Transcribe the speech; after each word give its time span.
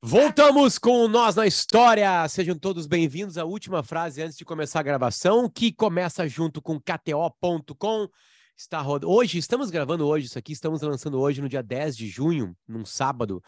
Voltamos 0.00 0.78
com 0.78 1.08
Nós 1.08 1.34
na 1.34 1.44
História. 1.44 2.26
Sejam 2.28 2.56
todos 2.56 2.86
bem-vindos 2.86 3.36
à 3.36 3.44
última 3.44 3.82
frase 3.82 4.22
antes 4.22 4.38
de 4.38 4.44
começar 4.44 4.78
a 4.78 4.84
gravação, 4.84 5.50
que 5.50 5.72
começa 5.72 6.28
junto 6.28 6.62
com 6.62 6.78
KTO.com. 6.78 8.08
Está 8.56 8.80
rod... 8.80 9.02
Hoje, 9.04 9.38
estamos 9.38 9.70
gravando 9.70 10.06
hoje 10.06 10.26
isso 10.26 10.38
aqui, 10.38 10.52
estamos 10.52 10.82
lançando 10.82 11.18
hoje 11.18 11.42
no 11.42 11.48
dia 11.48 11.64
10 11.64 11.96
de 11.96 12.06
junho, 12.06 12.56
num 12.66 12.84
sábado, 12.84 13.42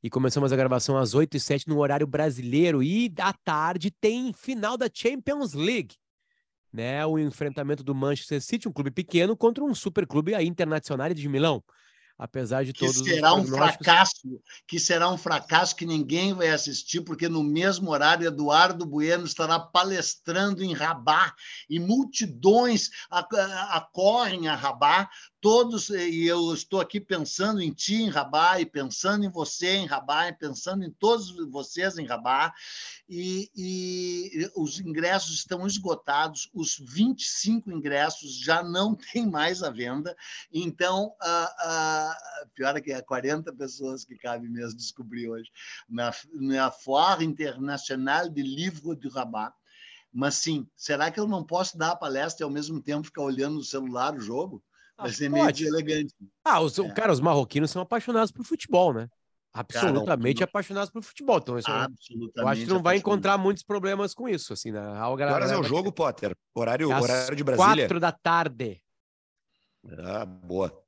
e 0.00 0.08
começamos 0.08 0.52
a 0.52 0.56
gravação 0.56 0.96
às 0.96 1.12
8 1.12 1.38
e 1.38 1.40
7 1.40 1.68
no 1.68 1.80
horário 1.80 2.06
brasileiro. 2.06 2.84
E 2.84 3.12
à 3.18 3.32
tarde 3.32 3.90
tem 3.90 4.32
final 4.32 4.76
da 4.76 4.88
Champions 4.92 5.54
League. 5.54 5.96
Né, 6.72 7.04
o 7.04 7.18
enfrentamento 7.18 7.82
do 7.82 7.94
Manchester 7.94 8.40
City, 8.40 8.68
um 8.68 8.72
clube 8.72 8.92
pequeno, 8.92 9.36
contra 9.36 9.64
um 9.64 9.74
superclube 9.74 10.36
a 10.36 10.42
Internacional 10.42 11.12
de 11.12 11.28
Milão 11.28 11.64
apesar 12.18 12.64
de 12.64 12.72
que 12.72 12.80
todos 12.80 12.96
será 12.96 13.34
um 13.34 13.44
fracasso, 13.44 14.40
que 14.66 14.80
será 14.80 15.10
um 15.10 15.18
fracasso 15.18 15.76
que 15.76 15.84
ninguém 15.84 16.32
vai 16.32 16.48
assistir, 16.48 17.02
porque 17.02 17.28
no 17.28 17.42
mesmo 17.42 17.90
horário 17.90 18.26
Eduardo 18.26 18.86
Bueno 18.86 19.24
estará 19.24 19.58
palestrando 19.58 20.64
em 20.64 20.72
Rabat 20.72 21.34
e 21.68 21.78
multidões 21.78 22.90
acorrem 23.10 24.48
a 24.48 24.54
Rabat. 24.54 25.10
Todos, 25.38 25.90
e 25.90 26.26
eu 26.26 26.52
estou 26.52 26.80
aqui 26.80 27.00
pensando 27.00 27.60
em 27.60 27.70
ti 27.70 28.02
em 28.02 28.08
Rabat, 28.08 28.60
e 28.60 28.66
pensando 28.66 29.24
em 29.24 29.30
você 29.30 29.76
em 29.76 29.86
Rabat, 29.86 30.30
e 30.30 30.38
pensando 30.38 30.82
em 30.82 30.90
todos 30.90 31.30
vocês 31.50 31.98
em 31.98 32.06
Rabat, 32.06 32.52
e, 33.08 33.48
e, 33.54 34.50
os 34.56 34.80
ingressos 34.80 35.36
estão 35.36 35.64
esgotados, 35.64 36.50
os 36.52 36.76
25 36.80 37.70
ingressos 37.70 38.36
já 38.36 38.60
não 38.64 38.96
tem 39.12 39.24
mais 39.24 39.62
à 39.62 39.70
venda, 39.70 40.16
então, 40.52 41.14
a, 41.20 41.54
a, 41.60 42.05
pior 42.54 42.76
é 42.76 42.80
que 42.80 42.92
é 42.92 43.00
40 43.00 43.52
pessoas 43.54 44.04
que 44.04 44.16
cabe 44.16 44.48
mesmo 44.48 44.76
descobrir 44.76 45.28
hoje, 45.28 45.50
na, 45.88 46.12
na 46.34 46.70
Foire 46.70 47.24
Internacional 47.24 48.28
de 48.28 48.42
Livre 48.42 48.96
de 48.96 49.08
Rabat, 49.08 49.54
mas 50.12 50.36
sim, 50.36 50.66
será 50.74 51.10
que 51.10 51.20
eu 51.20 51.26
não 51.26 51.44
posso 51.44 51.76
dar 51.76 51.90
a 51.90 51.96
palestra 51.96 52.42
e 52.42 52.44
ao 52.44 52.50
mesmo 52.50 52.80
tempo 52.80 53.04
ficar 53.04 53.22
olhando 53.22 53.56
no 53.56 53.62
celular 53.62 54.14
o 54.14 54.20
jogo? 54.20 54.62
Vai 54.96 55.12
ser 55.12 55.28
meio 55.28 55.46
elegante. 55.46 56.14
Ah, 56.42 56.60
os, 56.60 56.78
é. 56.78 56.88
cara, 56.94 57.12
os 57.12 57.20
marroquinos 57.20 57.70
são 57.70 57.82
apaixonados 57.82 58.32
por 58.32 58.42
futebol, 58.42 58.94
né? 58.94 59.10
Absolutamente 59.52 60.38
cara, 60.38 60.48
apaixonados 60.50 60.90
por 60.90 61.02
futebol. 61.02 61.38
Então, 61.38 61.58
isso, 61.58 61.70
eu 62.34 62.48
acho 62.48 62.60
que 62.62 62.66
não 62.66 62.82
vai 62.82 62.96
encontrar 62.96 63.38
muitos 63.38 63.62
problemas 63.62 64.14
com 64.14 64.28
isso. 64.28 64.52
Assim, 64.52 64.70
né? 64.70 64.80
Que 64.80 65.22
horas 65.22 65.50
é 65.50 65.56
o 65.56 65.62
jogo, 65.62 65.92
Potter? 65.92 66.36
Horário, 66.54 66.92
é 66.92 67.00
horário 67.00 67.36
de 67.36 67.44
Brasília? 67.44 67.84
Quatro 67.84 68.00
da 68.00 68.12
tarde. 68.12 68.82
Ah, 69.98 70.24
boa. 70.24 70.85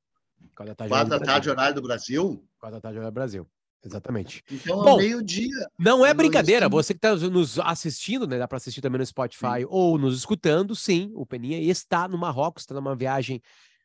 Quatro 0.55 0.67
da 0.67 0.75
tarde, 0.75 0.91
Quatro 0.91 1.11
da 1.11 1.20
tarde 1.20 1.50
horário 1.50 1.75
do 1.75 1.83
Brasil? 1.83 2.44
Quatro 2.58 2.77
da 2.77 2.81
tarde 2.81 2.98
horário 2.98 3.12
do 3.12 3.14
Brasil. 3.14 3.47
Exatamente. 3.84 4.42
Então, 4.50 4.83
Bom, 4.83 4.97
meio-dia. 4.97 5.48
Não 5.78 6.05
é 6.05 6.12
brincadeira. 6.12 6.69
Você 6.69 6.92
que 6.92 6.98
está 6.98 7.14
nos 7.28 7.58
assistindo, 7.61 8.27
né? 8.27 8.39
Dá 8.39 8.48
para 8.48 8.56
assistir 8.56 8.81
também 8.81 8.98
no 8.98 9.06
Spotify 9.06 9.61
sim. 9.61 9.66
ou 9.69 9.97
nos 9.97 10.19
escutando, 10.19 10.75
sim. 10.75 11.12
O 11.14 11.25
Peninha 11.25 11.61
está 11.61 12.09
no 12.09 12.19
Marrocos, 12.19 12.62
está 12.62 12.75
numa 12.75 12.97
viagem 12.97 13.41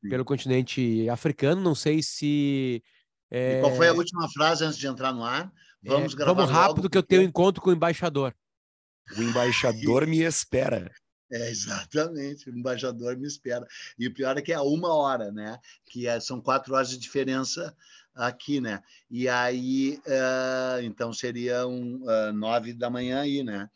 pelo 0.10 0.26
continente 0.26 1.08
africano. 1.10 1.62
Não 1.62 1.76
sei 1.76 2.02
se. 2.02 2.84
É... 3.30 3.60
qual 3.62 3.76
foi 3.76 3.88
a 3.88 3.94
última 3.94 4.28
frase 4.30 4.64
antes 4.64 4.78
de 4.78 4.88
entrar 4.88 5.14
no 5.14 5.24
ar? 5.24 5.52
Vamos 5.84 6.14
é, 6.14 6.16
gravar. 6.16 6.34
Vamos 6.34 6.52
rápido, 6.52 6.90
que 6.90 6.98
eu 6.98 7.04
tenho 7.04 7.22
um 7.22 7.26
encontro 7.26 7.62
com 7.62 7.70
o 7.70 7.74
embaixador. 7.74 8.34
O 9.18 9.22
embaixador 9.22 10.08
me 10.08 10.22
espera. 10.22 10.92
É, 11.34 11.50
exatamente, 11.50 12.48
o 12.48 12.56
embaixador 12.56 13.18
me 13.18 13.28
espera. 13.28 13.68
E 13.98 14.08
o 14.08 14.14
pior 14.14 14.38
é 14.38 14.42
que 14.42 14.54
é 14.54 14.60
uma 14.60 14.94
hora, 14.94 15.32
né? 15.32 15.58
Que 15.84 16.08
é, 16.08 16.20
são 16.20 16.40
quatro 16.40 16.76
horas 16.76 16.92
de 16.92 16.98
diferença 17.00 17.76
aqui, 18.14 18.62
né? 18.62 18.84
E 19.10 19.28
aí, 19.28 20.00
uh, 20.06 20.84
então 20.84 21.12
seriam 21.12 22.02
uh, 22.04 22.32
nove 22.32 22.72
da 22.74 22.88
manhã 22.88 23.22
aí, 23.22 23.44
né? 23.44 23.68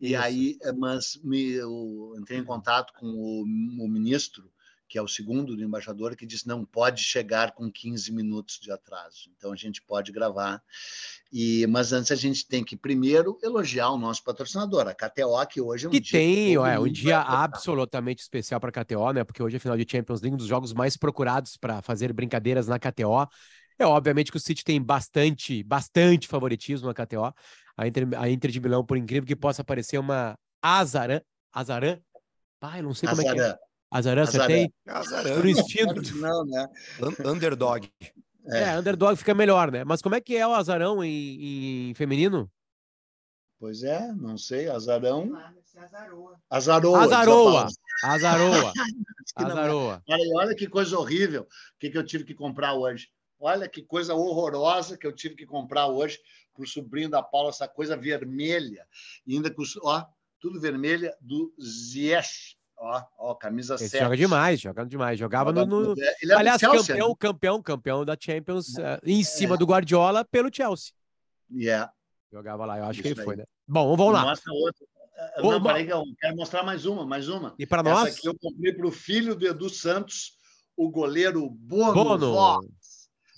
E 0.00 0.14
Isso. 0.14 0.22
aí, 0.22 0.58
mas 0.76 1.20
me, 1.22 1.52
eu 1.52 2.14
entrei 2.18 2.40
em 2.40 2.44
contato 2.44 2.92
com 2.94 3.06
o, 3.06 3.42
o 3.42 3.88
ministro 3.88 4.50
que 4.96 4.98
é 4.98 5.02
o 5.02 5.06
segundo 5.06 5.54
do 5.54 5.62
embaixador, 5.62 6.16
que 6.16 6.24
disse 6.24 6.48
não 6.48 6.64
pode 6.64 7.02
chegar 7.02 7.52
com 7.52 7.70
15 7.70 8.10
minutos 8.12 8.58
de 8.58 8.72
atraso. 8.72 9.30
Então 9.36 9.52
a 9.52 9.56
gente 9.56 9.82
pode 9.82 10.10
gravar. 10.10 10.62
E 11.30 11.66
mas 11.66 11.92
antes 11.92 12.10
a 12.10 12.14
gente 12.14 12.48
tem 12.48 12.64
que 12.64 12.78
primeiro 12.78 13.38
elogiar 13.42 13.90
o 13.90 13.98
nosso 13.98 14.24
patrocinador, 14.24 14.88
a 14.88 14.94
KTO, 14.94 15.46
que 15.50 15.60
hoje 15.60 15.84
é 15.84 15.88
um 15.88 15.92
que 15.92 16.00
dia 16.00 16.18
tem, 16.18 16.54
é 16.54 16.80
um 16.80 16.88
dia 16.88 17.20
absolutamente 17.20 18.22
especial 18.22 18.58
para 18.58 18.70
a 18.70 18.84
KTO, 18.84 19.12
né? 19.12 19.22
Porque 19.22 19.42
hoje 19.42 19.56
é 19.56 19.58
final 19.58 19.76
de 19.76 19.86
Champions 19.86 20.22
League, 20.22 20.34
um 20.34 20.38
dos 20.38 20.46
jogos 20.46 20.72
mais 20.72 20.96
procurados 20.96 21.58
para 21.58 21.82
fazer 21.82 22.10
brincadeiras 22.14 22.66
na 22.66 22.78
KTO. 22.78 23.28
É 23.78 23.84
obviamente 23.84 24.30
que 24.30 24.38
o 24.38 24.40
City 24.40 24.64
tem 24.64 24.80
bastante, 24.80 25.62
bastante 25.62 26.26
favoritismo 26.26 26.88
na 26.88 26.94
KTO. 26.94 27.34
A 27.76 27.86
Inter, 27.86 28.08
a 28.16 28.30
Inter 28.30 28.50
de 28.50 28.60
Milão, 28.60 28.82
por 28.82 28.96
incrível 28.96 29.26
que 29.26 29.36
possa 29.36 29.62
parecer 29.62 29.98
uma 29.98 30.38
Azarã, 30.62 31.20
Azarã, 31.52 31.98
Pai, 32.58 32.80
não 32.80 32.94
sei 32.94 33.10
como 33.10 33.20
é 33.20 33.34
que 33.34 33.40
é. 33.40 33.58
Azarã, 33.90 34.22
acertei? 34.22 34.70
Azarã. 34.86 35.36
Por 35.36 35.46
instinto. 35.46 36.16
Não, 36.16 36.44
né? 36.44 36.68
Underdog. 37.24 37.90
É. 38.48 38.62
é. 38.62 38.78
underdog 38.78 39.16
fica 39.16 39.34
melhor, 39.34 39.70
né? 39.70 39.84
Mas 39.84 40.02
como 40.02 40.14
é 40.14 40.20
que 40.20 40.36
é 40.36 40.46
o 40.46 40.54
azarão 40.54 41.02
em, 41.02 41.90
em 41.90 41.94
feminino? 41.94 42.50
Pois 43.58 43.82
é, 43.82 44.12
não 44.12 44.36
sei, 44.36 44.68
azarão. 44.68 45.32
Azaroa. 45.76 46.38
Azaroa. 46.50 47.00
Azaroa. 47.00 47.68
Azaroa. 48.04 48.72
Azaroa. 49.36 50.02
Olha, 50.08 50.22
olha 50.36 50.54
que 50.54 50.66
coisa 50.66 50.98
horrível 50.98 51.46
que, 51.78 51.90
que 51.90 51.98
eu 51.98 52.04
tive 52.04 52.24
que 52.24 52.34
comprar 52.34 52.74
hoje. 52.74 53.08
Olha 53.38 53.68
que 53.68 53.82
coisa 53.82 54.14
horrorosa 54.14 54.96
que 54.96 55.06
eu 55.06 55.12
tive 55.12 55.34
que 55.34 55.46
comprar 55.46 55.86
hoje 55.88 56.18
para 56.54 56.64
o 56.64 56.66
sobrinho 56.66 57.10
da 57.10 57.22
Paula, 57.22 57.50
essa 57.50 57.68
coisa 57.68 57.96
vermelha. 57.96 58.86
E 59.26 59.34
ainda 59.34 59.50
com, 59.50 59.62
ó, 59.82 60.04
tudo 60.40 60.60
vermelha 60.60 61.14
do 61.20 61.54
Ziyech. 61.60 62.55
Ó, 62.78 63.02
ó, 63.18 63.34
camisa 63.34 63.74
Esse 63.76 63.88
7. 63.88 64.02
joga 64.02 64.16
demais, 64.16 64.60
joga 64.60 64.84
demais. 64.84 65.18
Jogava 65.18 65.50
joga 65.50 65.66
no. 65.66 65.94
no... 65.94 66.02
Ele 66.20 66.32
é 66.32 66.34
Aliás, 66.34 66.60
Chelsea, 66.60 66.94
campeão, 66.94 67.08
né? 67.08 67.14
campeão, 67.18 67.62
campeão 67.62 68.04
da 68.04 68.16
Champions 68.18 68.76
é. 68.76 69.00
em 69.04 69.22
cima 69.24 69.54
é. 69.54 69.58
do 69.58 69.66
Guardiola 69.66 70.24
pelo 70.24 70.54
Chelsea. 70.54 70.92
Yeah. 71.50 71.90
Jogava 72.30 72.66
lá, 72.66 72.78
eu 72.78 72.84
acho 72.84 73.00
Isso 73.00 73.02
que 73.02 73.08
ele 73.08 73.20
aí. 73.20 73.24
foi, 73.24 73.36
né? 73.36 73.44
Bom, 73.66 73.96
vamos 73.96 74.12
lá. 74.12 74.22
Mostra 74.22 74.52
outra. 74.52 74.86
Não, 75.38 75.62
peraí, 75.62 75.88
eu 75.88 76.04
quero 76.20 76.36
mostrar 76.36 76.62
mais 76.62 76.84
uma, 76.84 77.06
mais 77.06 77.28
uma. 77.28 77.54
E 77.58 77.66
para 77.66 77.82
nós? 77.82 78.08
Essa 78.08 78.18
aqui 78.18 78.28
eu 78.28 78.38
comprei 78.38 78.72
para 78.74 78.86
o 78.86 78.92
filho 78.92 79.34
do 79.34 79.46
Edu 79.46 79.70
Santos, 79.70 80.36
o 80.76 80.90
goleiro 80.90 81.48
Bono, 81.48 82.18
Bono. 82.18 82.68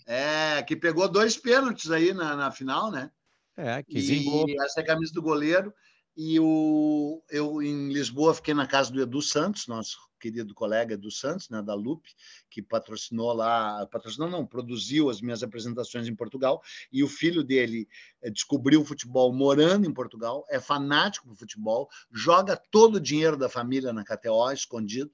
É, 0.06 0.62
que 0.62 0.74
pegou 0.74 1.08
dois 1.08 1.36
pênaltis 1.36 1.90
aí 1.90 2.12
na, 2.12 2.34
na 2.34 2.50
final, 2.50 2.90
né? 2.90 3.10
É, 3.56 3.82
que 3.82 3.98
e 3.98 4.60
essa 4.62 4.80
é 4.80 4.82
a 4.82 4.86
camisa 4.86 5.12
do 5.12 5.22
goleiro. 5.22 5.72
E 6.20 6.40
o, 6.40 7.22
eu, 7.30 7.62
em 7.62 7.92
Lisboa, 7.92 8.34
fiquei 8.34 8.52
na 8.52 8.66
casa 8.66 8.90
do 8.90 9.00
Edu 9.00 9.22
Santos, 9.22 9.68
nosso 9.68 9.96
querido 10.18 10.52
colega 10.52 10.94
Edu 10.94 11.12
Santos, 11.12 11.48
né, 11.48 11.62
da 11.62 11.74
Lupe, 11.74 12.10
que 12.50 12.60
patrocinou 12.60 13.32
lá, 13.32 13.86
patrocinou 13.86 14.28
não, 14.28 14.44
produziu 14.44 15.10
as 15.10 15.20
minhas 15.20 15.44
apresentações 15.44 16.08
em 16.08 16.16
Portugal, 16.16 16.60
e 16.90 17.04
o 17.04 17.08
filho 17.08 17.44
dele 17.44 17.88
eh, 18.20 18.30
descobriu 18.30 18.80
o 18.80 18.84
futebol 18.84 19.32
morando 19.32 19.86
em 19.86 19.94
Portugal, 19.94 20.44
é 20.50 20.58
fanático 20.58 21.28
do 21.28 21.36
futebol, 21.36 21.88
joga 22.10 22.56
todo 22.56 22.96
o 22.96 23.00
dinheiro 23.00 23.36
da 23.36 23.48
família 23.48 23.92
na 23.92 24.02
KTO, 24.02 24.50
escondido, 24.50 25.12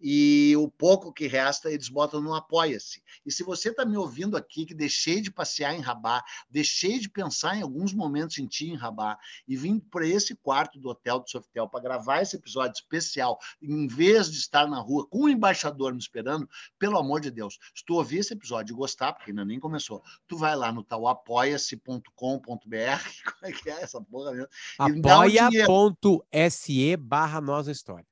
e 0.00 0.54
o 0.56 0.68
pouco 0.68 1.12
que 1.12 1.26
resta 1.26 1.70
eles 1.70 1.88
botam 1.88 2.20
no 2.20 2.34
Apoia-se. 2.34 3.02
E 3.24 3.32
se 3.32 3.42
você 3.42 3.70
está 3.70 3.84
me 3.84 3.96
ouvindo 3.96 4.36
aqui, 4.36 4.66
que 4.66 4.74
deixei 4.74 5.20
de 5.20 5.30
passear 5.30 5.74
em 5.74 5.80
Rabat, 5.80 6.24
deixei 6.50 6.98
de 6.98 7.08
pensar 7.08 7.56
em 7.56 7.62
alguns 7.62 7.92
momentos 7.92 8.38
em 8.38 8.46
ti 8.46 8.68
em 8.68 8.76
Rabat, 8.76 9.20
e 9.46 9.56
vim 9.56 9.78
para 9.78 10.06
esse 10.06 10.34
quarto 10.34 10.78
do 10.78 10.90
hotel 10.90 11.20
do 11.20 11.30
Sofitel 11.30 11.68
para 11.68 11.80
gravar 11.80 12.22
esse 12.22 12.36
episódio 12.36 12.74
especial, 12.74 13.38
em 13.60 13.86
vez 13.86 14.30
de 14.30 14.38
estar 14.38 14.66
na 14.66 14.78
rua 14.78 15.06
com 15.06 15.24
o 15.24 15.28
embaixador 15.28 15.92
me 15.92 15.98
esperando, 15.98 16.48
pelo 16.78 16.98
amor 16.98 17.20
de 17.20 17.30
Deus, 17.30 17.58
se 17.74 17.84
tu 17.84 17.94
ouvir 17.94 18.18
esse 18.18 18.34
episódio 18.34 18.72
e 18.72 18.76
gostar, 18.76 19.12
porque 19.12 19.30
ainda 19.30 19.44
nem 19.44 19.58
começou, 19.58 20.02
tu 20.26 20.36
vai 20.36 20.54
lá 20.54 20.72
no 20.72 20.82
tal 20.82 21.08
apoia-se.com.br, 21.08 22.12
como 22.44 22.74
é 23.42 23.52
que 23.52 23.70
é 23.70 23.82
essa 23.82 24.00
porra 24.00 24.32
mesmo? 24.32 24.48
Apoia.se 24.78 26.16
barra 26.96 27.40
Nossa 27.40 27.70
História. 27.70 28.06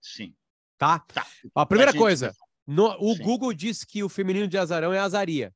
Sim. 0.00 0.34
Tá? 0.80 0.98
tá. 0.98 1.26
A 1.54 1.66
primeira 1.66 1.90
a 1.90 1.94
coisa, 1.94 2.34
no, 2.66 2.96
o 2.98 3.14
Sim. 3.14 3.22
Google 3.22 3.52
disse 3.52 3.86
que 3.86 4.02
o 4.02 4.08
feminino 4.08 4.48
de 4.48 4.56
azarão 4.56 4.94
é 4.94 4.98
azaria. 4.98 5.52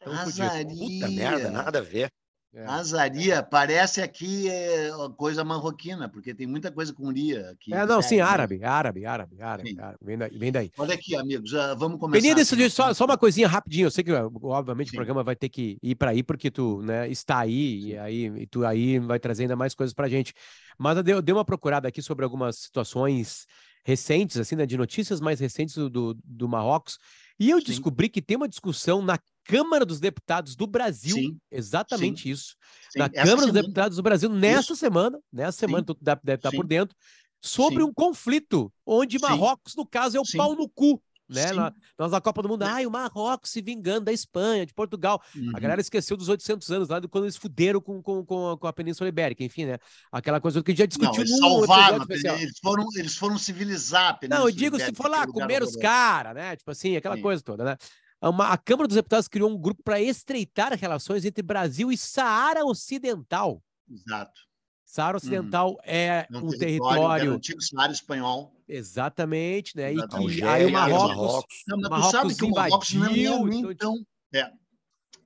Então, 0.00 0.14
azaria. 0.14 0.66
Puta 0.66 1.10
merda, 1.10 1.50
nada 1.50 1.80
a 1.80 1.82
ver. 1.82 2.10
É. 2.54 2.64
Azaria, 2.66 3.42
parece 3.42 4.00
aqui 4.00 4.48
é, 4.48 4.88
coisa 5.18 5.44
marroquina, 5.44 6.08
porque 6.08 6.32
tem 6.32 6.46
muita 6.46 6.72
coisa 6.72 6.94
com 6.94 7.10
ria 7.10 7.50
aqui. 7.50 7.74
É, 7.74 7.84
não, 7.84 8.00
sim, 8.00 8.20
árabe, 8.20 8.64
árabe, 8.64 9.04
árabe, 9.04 9.42
árabe, 9.42 9.76
árabe, 9.78 9.98
vem 10.00 10.16
daí, 10.16 10.38
vem 10.38 10.52
daí. 10.52 10.70
Olha 10.78 10.94
aqui, 10.94 11.16
amigos, 11.16 11.50
vamos 11.76 11.98
começar. 11.98 12.22
Peninha, 12.22 12.34
decidiu, 12.34 12.70
só, 12.70 12.94
só 12.94 13.04
uma 13.04 13.18
coisinha 13.18 13.48
rapidinho, 13.48 13.86
eu 13.86 13.90
sei 13.90 14.04
que, 14.04 14.12
obviamente, 14.12 14.90
sim. 14.90 14.96
o 14.96 14.98
programa 14.98 15.24
vai 15.24 15.36
ter 15.36 15.48
que 15.50 15.76
ir 15.82 15.96
para 15.96 16.12
aí, 16.12 16.22
porque 16.22 16.50
tu 16.50 16.80
né, 16.80 17.10
está 17.10 17.40
aí, 17.40 17.82
sim. 17.82 17.88
e 17.88 17.98
aí 17.98 18.24
e 18.26 18.46
tu 18.46 18.64
aí 18.64 19.00
vai 19.00 19.18
trazer 19.18 19.42
ainda 19.42 19.56
mais 19.56 19.74
coisas 19.74 19.92
para 19.92 20.08
gente. 20.08 20.32
Mas 20.78 20.96
eu 20.96 21.02
dei, 21.02 21.14
eu 21.14 21.20
dei 21.20 21.34
uma 21.34 21.44
procurada 21.44 21.88
aqui 21.88 22.00
sobre 22.00 22.24
algumas 22.24 22.56
situações 22.56 23.46
recentes, 23.84 24.38
assim, 24.38 24.56
né, 24.56 24.64
de 24.66 24.76
notícias 24.76 25.20
mais 25.20 25.38
recentes 25.38 25.74
do, 25.74 26.14
do, 26.24 26.48
Marrocos, 26.48 26.98
e 27.38 27.50
eu 27.50 27.58
Sim. 27.60 27.66
descobri 27.66 28.08
que 28.08 28.22
tem 28.22 28.36
uma 28.36 28.48
discussão 28.48 29.02
na 29.02 29.18
Câmara 29.44 29.84
dos 29.84 30.00
Deputados 30.00 30.56
do 30.56 30.66
Brasil. 30.66 31.14
Sim, 31.14 31.38
Exatamente 31.50 32.22
sim, 32.22 32.30
isso. 32.30 32.56
Na 32.96 33.04
Essa 33.04 33.12
Câmara 33.12 33.36
dos 33.36 33.44
semana- 33.46 33.62
Deputados 33.62 33.96
do 33.96 34.02
Brasil, 34.02 34.30
nessa 34.30 34.74
semana, 34.74 35.18
nessa 35.30 35.58
semana, 35.58 35.84
tu 35.84 35.96
deve, 36.00 36.20
estar 36.34 36.50
Sim. 36.50 36.56
por 36.56 36.66
dentro, 36.66 36.96
sobre 37.42 37.82
um 37.82 37.92
conflito, 37.92 38.72
onde. 38.86 39.18
Marrocos, 39.18 39.74
no 39.76 39.86
caso, 39.86 40.16
é 40.16 40.20
o 40.20 40.24
pau 40.34 40.56
no 40.56 40.66
cu. 40.68 41.00
Né? 41.28 41.48
Sim. 41.48 41.54
Nós 41.98 42.12
na 42.12 42.20
Copa 42.20 42.42
do 42.42 42.48
Mundo, 42.48 42.64
É. 42.64 42.68
ai, 42.68 42.86
o 42.86 42.90
Marrocos 42.90 43.50
se 43.50 43.62
vingando 43.62 44.06
da 44.06 44.12
Espanha, 44.12 44.66
de 44.66 44.74
Portugal. 44.74 45.22
Uhum. 45.34 45.52
A 45.54 45.58
galera 45.60 45.80
esqueceu 45.80 46.16
dos 46.16 46.28
800 46.28 46.70
anos 46.70 46.88
lá, 46.88 47.00
de 47.00 47.08
quando 47.08 47.24
eles 47.24 47.36
fuderam 47.36 47.80
com, 47.80 48.02
com, 48.02 48.24
com, 48.24 48.50
a, 48.50 48.58
com 48.58 48.66
a 48.66 48.72
Península 48.72 49.08
Ibérica, 49.08 49.42
enfim, 49.42 49.64
né? 49.64 49.78
Aquela 50.12 50.40
coisa 50.40 50.62
que 50.62 50.70
a 50.70 50.74
gente 50.74 50.78
já 50.78 50.84
Não, 50.84 51.10
discutiu 51.12 51.22
eles 51.22 51.30
num 51.32 51.38
salvaram, 51.66 51.98
especial. 51.98 52.36
Eles 52.38 52.58
foram, 52.58 52.86
eles 52.96 53.16
foram 53.16 53.38
civilizar 53.38 54.02
a 54.08 54.12
Não, 54.12 54.18
Península 54.18 54.48
eu 54.50 54.54
digo, 54.54 54.76
se 54.76 54.82
Ibérica, 54.82 55.02
for 55.02 55.08
lá 55.10 55.26
comer 55.26 55.62
os 55.62 55.76
caras, 55.76 56.34
né? 56.34 56.56
Tipo 56.56 56.70
assim, 56.70 56.96
aquela 56.96 57.16
Sim. 57.16 57.22
coisa 57.22 57.42
toda, 57.42 57.64
né? 57.64 57.76
Uma- 58.22 58.48
a 58.52 58.56
Câmara 58.58 58.86
dos 58.88 58.94
Deputados 58.96 59.28
criou 59.28 59.50
um 59.50 59.58
grupo 59.58 59.82
para 59.82 60.00
estreitar 60.00 60.72
relações 60.78 61.24
entre 61.24 61.42
Brasil 61.42 61.90
e 61.90 61.96
Saara 61.96 62.64
Ocidental. 62.64 63.62
Exato. 63.90 64.40
Saara 64.84 65.16
Ocidental 65.16 65.76
é 65.84 66.26
É 66.32 66.38
um 66.38 66.48
território, 66.50 67.22
Era 67.22 67.30
o 67.32 67.34
antigo 67.34 67.60
Saara 67.62 67.92
espanhol. 67.92 68.53
Exatamente, 68.68 69.76
né? 69.76 69.92
E 69.92 69.94
que 69.94 70.00
Exatamente. 70.00 70.42
aí 70.44 70.48
o 70.48 70.50
Algéria, 70.50 70.72
Marrocos, 70.72 71.16
Marrocos. 71.16 71.64
Não, 71.66 71.78
mas 71.78 71.88
tu 71.88 71.90
Marrocos 71.90 72.12
sabe 72.12 72.34
que 72.34 72.44
o 72.44 72.50
Marrocos 72.50 72.94
não 72.94 73.06
é 73.06 73.10
invadiu, 73.10 73.46
nem 73.46 73.60
então, 73.60 73.74
tão... 73.94 74.06
É. 74.32 74.50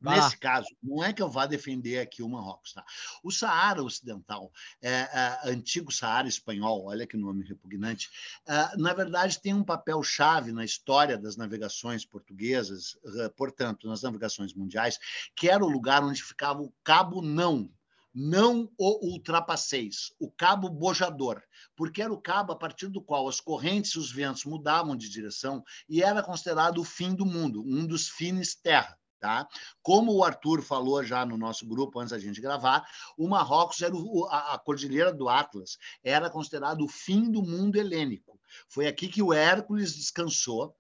Vai 0.00 0.16
lá. 0.16 0.24
Nesse 0.24 0.38
caso, 0.38 0.68
não 0.82 1.02
é 1.02 1.12
que 1.12 1.20
eu 1.20 1.28
vá 1.28 1.46
defender 1.46 1.98
aqui 1.98 2.22
o 2.22 2.28
Marrocos, 2.28 2.72
tá? 2.72 2.84
O 3.22 3.30
Saara 3.30 3.82
Ocidental, 3.82 4.52
é, 4.80 4.90
é, 4.90 5.40
antigo 5.50 5.92
Saara 5.92 6.28
espanhol, 6.28 6.86
olha 6.86 7.06
que 7.06 7.16
nome 7.16 7.44
repugnante, 7.44 8.08
é, 8.46 8.76
na 8.76 8.94
verdade 8.94 9.40
tem 9.40 9.54
um 9.54 9.64
papel 9.64 10.02
chave 10.02 10.52
na 10.52 10.64
história 10.64 11.18
das 11.18 11.36
navegações 11.36 12.04
portuguesas, 12.04 12.96
eh, 13.04 13.28
portanto, 13.30 13.88
nas 13.88 14.02
navegações 14.02 14.54
mundiais, 14.54 14.98
que 15.34 15.48
era 15.48 15.64
o 15.64 15.68
lugar 15.68 16.04
onde 16.04 16.22
ficava 16.22 16.62
o 16.62 16.72
Cabo 16.84 17.20
Não, 17.20 17.68
não 18.14 18.70
o 18.78 19.12
ultrapasseis, 19.12 20.12
o 20.18 20.30
cabo 20.30 20.68
bojador, 20.68 21.42
porque 21.78 22.02
era 22.02 22.12
o 22.12 22.20
cabo 22.20 22.52
a 22.52 22.56
partir 22.56 22.88
do 22.88 23.00
qual 23.00 23.28
as 23.28 23.40
correntes 23.40 23.92
e 23.92 23.98
os 24.00 24.10
ventos 24.10 24.44
mudavam 24.44 24.96
de 24.96 25.08
direção 25.08 25.62
e 25.88 26.02
era 26.02 26.24
considerado 26.24 26.78
o 26.78 26.84
fim 26.84 27.14
do 27.14 27.24
mundo, 27.24 27.62
um 27.64 27.86
dos 27.86 28.08
fines 28.08 28.56
terra. 28.56 28.98
Tá? 29.20 29.48
Como 29.80 30.12
o 30.12 30.24
Arthur 30.24 30.60
falou 30.60 31.02
já 31.04 31.24
no 31.24 31.36
nosso 31.36 31.66
grupo 31.66 32.00
antes 32.00 32.10
da 32.10 32.18
gente 32.18 32.40
gravar, 32.40 32.84
o 33.16 33.28
Marrocos 33.28 33.80
era 33.80 33.94
o, 33.94 34.26
a, 34.26 34.54
a 34.54 34.58
cordilheira 34.58 35.12
do 35.12 35.28
Atlas, 35.28 35.76
era 36.02 36.28
considerado 36.28 36.84
o 36.84 36.88
fim 36.88 37.30
do 37.30 37.42
mundo 37.42 37.76
helênico. 37.76 38.38
Foi 38.68 38.86
aqui 38.86 39.08
que 39.08 39.22
o 39.22 39.32
Hércules 39.32 39.94
descansou 39.94 40.74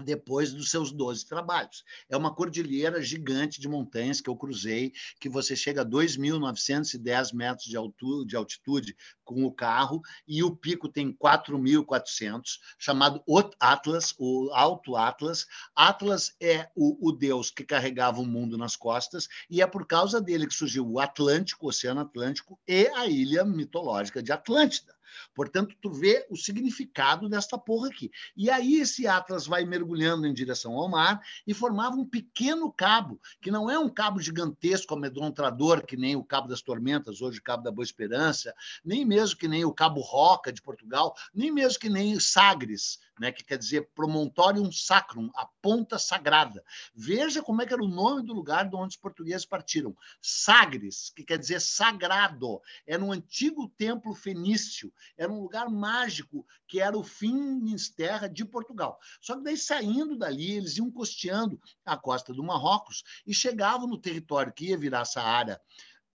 depois 0.00 0.52
dos 0.52 0.70
seus 0.70 0.92
12 0.92 1.26
trabalhos. 1.26 1.84
É 2.08 2.16
uma 2.16 2.34
cordilheira 2.34 3.02
gigante 3.02 3.60
de 3.60 3.68
montanhas 3.68 4.20
que 4.20 4.28
eu 4.28 4.36
cruzei, 4.36 4.92
que 5.20 5.28
você 5.28 5.54
chega 5.54 5.82
a 5.82 5.86
2.910 5.86 7.34
metros 7.34 7.66
de 7.66 7.76
altitude, 7.76 8.28
de 8.28 8.36
altitude 8.36 8.96
com 9.24 9.44
o 9.44 9.52
carro, 9.52 10.02
e 10.26 10.42
o 10.42 10.54
pico 10.54 10.88
tem 10.88 11.12
4.400, 11.12 12.58
chamado 12.78 13.22
Atlas, 13.60 14.14
o 14.18 14.50
Alto 14.52 14.96
Atlas. 14.96 15.46
Atlas 15.74 16.34
é 16.40 16.68
o, 16.74 17.08
o 17.08 17.12
deus 17.12 17.50
que 17.50 17.64
carregava 17.64 18.20
o 18.20 18.26
mundo 18.26 18.58
nas 18.58 18.76
costas, 18.76 19.28
e 19.48 19.62
é 19.62 19.66
por 19.66 19.86
causa 19.86 20.20
dele 20.20 20.46
que 20.46 20.54
surgiu 20.54 20.88
o 20.88 20.98
Atlântico, 20.98 21.66
o 21.66 21.68
Oceano 21.68 22.00
Atlântico, 22.00 22.58
e 22.66 22.88
a 22.88 23.06
ilha 23.06 23.44
mitológica 23.44 24.22
de 24.22 24.32
Atlântida. 24.32 24.99
Portanto, 25.34 25.74
tu 25.80 25.90
vê 25.90 26.26
o 26.30 26.36
significado 26.36 27.28
desta 27.28 27.58
porra 27.58 27.88
aqui. 27.88 28.10
E 28.36 28.50
aí 28.50 28.76
esse 28.76 29.06
Atlas 29.06 29.46
vai 29.46 29.64
mergulhando 29.64 30.26
em 30.26 30.34
direção 30.34 30.74
ao 30.74 30.88
mar 30.88 31.20
e 31.46 31.54
formava 31.54 31.96
um 31.96 32.04
pequeno 32.04 32.72
cabo, 32.72 33.20
que 33.40 33.50
não 33.50 33.70
é 33.70 33.78
um 33.78 33.88
cabo 33.88 34.20
gigantesco, 34.20 34.94
amedrontador, 34.94 35.84
que 35.84 35.96
nem 35.96 36.16
o 36.16 36.24
Cabo 36.24 36.48
das 36.48 36.62
Tormentas, 36.62 37.20
hoje 37.20 37.38
o 37.38 37.42
Cabo 37.42 37.62
da 37.62 37.70
Boa 37.70 37.84
Esperança, 37.84 38.54
nem 38.84 39.04
mesmo 39.04 39.38
que 39.38 39.48
nem 39.48 39.64
o 39.64 39.72
Cabo 39.72 40.00
Roca 40.00 40.52
de 40.52 40.62
Portugal, 40.62 41.14
nem 41.34 41.50
mesmo 41.50 41.78
que 41.78 41.88
nem 41.88 42.18
Sagres, 42.20 42.98
né, 43.20 43.30
que 43.30 43.44
quer 43.44 43.58
dizer 43.58 43.90
Promontorium 43.94 44.72
Sacrum, 44.72 45.30
a 45.34 45.46
ponta 45.60 45.98
sagrada. 45.98 46.64
Veja 46.94 47.42
como 47.42 47.60
é 47.60 47.66
que 47.66 47.74
era 47.74 47.84
o 47.84 47.88
nome 47.88 48.22
do 48.22 48.32
lugar 48.32 48.66
de 48.66 48.74
onde 48.74 48.94
os 48.94 48.96
portugueses 48.96 49.44
partiram. 49.44 49.94
Sagres, 50.22 51.12
que 51.14 51.22
quer 51.22 51.38
dizer 51.38 51.60
sagrado. 51.60 52.62
Era 52.86 53.04
um 53.04 53.12
antigo 53.12 53.68
templo 53.76 54.14
fenício, 54.14 54.90
era 55.18 55.30
um 55.30 55.42
lugar 55.42 55.68
mágico 55.68 56.46
que 56.66 56.80
era 56.80 56.96
o 56.96 57.04
Finisterra 57.04 58.26
de 58.26 58.42
Portugal. 58.44 58.98
Só 59.20 59.36
que 59.36 59.42
daí 59.42 59.58
saindo 59.58 60.16
dali, 60.16 60.52
eles 60.52 60.78
iam 60.78 60.90
costeando 60.90 61.60
a 61.84 61.98
costa 61.98 62.32
do 62.32 62.42
Marrocos 62.42 63.02
e 63.26 63.34
chegavam 63.34 63.86
no 63.86 64.00
território 64.00 64.52
que 64.52 64.70
ia 64.70 64.78
virar 64.78 65.04
Saara 65.04 65.60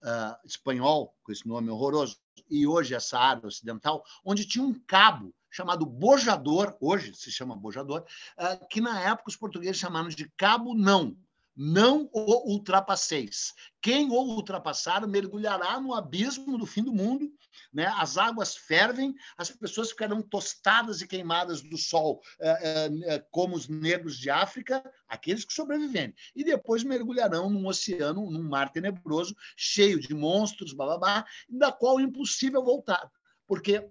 uh, 0.01 0.35
espanhol, 0.43 1.15
com 1.21 1.31
esse 1.31 1.47
nome 1.47 1.69
horroroso, 1.69 2.17
e 2.49 2.65
hoje 2.65 2.95
é 2.95 2.99
Saara 2.99 3.45
Ocidental, 3.45 4.03
onde 4.23 4.45
tinha 4.45 4.65
um 4.65 4.73
cabo 4.73 5.35
chamado 5.55 5.85
Bojador, 5.85 6.75
hoje 6.81 7.13
se 7.15 7.31
chama 7.31 7.55
Bojador, 7.55 8.05
uh, 8.37 8.67
que 8.67 8.81
na 8.81 8.99
época 9.01 9.29
os 9.29 9.37
portugueses 9.37 9.77
chamaram 9.77 10.09
de 10.09 10.29
Cabo 10.37 10.75
Não. 10.75 11.15
Não 11.57 12.09
o 12.11 12.51
ultrapasseis. 12.51 13.53
Quem 13.81 14.09
o 14.09 14.15
ultrapassar 14.15 15.07
mergulhará 15.07 15.79
no 15.79 15.93
abismo 15.93 16.57
do 16.57 16.65
fim 16.65 16.83
do 16.83 16.93
mundo, 16.93 17.31
né? 17.73 17.85
as 17.95 18.17
águas 18.17 18.57
fervem, 18.57 19.15
as 19.37 19.49
pessoas 19.51 19.91
ficarão 19.91 20.21
tostadas 20.21 20.99
e 20.99 21.07
queimadas 21.07 21.61
do 21.61 21.77
sol, 21.77 22.21
uh, 22.41 23.15
uh, 23.15 23.25
como 23.31 23.55
os 23.55 23.69
negros 23.69 24.17
de 24.17 24.29
África, 24.29 24.83
aqueles 25.07 25.45
que 25.45 25.53
sobreviverem, 25.53 26.13
e 26.35 26.43
depois 26.43 26.83
mergulharão 26.83 27.49
num 27.49 27.65
oceano, 27.65 28.29
num 28.29 28.43
mar 28.43 28.69
tenebroso, 28.73 29.33
cheio 29.55 30.01
de 30.01 30.13
monstros, 30.13 30.73
bababá, 30.73 31.25
da 31.47 31.71
qual 31.71 32.01
é 32.01 32.03
impossível 32.03 32.61
voltar, 32.61 33.09
porque 33.47 33.89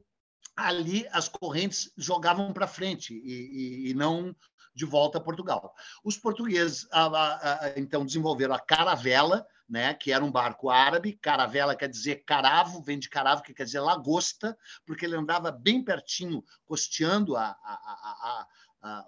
ali 0.56 1.06
as 1.10 1.28
correntes 1.28 1.92
jogavam 1.96 2.52
para 2.52 2.66
frente 2.66 3.14
e, 3.14 3.86
e, 3.86 3.90
e, 3.90 3.94
não 3.94 4.34
de 4.74 4.84
volta 4.84 5.18
a 5.18 5.20
Portugal. 5.20 5.74
Os 6.02 6.16
portugueses, 6.16 6.86
a, 6.90 7.06
a, 7.06 7.64
a, 7.66 7.78
então, 7.78 8.04
desenvolveram 8.04 8.54
a 8.54 8.58
caravela, 8.58 9.46
né, 9.68 9.94
que 9.94 10.12
era 10.12 10.24
um 10.24 10.30
barco 10.30 10.68
árabe. 10.68 11.18
Caravela 11.20 11.76
quer 11.76 11.88
dizer 11.88 12.24
caravo, 12.24 12.82
vem 12.82 12.98
de 12.98 13.08
caravo, 13.08 13.42
que 13.42 13.54
quer 13.54 13.64
dizer 13.64 13.80
lagosta, 13.80 14.56
porque 14.84 15.04
ele 15.04 15.16
andava 15.16 15.50
bem 15.50 15.82
pertinho, 15.82 16.44
costeando 16.64 17.36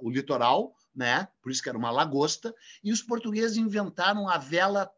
o 0.00 0.10
litoral, 0.10 0.74
né? 0.94 1.28
por 1.42 1.52
isso 1.52 1.62
que 1.62 1.68
era 1.68 1.76
uma 1.76 1.90
lagosta. 1.90 2.54
E 2.82 2.92
os 2.92 3.02
portugueses 3.02 3.56
inventaram 3.56 4.28
a 4.28 4.38
vela, 4.38 4.90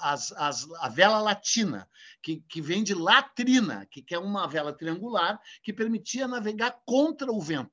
as, 0.00 0.32
as, 0.32 0.66
a 0.80 0.88
vela 0.88 1.20
latina, 1.20 1.88
que, 2.22 2.42
que 2.48 2.60
vem 2.60 2.82
de 2.82 2.94
latrina, 2.94 3.86
que 3.90 4.04
é 4.14 4.18
uma 4.18 4.46
vela 4.46 4.72
triangular 4.72 5.40
que 5.62 5.72
permitia 5.72 6.26
navegar 6.26 6.80
contra 6.84 7.30
o 7.30 7.40
vento. 7.40 7.70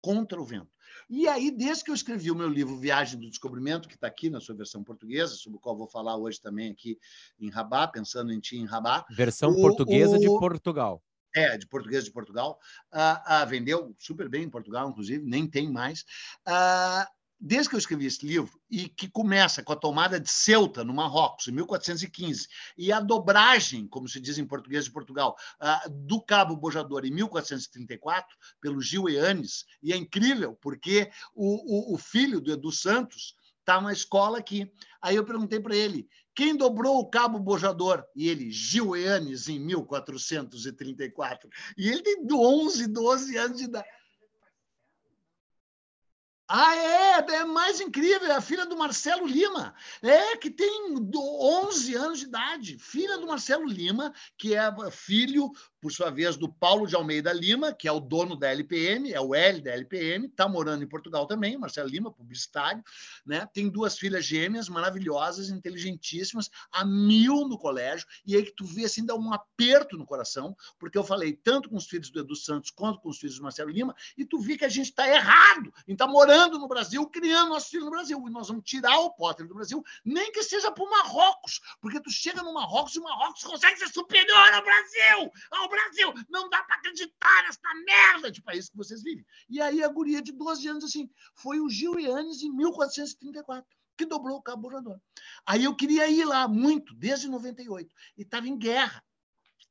Contra 0.00 0.40
o 0.40 0.44
vento. 0.44 0.72
E 1.08 1.28
aí, 1.28 1.50
desde 1.50 1.84
que 1.84 1.90
eu 1.90 1.94
escrevi 1.94 2.30
o 2.30 2.34
meu 2.34 2.48
livro 2.48 2.78
Viagem 2.78 3.18
do 3.18 3.28
Descobrimento, 3.28 3.88
que 3.88 3.94
está 3.94 4.06
aqui 4.06 4.30
na 4.30 4.40
sua 4.40 4.54
versão 4.54 4.82
portuguesa, 4.82 5.34
sobre 5.34 5.58
o 5.58 5.60
qual 5.60 5.76
vou 5.76 5.86
falar 5.86 6.16
hoje 6.16 6.40
também 6.40 6.70
aqui 6.70 6.98
em 7.38 7.50
Rabat, 7.50 7.92
pensando 7.92 8.32
em 8.32 8.40
ti 8.40 8.56
em 8.56 8.64
Rabat. 8.64 9.04
Versão 9.14 9.50
o, 9.50 9.56
portuguesa 9.56 10.16
o... 10.16 10.18
de 10.18 10.26
Portugal. 10.26 11.02
É, 11.34 11.56
de 11.56 11.66
português 11.66 12.04
de 12.04 12.10
Portugal. 12.10 12.58
Uh, 12.92 13.44
uh, 13.44 13.48
vendeu 13.48 13.94
super 13.98 14.28
bem 14.28 14.42
em 14.44 14.50
Portugal, 14.50 14.90
inclusive, 14.90 15.24
nem 15.24 15.46
tem 15.46 15.70
mais. 15.70 16.02
Uh, 16.46 17.06
desde 17.40 17.70
que 17.70 17.74
eu 17.74 17.78
escrevi 17.78 18.06
esse 18.06 18.24
livro, 18.24 18.52
e 18.70 18.88
que 18.88 19.08
começa 19.08 19.64
com 19.64 19.72
a 19.72 19.76
tomada 19.76 20.20
de 20.20 20.30
Ceuta, 20.30 20.84
no 20.84 20.94
Marrocos, 20.94 21.48
em 21.48 21.52
1415, 21.52 22.46
e 22.78 22.92
a 22.92 23.00
dobragem, 23.00 23.88
como 23.88 24.06
se 24.08 24.20
diz 24.20 24.38
em 24.38 24.46
português 24.46 24.84
de 24.84 24.92
Portugal, 24.92 25.36
do 25.90 26.22
Cabo 26.22 26.56
Bojador 26.56 27.04
em 27.04 27.10
1434, 27.10 28.36
pelo 28.60 28.80
Gil 28.80 29.08
Eanes, 29.08 29.64
e 29.82 29.92
é 29.92 29.96
incrível, 29.96 30.56
porque 30.60 31.10
o, 31.34 31.92
o, 31.92 31.94
o 31.94 31.98
filho 31.98 32.40
do 32.40 32.52
Edu 32.52 32.70
Santos 32.70 33.34
está 33.62 33.80
na 33.80 33.92
escola 33.92 34.38
aqui. 34.38 34.70
Aí 35.00 35.16
eu 35.16 35.24
perguntei 35.24 35.58
para 35.58 35.74
ele, 35.74 36.08
quem 36.34 36.56
dobrou 36.56 36.98
o 36.98 37.10
Cabo 37.10 37.38
Bojador? 37.38 38.04
E 38.14 38.28
ele, 38.28 38.50
Gil 38.50 38.96
Eanes, 38.96 39.48
em 39.48 39.58
1434. 39.58 41.50
E 41.76 41.88
ele 41.88 42.02
tem 42.02 42.26
11, 42.30 42.86
12 42.86 43.36
anos 43.36 43.58
de 43.58 43.64
idade. 43.64 43.88
Ah, 46.54 46.76
é, 46.76 47.34
é 47.36 47.44
mais 47.46 47.80
incrível, 47.80 48.28
é 48.28 48.32
a 48.34 48.40
filha 48.42 48.66
do 48.66 48.76
Marcelo 48.76 49.26
Lima, 49.26 49.74
é 50.02 50.36
que 50.36 50.50
tem 50.50 50.94
11 51.14 51.94
anos 51.94 52.18
de 52.18 52.26
idade, 52.26 52.78
filha 52.78 53.16
do 53.16 53.26
Marcelo 53.26 53.66
Lima, 53.66 54.12
que 54.36 54.54
é 54.54 54.70
filho 54.90 55.50
por 55.82 55.90
sua 55.90 56.10
vez, 56.10 56.36
do 56.36 56.48
Paulo 56.48 56.86
de 56.86 56.94
Almeida 56.94 57.32
Lima, 57.32 57.72
que 57.72 57.88
é 57.88 57.92
o 57.92 57.98
dono 57.98 58.36
da 58.36 58.48
LPM, 58.52 59.12
é 59.12 59.20
o 59.20 59.34
L 59.34 59.60
da 59.60 59.72
LPM, 59.72 60.28
está 60.28 60.48
morando 60.48 60.84
em 60.84 60.86
Portugal 60.86 61.26
também, 61.26 61.58
Marcelo 61.58 61.88
Lima, 61.88 62.12
publicitário, 62.12 62.84
né? 63.26 63.48
Tem 63.52 63.68
duas 63.68 63.98
filhas 63.98 64.24
gêmeas 64.24 64.68
maravilhosas, 64.68 65.50
inteligentíssimas, 65.50 66.48
a 66.70 66.84
mil 66.84 67.48
no 67.48 67.58
colégio, 67.58 68.06
e 68.24 68.36
aí 68.36 68.44
que 68.44 68.52
tu 68.52 68.64
vê 68.64 68.84
assim, 68.84 69.04
dá 69.04 69.16
um 69.16 69.32
aperto 69.32 69.98
no 69.98 70.06
coração, 70.06 70.56
porque 70.78 70.96
eu 70.96 71.02
falei 71.02 71.32
tanto 71.32 71.68
com 71.68 71.76
os 71.76 71.86
filhos 71.86 72.10
do 72.10 72.20
Edu 72.20 72.36
Santos 72.36 72.70
quanto 72.70 73.00
com 73.00 73.08
os 73.08 73.18
filhos 73.18 73.38
do 73.38 73.42
Marcelo 73.42 73.70
Lima, 73.70 73.92
e 74.16 74.24
tu 74.24 74.38
vê 74.38 74.56
que 74.56 74.64
a 74.64 74.68
gente 74.68 74.90
está 74.90 75.08
errado 75.08 75.74
em 75.88 75.94
estar 75.94 76.06
tá 76.06 76.12
morando 76.12 76.60
no 76.60 76.68
Brasil, 76.68 77.04
criando 77.08 77.48
nossos 77.48 77.70
filhos 77.70 77.86
no 77.86 77.90
Brasil, 77.90 78.22
e 78.24 78.30
nós 78.30 78.46
vamos 78.46 78.62
tirar 78.64 79.00
o 79.00 79.10
Potter 79.10 79.48
do 79.48 79.54
Brasil, 79.54 79.82
nem 80.04 80.30
que 80.30 80.44
seja 80.44 80.70
para 80.70 80.84
o 80.84 80.88
Marrocos, 80.90 81.60
porque 81.80 82.00
tu 82.00 82.10
chega 82.10 82.40
no 82.40 82.54
Marrocos 82.54 82.94
e 82.94 83.00
o 83.00 83.02
Marrocos 83.02 83.42
consegue 83.42 83.78
ser 83.80 83.88
superior 83.88 84.52
ao 84.52 84.62
Brasil, 84.62 85.32
ao 85.50 85.71
Brasil. 85.72 86.12
Não 86.28 86.48
dá 86.48 86.62
para 86.62 86.76
acreditar 86.76 87.42
nessa 87.42 87.74
merda 87.84 88.30
de 88.30 88.42
país 88.42 88.68
que 88.68 88.76
vocês 88.76 89.02
vivem. 89.02 89.24
E 89.48 89.60
aí 89.60 89.82
a 89.82 89.88
guria 89.88 90.22
de 90.22 90.32
12 90.32 90.68
anos, 90.68 90.84
assim, 90.84 91.10
foi 91.34 91.60
o 91.60 91.68
Gil 91.68 91.98
Yanes 91.98 92.42
em 92.42 92.54
1434 92.54 93.66
que 93.96 94.06
dobrou 94.06 94.38
o 94.38 94.42
cabo 94.42 94.62
borrador. 94.62 94.98
Aí 95.46 95.64
eu 95.64 95.76
queria 95.76 96.08
ir 96.08 96.24
lá 96.24 96.48
muito, 96.48 96.94
desde 96.94 97.28
98, 97.28 97.94
e 98.16 98.22
estava 98.22 98.48
em 98.48 98.56
guerra. 98.56 99.04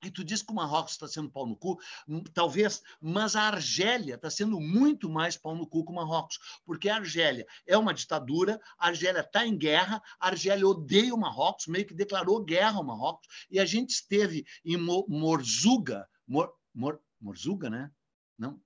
E 0.04 0.10
tu 0.10 0.24
diz 0.24 0.42
que 0.42 0.52
o 0.52 0.56
Marrocos 0.56 0.94
está 0.94 1.08
sendo 1.08 1.30
pau 1.30 1.46
no 1.46 1.56
cu, 1.56 1.80
hum, 2.08 2.24
talvez, 2.34 2.82
mas 3.00 3.36
a 3.36 3.44
Argélia 3.44 4.16
está 4.16 4.32
sendo 4.32 4.60
muito 4.60 5.08
mais 5.08 5.38
pau 5.38 5.56
no 5.56 5.68
cu 5.68 5.86
que 5.86 5.92
o 5.92 5.96
Marrocos, 5.96 6.40
porque 6.66 6.90
a 6.90 6.96
Argélia 6.96 7.46
é 7.68 7.78
uma 7.78 7.94
ditadura, 7.94 8.60
a 8.80 8.88
Argélia 8.88 9.22
está 9.22 9.46
em 9.46 9.56
guerra, 9.56 10.02
a 10.20 10.28
Argélia 10.28 10.68
odeia 10.68 11.14
o 11.14 11.20
Marrocos, 11.20 11.68
meio 11.68 11.86
que 11.86 11.94
declarou 11.94 12.44
guerra 12.44 12.78
ao 12.78 12.84
Marrocos, 12.84 13.28
e 13.50 13.60
a 13.60 13.66
gente 13.66 13.92
esteve 13.92 14.44
em 14.66 14.76
Morzuga, 14.76 16.10
Mor, 16.28 16.52
Mor, 16.74 17.00
Morzuga, 17.20 17.70
né? 17.70 17.92
Não? 18.38 18.60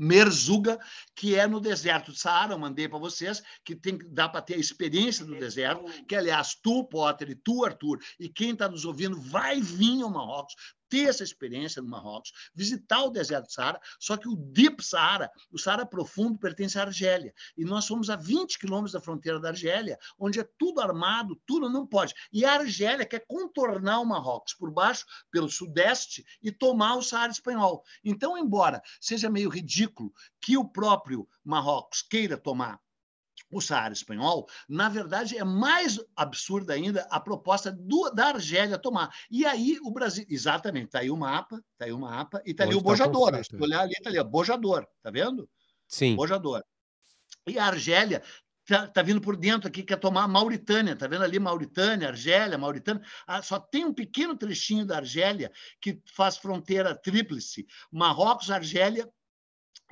Merzuga, 0.00 0.78
que 1.14 1.34
é 1.34 1.46
no 1.46 1.60
deserto 1.60 2.10
do 2.10 2.16
Saara, 2.16 2.54
eu 2.54 2.58
mandei 2.58 2.88
para 2.88 2.98
vocês, 2.98 3.42
que 3.62 3.76
tem 3.76 3.98
dá 4.10 4.30
para 4.30 4.40
ter 4.40 4.54
a 4.54 4.58
experiência 4.58 5.26
do 5.26 5.38
deserto, 5.38 5.84
que 6.08 6.16
aliás 6.16 6.54
tu, 6.54 6.84
Potter, 6.84 7.28
e 7.28 7.34
tu, 7.34 7.66
Arthur, 7.66 7.98
e 8.18 8.26
quem 8.26 8.52
está 8.52 8.66
nos 8.66 8.86
ouvindo 8.86 9.20
vai 9.20 9.60
vir 9.60 10.02
ao 10.02 10.10
Marrocos, 10.10 10.54
ter 10.90 11.08
essa 11.08 11.22
experiência 11.22 11.80
no 11.80 11.88
Marrocos, 11.88 12.32
visitar 12.54 13.04
o 13.04 13.10
deserto 13.10 13.46
do 13.46 13.52
Saara, 13.52 13.80
só 13.98 14.16
que 14.16 14.28
o 14.28 14.34
Deep 14.34 14.84
Saara, 14.84 15.30
o 15.50 15.58
Saara 15.58 15.86
profundo, 15.86 16.38
pertence 16.38 16.78
à 16.78 16.82
Argélia. 16.82 17.32
E 17.56 17.64
nós 17.64 17.86
fomos 17.86 18.10
a 18.10 18.16
20 18.16 18.58
quilômetros 18.58 18.92
da 18.92 19.00
fronteira 19.00 19.38
da 19.40 19.48
Argélia, 19.48 19.98
onde 20.18 20.40
é 20.40 20.48
tudo 20.58 20.80
armado, 20.80 21.40
tudo 21.46 21.70
não 21.70 21.86
pode. 21.86 22.12
E 22.32 22.44
a 22.44 22.54
Argélia 22.54 23.06
quer 23.06 23.24
contornar 23.26 24.00
o 24.00 24.04
Marrocos 24.04 24.52
por 24.52 24.70
baixo, 24.70 25.06
pelo 25.30 25.48
sudeste, 25.48 26.24
e 26.42 26.50
tomar 26.50 26.96
o 26.96 27.02
Saara 27.02 27.30
espanhol. 27.30 27.84
Então, 28.04 28.36
embora 28.36 28.82
seja 29.00 29.30
meio 29.30 29.48
ridículo 29.48 30.12
que 30.40 30.56
o 30.56 30.64
próprio 30.64 31.28
Marrocos 31.44 32.02
queira 32.02 32.36
tomar 32.36 32.80
o 33.50 33.60
Saara 33.60 33.92
espanhol, 33.92 34.48
na 34.68 34.88
verdade 34.88 35.36
é 35.36 35.44
mais 35.44 35.98
absurda 36.16 36.74
ainda 36.74 37.06
a 37.10 37.18
proposta 37.18 37.72
do, 37.72 38.10
da 38.10 38.28
Argélia 38.28 38.78
tomar. 38.78 39.10
E 39.30 39.44
aí 39.44 39.78
o 39.82 39.90
Brasil, 39.90 40.24
exatamente, 40.28 40.86
está 40.86 41.00
aí 41.00 41.10
o 41.10 41.16
mapa, 41.16 41.62
está 41.72 41.84
aí 41.86 41.92
o 41.92 41.98
mapa, 41.98 42.42
e 42.46 42.52
está 42.52 42.64
ali 42.64 42.74
o 42.74 42.78
tá 42.78 42.84
bojador. 42.84 43.44
Se 43.44 43.56
olhar 43.56 43.80
ali, 43.80 43.92
está 43.92 44.10
ali, 44.10 44.18
ó, 44.18 44.24
bojador, 44.24 44.86
tá 45.02 45.10
vendo? 45.10 45.48
Sim. 45.88 46.14
Bojador. 46.14 46.62
E 47.46 47.58
a 47.58 47.66
Argélia 47.66 48.22
tá, 48.66 48.86
tá 48.86 49.02
vindo 49.02 49.20
por 49.20 49.36
dentro 49.36 49.68
aqui, 49.68 49.82
quer 49.82 49.96
tomar 49.96 50.28
Mauritânia, 50.28 50.94
tá 50.94 51.08
vendo 51.08 51.24
ali 51.24 51.38
Mauritânia, 51.38 52.08
Argélia, 52.08 52.56
Mauritânia. 52.56 53.02
Ah, 53.26 53.42
só 53.42 53.58
tem 53.58 53.84
um 53.84 53.92
pequeno 53.92 54.36
trechinho 54.36 54.86
da 54.86 54.96
Argélia 54.96 55.50
que 55.80 56.00
faz 56.14 56.36
fronteira 56.36 56.94
tríplice, 56.94 57.66
Marrocos, 57.90 58.50
Argélia 58.50 59.08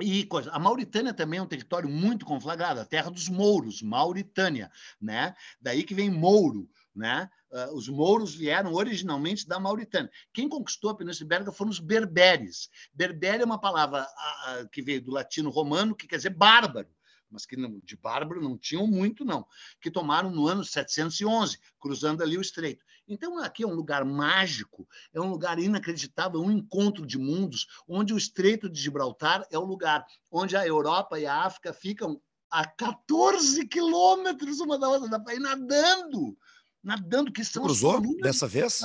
e 0.00 0.24
coisa. 0.24 0.50
A 0.52 0.58
Mauritânia 0.58 1.12
também 1.12 1.38
é 1.38 1.42
um 1.42 1.46
território 1.46 1.88
muito 1.88 2.24
conflagrado, 2.24 2.80
a 2.80 2.84
terra 2.84 3.10
dos 3.10 3.28
mouros, 3.28 3.82
Mauritânia, 3.82 4.70
né? 5.00 5.34
Daí 5.60 5.82
que 5.82 5.94
vem 5.94 6.10
Mouro, 6.10 6.68
né? 6.94 7.30
Uh, 7.50 7.74
os 7.74 7.88
mouros 7.88 8.34
vieram 8.34 8.74
originalmente 8.74 9.48
da 9.48 9.58
Mauritânia. 9.58 10.10
Quem 10.34 10.48
conquistou 10.48 10.90
a 10.90 10.96
Península 10.96 11.26
Ibérica 11.26 11.52
foram 11.52 11.70
os 11.70 11.80
berberes. 11.80 12.68
Berbere 12.92 13.42
é 13.42 13.46
uma 13.46 13.58
palavra 13.58 14.02
uh, 14.02 14.68
que 14.68 14.82
veio 14.82 15.00
do 15.00 15.10
latino 15.10 15.48
romano, 15.48 15.94
que 15.94 16.06
quer 16.06 16.16
dizer 16.16 16.30
bárbaro 16.30 16.88
mas 17.30 17.46
que 17.46 17.56
de 17.56 17.96
bárbaro 17.96 18.40
não 18.40 18.56
tinham 18.56 18.86
muito, 18.86 19.24
não, 19.24 19.46
que 19.80 19.90
tomaram 19.90 20.30
no 20.30 20.46
ano 20.46 20.64
711, 20.64 21.58
cruzando 21.78 22.22
ali 22.22 22.36
o 22.38 22.40
estreito. 22.40 22.84
Então, 23.06 23.38
aqui 23.38 23.62
é 23.62 23.66
um 23.66 23.74
lugar 23.74 24.04
mágico, 24.04 24.86
é 25.14 25.20
um 25.20 25.30
lugar 25.30 25.58
inacreditável, 25.58 26.40
um 26.40 26.50
encontro 26.50 27.06
de 27.06 27.18
mundos, 27.18 27.66
onde 27.88 28.12
o 28.12 28.18
Estreito 28.18 28.68
de 28.68 28.78
Gibraltar 28.78 29.46
é 29.50 29.58
o 29.58 29.64
lugar 29.64 30.04
onde 30.30 30.54
a 30.56 30.66
Europa 30.66 31.18
e 31.18 31.24
a 31.24 31.44
África 31.44 31.72
ficam 31.72 32.20
a 32.50 32.66
14 32.66 33.66
quilômetros 33.66 34.60
uma 34.60 34.78
da 34.78 34.88
outra, 34.88 35.08
dá 35.08 35.18
para 35.18 35.34
ir 35.34 35.40
nadando, 35.40 36.36
nadando, 36.82 37.32
que 37.32 37.44
são... 37.44 37.62
Cruzou 37.62 38.00
dessa 38.20 38.46
vez? 38.46 38.80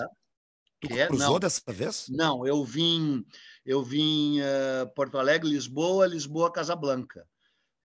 Tu 0.80 0.94
é? 0.94 1.08
cruzou 1.08 1.34
não. 1.34 1.40
dessa 1.40 1.62
vez? 1.68 2.08
Não, 2.10 2.48
eu 2.48 2.64
vim, 2.64 3.26
eu 3.66 3.84
vim 3.84 4.40
uh, 4.40 4.88
Porto 4.96 5.18
Alegre, 5.18 5.50
Lisboa, 5.50 6.08
Lisboa, 6.08 6.52
Casablanca 6.52 7.28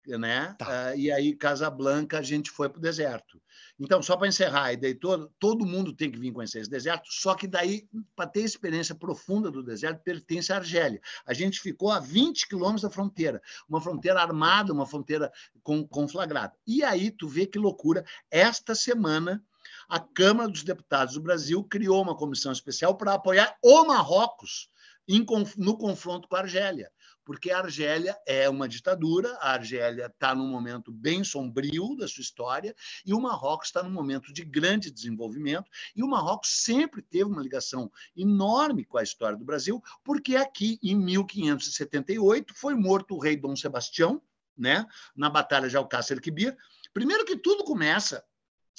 né? 0.06 0.54
Tá. 0.58 0.92
Uh, 0.92 0.98
e 0.98 1.10
aí, 1.10 1.34
Casablanca, 1.34 2.18
a 2.18 2.22
gente 2.22 2.50
foi 2.50 2.68
para 2.68 2.78
o 2.78 2.82
deserto. 2.82 3.40
Então, 3.78 4.02
só 4.02 4.16
para 4.16 4.28
encerrar, 4.28 4.72
e 4.72 4.76
daí 4.76 4.94
todo, 4.94 5.30
todo 5.38 5.66
mundo 5.66 5.92
tem 5.92 6.10
que 6.10 6.18
vir 6.18 6.32
conhecer 6.32 6.60
esse 6.60 6.70
deserto, 6.70 7.08
só 7.10 7.34
que 7.34 7.46
daí, 7.46 7.88
para 8.16 8.26
ter 8.26 8.40
experiência 8.40 8.94
profunda 8.94 9.50
do 9.50 9.62
deserto, 9.62 10.02
pertence 10.02 10.52
à 10.52 10.56
Argélia. 10.56 11.00
A 11.26 11.32
gente 11.32 11.60
ficou 11.60 11.90
a 11.90 12.00
20 12.00 12.48
quilômetros 12.48 12.82
da 12.82 12.90
fronteira, 12.90 13.40
uma 13.68 13.80
fronteira 13.80 14.20
armada, 14.20 14.72
uma 14.72 14.86
fronteira 14.86 15.30
com, 15.62 15.86
conflagrada. 15.86 16.54
E 16.66 16.82
aí, 16.82 17.10
tu 17.10 17.28
vê 17.28 17.46
que 17.46 17.58
loucura, 17.58 18.04
esta 18.30 18.74
semana, 18.74 19.42
a 19.88 20.00
Câmara 20.00 20.48
dos 20.48 20.64
Deputados 20.64 21.14
do 21.14 21.20
Brasil 21.20 21.62
criou 21.64 22.02
uma 22.02 22.16
comissão 22.16 22.52
especial 22.52 22.96
para 22.96 23.14
apoiar 23.14 23.56
o 23.62 23.84
Marrocos 23.84 24.70
no 25.56 25.76
confronto 25.78 26.28
com 26.28 26.36
a 26.36 26.40
Argélia 26.40 26.90
porque 27.28 27.50
a 27.50 27.58
Argélia 27.58 28.18
é 28.24 28.48
uma 28.48 28.66
ditadura, 28.66 29.36
a 29.42 29.52
Argélia 29.52 30.06
está 30.06 30.34
num 30.34 30.48
momento 30.48 30.90
bem 30.90 31.22
sombrio 31.22 31.94
da 31.94 32.08
sua 32.08 32.22
história, 32.22 32.74
e 33.04 33.12
o 33.12 33.20
Marrocos 33.20 33.68
está 33.68 33.82
num 33.82 33.90
momento 33.90 34.32
de 34.32 34.42
grande 34.42 34.90
desenvolvimento, 34.90 35.70
e 35.94 36.02
o 36.02 36.08
Marrocos 36.08 36.62
sempre 36.62 37.02
teve 37.02 37.24
uma 37.24 37.42
ligação 37.42 37.92
enorme 38.16 38.82
com 38.82 38.96
a 38.96 39.02
história 39.02 39.36
do 39.36 39.44
Brasil, 39.44 39.82
porque 40.02 40.36
aqui, 40.36 40.78
em 40.82 40.96
1578, 40.96 42.54
foi 42.54 42.74
morto 42.74 43.14
o 43.14 43.18
rei 43.18 43.36
Dom 43.36 43.54
Sebastião, 43.54 44.22
né, 44.56 44.86
na 45.14 45.28
Batalha 45.28 45.68
de 45.68 45.76
Alcácer 45.76 46.22
Quibir. 46.22 46.56
Primeiro 46.94 47.26
que 47.26 47.36
tudo 47.36 47.62
começa 47.62 48.24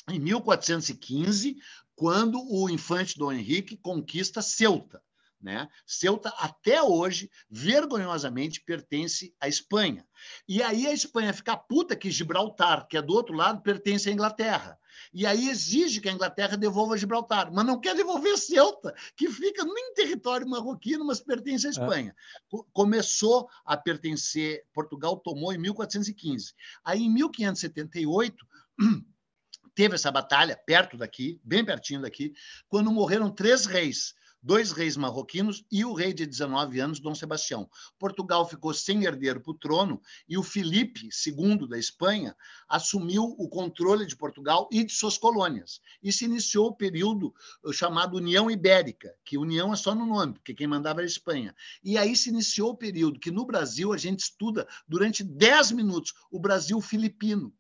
em 0.10 0.18
1415, 0.18 1.56
quando 1.96 2.42
o 2.52 2.68
infante 2.68 3.16
Dom 3.16 3.32
Henrique 3.32 3.78
conquista 3.78 4.42
Ceuta. 4.42 5.04
Né? 5.42 5.70
Ceuta, 5.86 6.30
até 6.38 6.84
hoje, 6.84 7.32
vergonhosamente, 7.50 8.62
pertence 8.62 9.34
à 9.40 9.48
Espanha. 9.48 10.06
E 10.48 10.62
aí 10.62 10.86
a 10.86 10.94
Espanha 10.94 11.34
fica 11.34 11.56
puta 11.56 11.96
que 11.96 12.12
Gibraltar, 12.12 12.86
que 12.88 12.98
é 12.98 13.02
do 13.02 13.14
outro 13.14 13.34
lado, 13.34 13.62
pertence 13.62 14.10
à 14.10 14.12
Inglaterra. 14.12 14.78
E 15.14 15.26
aí 15.26 15.50
exige 15.50 16.02
que 16.02 16.10
a 16.10 16.12
Inglaterra 16.12 16.58
devolva 16.58 16.98
Gibraltar, 16.98 17.52
mas 17.54 17.66
não 17.66 17.80
quer 17.80 17.96
devolver 17.96 18.38
Ceuta, 18.38 18.94
que 19.16 19.30
fica 19.30 19.64
em 19.64 19.94
território 19.94 20.48
marroquino, 20.48 21.06
mas 21.06 21.22
pertence 21.22 21.66
à 21.68 21.70
é. 21.70 21.72
Espanha. 21.72 22.16
É. 22.54 22.58
Começou 22.74 23.50
a 23.66 23.78
pertencer, 23.78 24.66
Portugal 24.74 25.18
tomou 25.18 25.54
em 25.54 25.58
1415. 25.58 26.54
Aí, 26.84 27.04
em 27.04 27.14
1578, 27.14 28.46
teve 29.74 29.96
essa 29.96 30.12
batalha 30.12 30.60
perto 30.66 30.98
daqui, 30.98 31.40
bem 31.44 31.64
pertinho 31.64 32.02
daqui, 32.02 32.34
quando 32.68 32.92
morreram 32.92 33.32
três 33.32 33.66
reis 33.66 34.14
dois 34.42 34.72
reis 34.72 34.96
marroquinos 34.96 35.64
e 35.72 35.84
o 35.84 35.94
rei 35.94 36.14
de 36.14 36.26
19 36.26 36.80
anos, 36.80 37.00
Dom 37.00 37.14
Sebastião. 37.14 37.70
Portugal 37.98 38.48
ficou 38.48 38.74
sem 38.74 39.04
herdeiro 39.04 39.42
para 39.42 39.52
o 39.52 39.58
trono 39.58 40.02
e 40.28 40.38
o 40.38 40.44
Filipe 40.44 41.10
II 41.26 41.68
da 41.68 41.78
Espanha 41.78 42.36
assumiu 42.68 43.24
o 43.38 43.50
controle 43.50 44.06
de 44.06 44.16
Portugal 44.16 44.70
e 44.72 44.84
de 44.84 44.94
suas 44.94 45.18
colônias. 45.18 45.82
E 46.02 46.12
se 46.12 46.26
iniciou 46.26 46.68
o 46.68 46.76
período 46.76 47.34
eh, 47.66 47.74
chamado 47.74 48.18
União 48.18 48.50
Ibérica, 48.50 49.14
que 49.26 49.38
União 49.38 49.74
é 49.74 49.76
só 49.76 49.94
no 49.94 50.06
nome, 50.06 50.34
porque 50.34 50.54
quem 50.54 50.68
mandava 50.68 51.02
era 51.02 51.08
a 51.08 51.12
Espanha. 51.12 51.56
E 51.84 51.98
aí 51.98 52.16
se 52.16 52.30
iniciou 52.30 52.72
o 52.72 52.78
período 52.78 53.20
que 53.20 53.32
no 53.32 53.46
Brasil 53.46 53.92
a 53.92 53.98
gente 53.98 54.22
estuda 54.22 54.68
durante 54.88 55.24
10 55.24 55.72
minutos 55.72 56.14
o 56.32 56.40
Brasil 56.40 56.80
filipino 56.82 57.54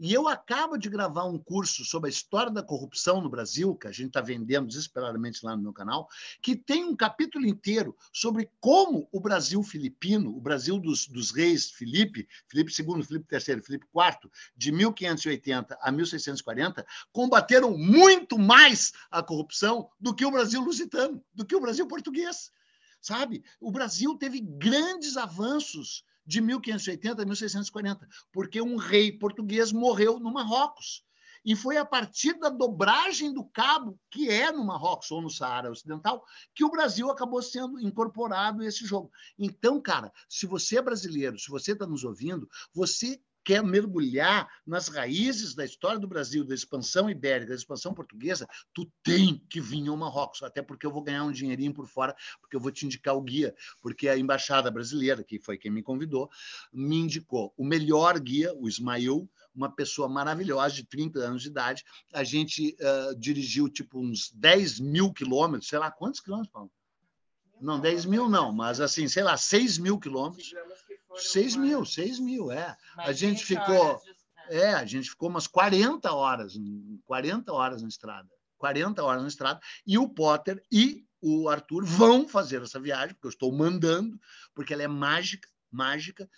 E 0.00 0.14
eu 0.14 0.28
acabo 0.28 0.76
de 0.76 0.88
gravar 0.88 1.24
um 1.24 1.36
curso 1.36 1.84
sobre 1.84 2.08
a 2.08 2.12
história 2.12 2.52
da 2.52 2.62
corrupção 2.62 3.20
no 3.20 3.28
Brasil, 3.28 3.74
que 3.74 3.88
a 3.88 3.92
gente 3.92 4.08
está 4.08 4.20
vendendo 4.20 4.68
desesperadamente 4.68 5.44
lá 5.44 5.56
no 5.56 5.62
meu 5.62 5.72
canal, 5.72 6.08
que 6.40 6.54
tem 6.54 6.84
um 6.84 6.94
capítulo 6.94 7.44
inteiro 7.44 7.96
sobre 8.12 8.48
como 8.60 9.08
o 9.10 9.20
Brasil 9.20 9.60
filipino, 9.60 10.36
o 10.36 10.40
Brasil 10.40 10.78
dos, 10.78 11.08
dos 11.08 11.32
reis 11.32 11.72
Filipe, 11.72 12.28
Filipe 12.46 12.70
II, 12.70 13.02
Filipe 13.02 13.26
III, 13.34 13.60
Filipe 13.60 13.86
IV, 13.92 14.30
de 14.56 14.70
1580 14.70 15.76
a 15.80 15.90
1640, 15.90 16.86
combateram 17.10 17.76
muito 17.76 18.38
mais 18.38 18.92
a 19.10 19.20
corrupção 19.20 19.90
do 19.98 20.14
que 20.14 20.24
o 20.24 20.30
Brasil 20.30 20.60
lusitano, 20.60 21.24
do 21.34 21.44
que 21.44 21.56
o 21.56 21.60
Brasil 21.60 21.88
português. 21.88 22.52
Sabe? 23.00 23.42
O 23.60 23.72
Brasil 23.72 24.14
teve 24.14 24.40
grandes 24.40 25.16
avanços 25.16 26.04
de 26.28 26.42
1580 26.42 27.22
a 27.22 27.24
1640, 27.24 28.06
porque 28.30 28.60
um 28.60 28.76
rei 28.76 29.10
português 29.10 29.72
morreu 29.72 30.20
no 30.20 30.30
Marrocos. 30.30 31.02
E 31.42 31.56
foi 31.56 31.78
a 31.78 31.84
partir 31.86 32.38
da 32.38 32.50
dobragem 32.50 33.32
do 33.32 33.42
cabo, 33.42 33.98
que 34.10 34.28
é 34.28 34.52
no 34.52 34.62
Marrocos 34.66 35.10
ou 35.10 35.22
no 35.22 35.30
Saara 35.30 35.70
Ocidental, 35.70 36.22
que 36.54 36.64
o 36.64 36.70
Brasil 36.70 37.10
acabou 37.10 37.40
sendo 37.40 37.80
incorporado 37.80 38.60
a 38.60 38.66
esse 38.66 38.84
jogo. 38.84 39.10
Então, 39.38 39.80
cara, 39.80 40.12
se 40.28 40.44
você 40.44 40.76
é 40.76 40.82
brasileiro, 40.82 41.38
se 41.38 41.48
você 41.48 41.72
está 41.72 41.86
nos 41.86 42.04
ouvindo, 42.04 42.46
você 42.74 43.18
quer 43.48 43.64
mergulhar 43.64 44.46
nas 44.66 44.88
raízes 44.88 45.54
da 45.54 45.64
história 45.64 45.98
do 45.98 46.06
Brasil, 46.06 46.44
da 46.44 46.54
expansão 46.54 47.08
ibérica, 47.08 47.48
da 47.48 47.56
expansão 47.56 47.94
portuguesa, 47.94 48.46
tu 48.74 48.84
tem 49.02 49.42
que 49.48 49.58
vir 49.58 49.88
ao 49.88 49.96
Marrocos, 49.96 50.42
até 50.42 50.60
porque 50.60 50.84
eu 50.84 50.92
vou 50.92 51.02
ganhar 51.02 51.24
um 51.24 51.32
dinheirinho 51.32 51.72
por 51.72 51.88
fora, 51.88 52.14
porque 52.42 52.54
eu 52.54 52.60
vou 52.60 52.70
te 52.70 52.84
indicar 52.84 53.16
o 53.16 53.22
guia, 53.22 53.54
porque 53.80 54.06
a 54.06 54.18
embaixada 54.18 54.70
brasileira, 54.70 55.24
que 55.24 55.40
foi 55.40 55.56
quem 55.56 55.70
me 55.70 55.82
convidou, 55.82 56.28
me 56.70 56.96
indicou 56.96 57.54
o 57.56 57.64
melhor 57.64 58.20
guia, 58.20 58.52
o 58.54 58.68
Ismail, 58.68 59.26
uma 59.54 59.74
pessoa 59.74 60.10
maravilhosa, 60.10 60.74
de 60.74 60.84
30 60.84 61.18
anos 61.20 61.40
de 61.40 61.48
idade. 61.48 61.84
A 62.12 62.22
gente 62.24 62.76
uh, 62.78 63.18
dirigiu 63.18 63.70
tipo 63.70 63.98
uns 63.98 64.30
10 64.30 64.78
mil 64.78 65.10
quilômetros, 65.10 65.70
sei 65.70 65.78
lá 65.78 65.90
quantos 65.90 66.20
quilômetros, 66.20 66.52
Paulo? 66.52 66.70
Não, 67.62 67.80
10 67.80 68.04
mil 68.04 68.28
não, 68.28 68.52
mas 68.52 68.78
assim, 68.78 69.08
sei 69.08 69.22
lá, 69.22 69.38
6 69.38 69.78
mil 69.78 69.98
quilômetros. 69.98 70.52
6 71.18 71.56
mil, 71.56 71.84
6 71.84 72.18
mil, 72.20 72.50
é. 72.50 72.76
A 72.96 73.12
gente 73.12 73.44
ficou. 73.44 74.00
É, 74.50 74.72
a 74.72 74.86
gente 74.86 75.10
ficou 75.10 75.28
umas 75.28 75.46
40 75.46 76.10
horas, 76.10 76.54
40 77.04 77.52
horas 77.52 77.82
na 77.82 77.88
estrada. 77.88 78.28
40 78.56 79.02
horas 79.04 79.22
na 79.22 79.28
estrada. 79.28 79.60
E 79.86 79.98
o 79.98 80.08
Potter 80.08 80.62
e 80.72 81.04
o 81.20 81.48
Arthur 81.48 81.84
vão 81.84 82.28
fazer 82.28 82.62
essa 82.62 82.80
viagem, 82.80 83.14
porque 83.14 83.26
eu 83.26 83.30
estou 83.30 83.52
mandando, 83.52 84.18
porque 84.54 84.72
ela 84.72 84.82
é 84.82 84.88
mágica, 84.88 85.48
mágica. 85.70 86.28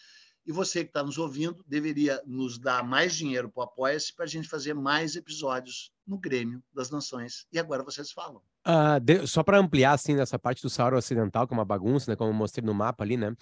E 0.47 0.53
você 0.53 0.83
que 0.83 0.91
está 0.91 1.03
nos 1.03 1.19
ouvindo 1.19 1.63
deveria 1.67 2.21
nos 2.27 2.59
dar 2.59 2.83
mais 2.83 3.15
dinheiro 3.15 3.51
para 3.51 3.61
o 3.61 3.65
Apoia-se 3.65 4.15
para 4.15 4.25
a 4.25 4.29
gente 4.29 4.49
fazer 4.49 4.75
mais 4.75 5.15
episódios 5.15 5.93
no 6.07 6.19
Grêmio 6.19 6.63
das 6.73 6.91
Nações. 6.91 7.47
E 7.53 7.59
agora 7.59 7.83
vocês 7.83 8.11
falam. 8.11 8.43
Uh, 8.67 8.99
de, 9.01 9.27
só 9.27 9.43
para 9.43 9.59
ampliar, 9.59 9.93
assim, 9.93 10.15
nessa 10.15 10.39
parte 10.39 10.63
do 10.63 10.71
Saara 10.71 10.97
Ocidental, 10.97 11.47
que 11.47 11.55
é 11.55 11.57
uma 11.57 11.65
bagunça, 11.65 12.11
né, 12.11 12.17
como 12.17 12.31
eu 12.31 12.35
mostrei 12.35 12.65
no 12.65 12.75
mapa 12.75 13.05
ali, 13.05 13.17
né? 13.17 13.35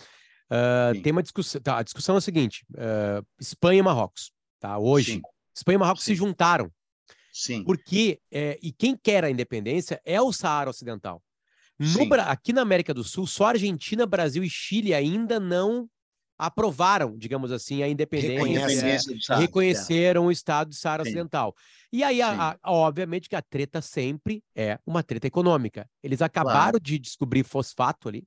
Uh, 0.51 1.01
tem 1.03 1.13
uma 1.13 1.23
discussão. 1.23 1.61
Tá, 1.61 1.79
a 1.79 1.83
discussão 1.83 2.15
é 2.15 2.19
a 2.19 2.23
seguinte: 2.23 2.65
uh, 2.73 3.25
Espanha 3.39 3.81
e 3.81 3.83
Marrocos, 3.83 4.33
tá? 4.59 4.79
Hoje, 4.79 5.15
Sim. 5.15 5.23
Espanha 5.55 5.77
e 5.77 5.79
Marrocos 5.79 6.05
Sim. 6.05 6.13
se 6.13 6.17
juntaram. 6.17 6.71
Sim. 7.33 7.63
Porque, 7.65 8.19
é, 8.33 8.59
e 8.63 8.73
quem 8.73 8.97
quer 8.97 9.25
a 9.25 9.31
independência 9.31 10.01
é 10.05 10.21
o 10.21 10.33
Saara 10.33 10.71
Ocidental. 10.71 11.23
No, 11.79 12.13
aqui 12.27 12.53
na 12.53 12.63
América 12.63 12.93
do 12.93 13.05
Sul, 13.05 13.27
só 13.27 13.47
Argentina, 13.47 14.05
Brasil 14.05 14.43
e 14.43 14.51
Chile 14.51 14.93
ainda 14.93 15.39
não 15.39 15.89
aprovaram, 16.37 17.17
digamos 17.17 17.53
assim, 17.53 17.83
a 17.83 17.89
independência, 17.89 19.33
é, 19.33 19.37
reconheceram 19.37 20.27
o 20.27 20.33
Estado 20.33 20.71
de 20.71 20.77
Saara 20.77 21.03
Ocidental. 21.03 21.55
E 21.93 22.05
aí, 22.05 22.23
a, 22.23 22.57
a, 22.63 22.73
obviamente, 22.73 23.29
que 23.29 23.37
a 23.37 23.43
treta 23.43 23.81
sempre 23.81 24.43
é 24.55 24.79
uma 24.87 25.03
treta 25.03 25.27
econômica. 25.27 25.89
Eles 26.03 26.23
acabaram 26.23 26.73
claro. 26.73 26.81
de 26.81 26.99
descobrir 26.99 27.45
fosfato 27.45 28.09
ali, 28.09 28.25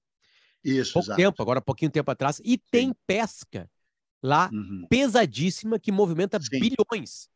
isso, 0.64 0.94
pouco 0.94 1.08
exato. 1.08 1.18
tempo, 1.18 1.42
agora 1.42 1.62
pouquinho 1.62 1.92
tempo 1.92 2.10
atrás, 2.12 2.40
e 2.44 2.52
Sim. 2.52 2.60
tem 2.72 2.96
pesca 3.08 3.70
lá 4.22 4.50
uhum. 4.52 4.86
pesadíssima 4.90 5.80
que 5.80 5.92
movimenta 5.92 6.40
Sim. 6.40 6.60
bilhões. 6.60 7.30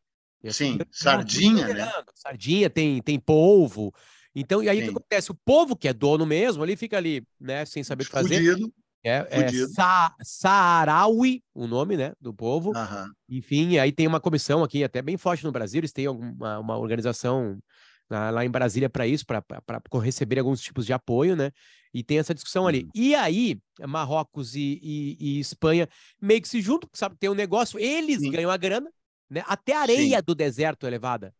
Sim, 0.50 0.78
sardinha, 0.92 1.74
né? 1.74 1.90
Sardinha, 2.14 2.70
tem, 2.70 3.02
tem 3.02 3.18
polvo. 3.18 3.92
Então, 4.34 4.62
e 4.62 4.68
aí 4.68 4.80
o 4.80 4.84
que 4.84 4.90
acontece? 4.90 5.32
O 5.32 5.34
povo 5.34 5.74
que 5.74 5.88
é 5.88 5.92
dono 5.92 6.26
mesmo, 6.26 6.62
ali 6.62 6.76
fica 6.76 6.96
ali, 6.96 7.26
né, 7.40 7.64
sem 7.64 7.82
saber 7.82 8.04
o 8.04 8.06
que 8.06 8.12
fazer. 8.12 8.36
Fudido. 8.36 8.72
É, 9.02 9.26
é 9.30 9.66
Sa 9.68 10.14
Saaraui, 10.20 11.42
o 11.54 11.66
nome, 11.66 11.96
né, 11.96 12.12
do 12.20 12.34
povo. 12.34 12.70
Uhum. 12.70 13.12
Enfim, 13.28 13.78
aí 13.78 13.92
tem 13.92 14.06
uma 14.06 14.20
comissão 14.20 14.62
aqui, 14.62 14.84
até 14.84 15.00
bem 15.00 15.16
forte 15.16 15.44
no 15.44 15.52
Brasil, 15.52 15.78
eles 15.78 15.92
têm 15.92 16.08
uma, 16.08 16.58
uma 16.58 16.76
organização 16.76 17.58
lá 18.08 18.44
em 18.44 18.50
Brasília 18.50 18.88
para 18.88 19.06
isso, 19.06 19.24
para 19.26 19.42
receber 20.00 20.38
alguns 20.38 20.60
tipos 20.60 20.86
de 20.86 20.92
apoio, 20.92 21.34
né? 21.34 21.50
E 21.92 22.02
tem 22.02 22.18
essa 22.18 22.34
discussão 22.34 22.66
ali. 22.66 22.84
Uhum. 22.84 22.90
E 22.94 23.14
aí, 23.14 23.58
Marrocos 23.80 24.54
e, 24.54 24.78
e, 24.82 25.16
e, 25.18 25.40
Espanha 25.40 25.88
meio 26.20 26.42
que 26.42 26.48
se 26.48 26.60
juntam, 26.60 26.88
sabe? 26.92 27.16
Tem 27.18 27.30
um 27.30 27.34
negócio, 27.34 27.78
eles 27.78 28.20
Sim. 28.20 28.30
ganham 28.30 28.50
a 28.50 28.56
grana, 28.56 28.90
né? 29.30 29.42
Até 29.46 29.74
a 29.74 29.80
areia 29.80 30.18
Sim. 30.18 30.24
do 30.24 30.34
deserto 30.34 30.86
é 30.86 30.90
levada. 30.90 31.34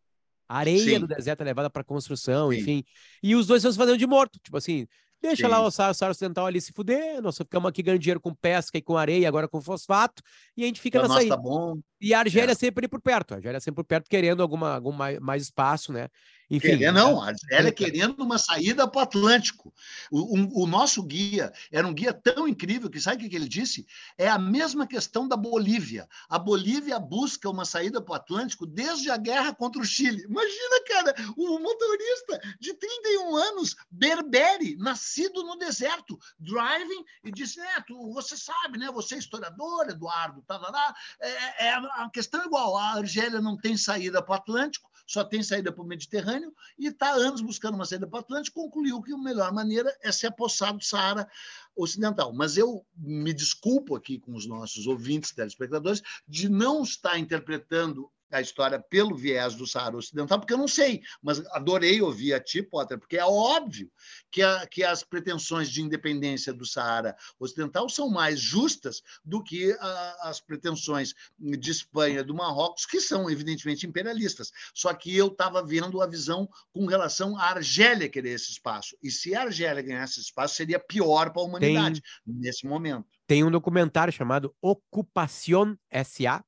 A 0.48 0.58
areia 0.58 0.78
Sim. 0.94 1.00
do 1.00 1.06
deserto 1.06 1.40
é 1.40 1.44
levada 1.44 1.68
para 1.68 1.84
construção, 1.84 2.52
enfim. 2.52 2.84
E 3.22 3.34
os 3.34 3.46
dois 3.46 3.60
estão 3.60 3.72
se 3.72 3.78
fazendo 3.78 3.98
de 3.98 4.06
morto. 4.06 4.38
Tipo 4.42 4.56
assim, 4.56 4.86
Deixa 5.20 5.46
Sim. 5.46 5.50
lá 5.50 5.60
o 5.60 5.70
Saara 5.70 6.10
Ocidental 6.10 6.46
ali 6.46 6.60
se 6.60 6.72
fuder, 6.72 7.22
nós 7.22 7.36
ficamos 7.36 7.68
aqui 7.68 7.82
ganhando 7.82 8.00
dinheiro 8.00 8.20
com 8.20 8.34
pesca 8.34 8.76
e 8.76 8.82
com 8.82 8.96
areia, 8.96 9.26
agora 9.26 9.48
com 9.48 9.60
fosfato, 9.60 10.22
e 10.56 10.62
a 10.62 10.66
gente 10.66 10.80
fica 10.80 11.00
nessa 11.00 11.18
aí. 11.18 11.28
Tá 11.28 11.36
bom. 11.36 11.78
E 12.00 12.12
a 12.12 12.20
Argélia 12.20 12.52
é. 12.52 12.54
sempre 12.54 12.84
ali 12.84 12.88
por 12.88 13.00
perto, 13.00 13.32
a 13.32 13.36
Argélia 13.38 13.58
sempre 13.58 13.76
por 13.76 13.84
perto, 13.84 14.08
querendo 14.08 14.42
alguma, 14.42 14.74
algum 14.74 14.92
mais, 14.92 15.18
mais 15.18 15.42
espaço, 15.42 15.92
né? 15.92 16.08
Enfim, 16.48 16.78
querendo, 16.78 16.94
não, 16.94 17.20
a 17.20 17.28
Argélia 17.28 17.72
querendo 17.72 18.22
uma 18.22 18.38
saída 18.38 18.86
para 18.86 19.00
o 19.00 19.02
Atlântico. 19.02 19.74
O, 20.10 20.62
o, 20.62 20.66
nosso 20.66 21.02
guia 21.02 21.52
era 21.72 21.86
um 21.86 21.92
guia 21.92 22.12
tão 22.12 22.46
incrível 22.46 22.88
que 22.88 23.00
sabe 23.00 23.26
o 23.26 23.28
que 23.28 23.34
ele 23.34 23.48
disse? 23.48 23.84
É 24.16 24.28
a 24.28 24.38
mesma 24.38 24.86
questão 24.86 25.26
da 25.26 25.36
Bolívia. 25.36 26.08
A 26.28 26.38
Bolívia 26.38 27.00
busca 27.00 27.50
uma 27.50 27.64
saída 27.64 28.00
para 28.00 28.12
o 28.12 28.14
Atlântico 28.14 28.64
desde 28.64 29.10
a 29.10 29.16
guerra 29.16 29.52
contra 29.54 29.82
o 29.82 29.84
Chile. 29.84 30.22
Imagina, 30.22 30.84
cara, 30.86 31.14
o 31.36 31.58
motorista 31.58 32.40
de 32.60 32.74
31 32.74 33.36
anos, 33.36 33.74
berbere, 33.90 34.76
nascido 34.76 35.42
no 35.42 35.56
deserto, 35.56 36.16
driving, 36.38 37.04
e 37.24 37.32
disse: 37.32 37.60
é, 37.60 37.80
tu, 37.80 38.12
você 38.12 38.36
sabe, 38.36 38.78
né? 38.78 38.88
Você 38.92 39.16
é 39.16 39.18
historiador, 39.18 39.88
Eduardo, 39.88 40.42
tá, 40.46 40.58
tá, 40.60 40.70
tá. 40.70 40.94
É, 41.20 41.66
é, 41.66 41.74
a 41.74 42.08
questão 42.12 42.40
é 42.42 42.46
igual. 42.46 42.76
A 42.76 42.92
Argélia 42.94 43.40
não 43.40 43.56
tem 43.56 43.76
saída 43.76 44.22
para 44.22 44.32
o 44.32 44.36
Atlântico, 44.36 44.90
só 45.06 45.22
tem 45.24 45.42
saída 45.42 45.72
para 45.72 45.82
o 45.82 45.86
Mediterrâneo 45.86 46.52
e 46.78 46.88
está 46.88 47.10
anos 47.12 47.40
buscando 47.40 47.76
uma 47.76 47.86
saída 47.86 48.06
para 48.06 48.16
o 48.16 48.20
Atlântico, 48.20 48.60
concluiu 48.60 49.00
que 49.00 49.12
a 49.12 49.18
melhor 49.18 49.52
maneira 49.52 49.96
é 50.02 50.10
se 50.10 50.26
apossar 50.26 50.76
do 50.76 50.84
Saara 50.84 51.28
Ocidental. 51.76 52.32
Mas 52.32 52.56
eu 52.56 52.84
me 52.96 53.32
desculpo 53.32 53.94
aqui 53.94 54.18
com 54.18 54.34
os 54.34 54.46
nossos 54.46 54.86
ouvintes, 54.86 55.32
telespectadores, 55.32 56.02
de 56.26 56.48
não 56.48 56.82
estar 56.82 57.18
interpretando 57.18 58.10
a 58.30 58.40
história 58.40 58.78
pelo 58.78 59.16
viés 59.16 59.54
do 59.54 59.66
Saara 59.66 59.96
Ocidental, 59.96 60.38
porque 60.38 60.52
eu 60.52 60.58
não 60.58 60.68
sei, 60.68 61.02
mas 61.22 61.44
adorei 61.52 62.00
ouvir 62.00 62.34
a 62.34 62.40
ti, 62.40 62.62
Potter, 62.62 62.98
porque 62.98 63.16
é 63.16 63.24
óbvio 63.24 63.90
que, 64.30 64.42
a, 64.42 64.66
que 64.66 64.82
as 64.82 65.02
pretensões 65.02 65.70
de 65.70 65.80
independência 65.80 66.52
do 66.52 66.66
Saara 66.66 67.16
Ocidental 67.38 67.88
são 67.88 68.08
mais 68.08 68.40
justas 68.40 69.02
do 69.24 69.42
que 69.42 69.72
a, 69.80 70.28
as 70.28 70.40
pretensões 70.40 71.14
de 71.38 71.70
Espanha 71.70 72.24
do 72.24 72.34
Marrocos, 72.34 72.86
que 72.86 73.00
são 73.00 73.30
evidentemente 73.30 73.86
imperialistas. 73.86 74.50
Só 74.74 74.92
que 74.92 75.16
eu 75.16 75.28
estava 75.28 75.64
vendo 75.64 76.00
a 76.02 76.06
visão 76.06 76.48
com 76.72 76.86
relação 76.86 77.36
à 77.36 77.50
Argélia 77.50 78.08
querer 78.08 78.30
esse 78.30 78.50
espaço. 78.50 78.96
E 79.02 79.10
se 79.10 79.34
a 79.34 79.42
Argélia 79.42 79.82
ganhasse 79.82 80.14
esse 80.14 80.28
espaço, 80.28 80.54
seria 80.54 80.78
pior 80.78 81.30
para 81.30 81.42
a 81.42 81.44
humanidade 81.44 82.00
tem, 82.00 82.34
nesse 82.34 82.66
momento. 82.66 83.06
Tem 83.26 83.44
um 83.44 83.50
documentário 83.50 84.12
chamado 84.12 84.54
Ocupación 84.60 85.76
SA, 86.04 86.44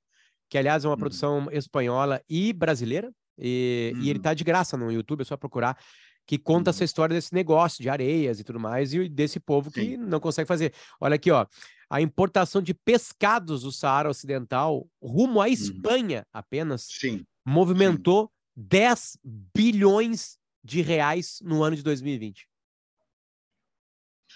que 0.49 0.57
aliás 0.57 0.85
é 0.85 0.89
uma 0.89 0.95
uhum. 0.95 0.99
produção 0.99 1.49
espanhola 1.53 2.23
e 2.29 2.53
brasileira, 2.53 3.13
e, 3.39 3.93
uhum. 3.95 4.03
e 4.03 4.11
ele 4.11 4.19
uhum. 4.19 4.23
tá 4.23 4.35
de 4.35 4.45
graça 4.45 4.77
no 4.77 4.91
YouTube, 4.91 5.21
é 5.21 5.25
só 5.25 5.37
procurar, 5.37 5.79
que 6.27 6.39
conta 6.39 6.71
uhum. 6.71 6.75
essa 6.75 6.85
história 6.85 7.15
desse 7.15 7.33
negócio 7.33 7.83
de 7.83 7.89
areias 7.89 8.41
e 8.41 8.45
tudo 8.45 8.61
mais, 8.61 8.93
e 8.93 9.09
desse 9.09 9.41
povo 9.41 9.71
Sim. 9.71 9.81
que 9.81 9.97
não 9.97 10.21
consegue 10.21 10.47
fazer. 10.47 10.75
Olha 11.01 11.15
aqui, 11.15 11.31
ó, 11.31 11.47
a 11.91 12.01
importação 12.01 12.61
de 12.61 12.75
pescados 12.75 13.63
do 13.63 13.73
Saara 13.73 14.11
Ocidental 14.11 14.87
rumo 15.03 15.41
à 15.41 15.47
uhum. 15.47 15.53
Espanha 15.53 16.27
apenas 16.33 16.87
Sim. 16.91 17.25
movimentou 17.47 18.25
Sim. 18.25 18.31
10 18.57 19.19
bilhões 19.55 20.37
de 20.65 20.83
reais 20.83 21.39
no 21.43 21.63
ano 21.63 21.77
de 21.77 21.83
2020. 21.83 22.49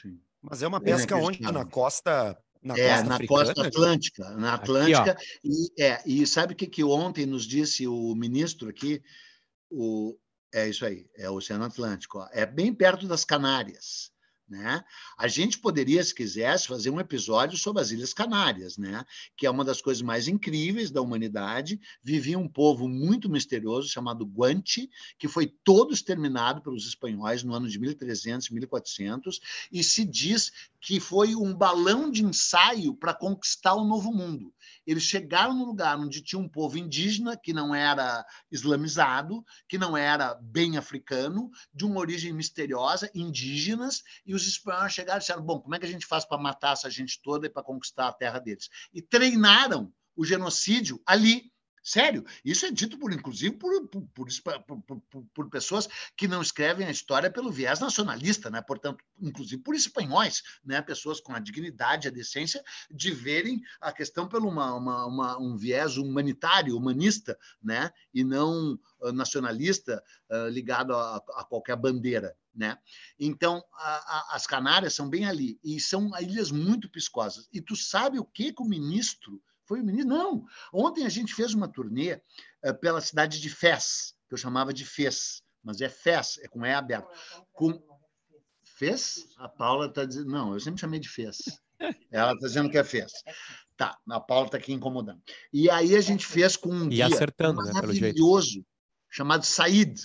Sim. 0.00 0.20
Mas 0.40 0.62
é 0.62 0.66
uma 0.66 0.80
pesca 0.80 1.16
onde? 1.16 1.40
Na 1.40 1.64
costa 1.64 2.38
na 2.62 2.78
é, 2.78 2.88
costa 2.88 3.08
na 3.08 3.14
africana? 3.16 3.44
costa 3.44 3.66
atlântica, 3.66 4.30
na 4.30 4.54
Atlântica. 4.54 5.10
Aqui, 5.12 5.26
e, 5.44 5.82
é, 5.82 6.02
e 6.06 6.26
sabe 6.26 6.52
o 6.52 6.56
que, 6.56 6.66
que 6.66 6.84
ontem 6.84 7.26
nos 7.26 7.44
disse 7.44 7.86
o 7.88 8.14
ministro 8.14 8.68
aqui? 8.68 9.02
O, 9.68 10.16
é 10.54 10.68
isso 10.68 10.84
aí, 10.84 11.06
é 11.16 11.28
o 11.28 11.34
Oceano 11.34 11.64
Atlântico. 11.64 12.18
Ó. 12.18 12.28
É 12.30 12.46
bem 12.46 12.72
perto 12.72 13.08
das 13.08 13.24
Canárias. 13.24 14.11
Né? 14.52 14.84
A 15.16 15.28
gente 15.28 15.58
poderia, 15.58 16.04
se 16.04 16.14
quisesse, 16.14 16.68
fazer 16.68 16.90
um 16.90 17.00
episódio 17.00 17.56
sobre 17.56 17.80
as 17.80 17.90
Ilhas 17.90 18.12
Canárias, 18.12 18.76
né? 18.76 19.02
que 19.34 19.46
é 19.46 19.50
uma 19.50 19.64
das 19.64 19.80
coisas 19.80 20.02
mais 20.02 20.28
incríveis 20.28 20.90
da 20.90 21.00
humanidade. 21.00 21.80
Vivia 22.02 22.38
um 22.38 22.46
povo 22.46 22.86
muito 22.86 23.30
misterioso 23.30 23.88
chamado 23.88 24.26
Guanche, 24.26 24.90
que 25.18 25.26
foi 25.26 25.46
todo 25.64 25.94
exterminado 25.94 26.60
pelos 26.60 26.86
espanhóis 26.86 27.42
no 27.42 27.54
ano 27.54 27.66
de 27.66 27.78
1300, 27.78 28.50
1400, 28.50 29.40
e 29.72 29.82
se 29.82 30.04
diz 30.04 30.52
que 30.82 31.00
foi 31.00 31.34
um 31.34 31.54
balão 31.54 32.10
de 32.10 32.22
ensaio 32.22 32.94
para 32.94 33.14
conquistar 33.14 33.74
o 33.74 33.86
Novo 33.86 34.12
Mundo. 34.12 34.52
Eles 34.86 35.04
chegaram 35.04 35.54
no 35.54 35.64
lugar 35.64 35.98
onde 35.98 36.22
tinha 36.22 36.40
um 36.40 36.48
povo 36.48 36.78
indígena 36.78 37.36
que 37.36 37.52
não 37.52 37.74
era 37.74 38.24
islamizado, 38.50 39.44
que 39.68 39.78
não 39.78 39.96
era 39.96 40.34
bem 40.34 40.76
africano, 40.76 41.50
de 41.72 41.84
uma 41.84 42.00
origem 42.00 42.32
misteriosa, 42.32 43.10
indígenas, 43.14 44.02
e 44.26 44.34
os 44.34 44.46
espanhóis 44.46 44.92
chegaram 44.92 45.18
e 45.18 45.20
disseram: 45.20 45.42
bom, 45.42 45.60
como 45.60 45.74
é 45.74 45.78
que 45.78 45.86
a 45.86 45.90
gente 45.90 46.06
faz 46.06 46.24
para 46.24 46.38
matar 46.38 46.72
essa 46.72 46.90
gente 46.90 47.20
toda 47.22 47.46
e 47.46 47.50
para 47.50 47.62
conquistar 47.62 48.08
a 48.08 48.12
terra 48.12 48.38
deles? 48.38 48.68
E 48.92 49.00
treinaram 49.00 49.92
o 50.16 50.24
genocídio 50.24 51.00
ali 51.06 51.51
Sério, 51.82 52.24
isso 52.44 52.64
é 52.64 52.70
dito, 52.70 52.96
por, 52.96 53.12
inclusive, 53.12 53.56
por, 53.56 53.88
por, 53.88 54.06
por, 54.14 55.24
por, 55.34 55.50
pessoas 55.50 55.88
que 56.16 56.28
não 56.28 56.40
escrevem 56.40 56.86
a 56.86 56.90
história 56.92 57.28
pelo 57.28 57.50
viés 57.50 57.80
nacionalista, 57.80 58.48
né? 58.48 58.62
portanto, 58.62 59.04
inclusive 59.20 59.60
por 59.60 59.74
espanhóis, 59.74 60.44
né? 60.64 60.80
pessoas 60.80 61.20
com 61.20 61.34
a 61.34 61.40
dignidade, 61.40 62.06
a 62.06 62.12
decência 62.12 62.62
de 62.88 63.10
verem 63.10 63.60
a 63.80 63.90
questão 63.92 64.28
pelo 64.28 64.48
uma, 64.48 64.72
uma, 64.74 65.06
uma, 65.06 65.38
um 65.40 65.56
viés 65.56 65.96
humanitário, 65.96 66.76
humanista, 66.76 67.36
né? 67.60 67.90
e 68.14 68.22
não 68.22 68.78
uh, 69.00 69.12
nacionalista 69.12 70.00
uh, 70.30 70.48
ligado 70.48 70.94
a, 70.94 71.16
a, 71.16 71.44
qualquer 71.44 71.74
bandeira. 71.74 72.36
Né? 72.54 72.78
Então, 73.18 73.60
a, 73.72 73.94
a, 74.32 74.36
as 74.36 74.46
Canárias 74.46 74.94
são 74.94 75.10
bem 75.10 75.24
ali, 75.24 75.58
e 75.64 75.80
são 75.80 76.12
ilhas 76.20 76.52
muito 76.52 76.88
piscosas. 76.88 77.48
E 77.52 77.60
tu 77.60 77.74
sabe 77.74 78.20
o 78.20 78.24
que, 78.24 78.52
que 78.52 78.62
o 78.62 78.66
ministro 78.66 79.42
foi 79.64 79.80
o 79.80 79.84
ministro? 79.84 80.14
Não. 80.14 80.44
Ontem 80.72 81.04
a 81.04 81.08
gente 81.08 81.34
fez 81.34 81.54
uma 81.54 81.68
turnê 81.68 82.20
uh, 82.64 82.74
pela 82.80 83.00
cidade 83.00 83.40
de 83.40 83.48
Fez, 83.48 84.14
que 84.28 84.34
eu 84.34 84.38
chamava 84.38 84.72
de 84.72 84.84
Fez, 84.84 85.42
mas 85.62 85.80
é 85.80 85.88
Fez, 85.88 86.38
é 86.42 86.48
com 86.48 86.64
E 86.64 86.72
aberto. 86.72 87.08
Com... 87.52 87.80
Fez? 88.64 89.26
A 89.36 89.48
Paula 89.48 89.86
está 89.86 90.04
dizendo. 90.04 90.30
Não, 90.30 90.52
eu 90.52 90.60
sempre 90.60 90.80
chamei 90.80 91.00
de 91.00 91.08
Fez. 91.08 91.38
Ela 92.10 92.32
está 92.32 92.46
dizendo 92.46 92.70
que 92.70 92.78
é 92.78 92.84
Fez. 92.84 93.12
Tá, 93.76 93.98
a 94.08 94.20
Paula 94.20 94.46
está 94.46 94.58
aqui 94.58 94.72
incomodando. 94.72 95.20
E 95.52 95.70
aí 95.70 95.96
a 95.96 96.00
gente 96.00 96.26
fez 96.26 96.56
com 96.56 96.70
um 96.70 96.86
e 96.86 96.90
guia 96.90 97.06
acertando, 97.06 97.62
maravilhoso 97.72 98.58
né, 98.58 98.64
chamado 99.08 99.44
Said. 99.44 99.98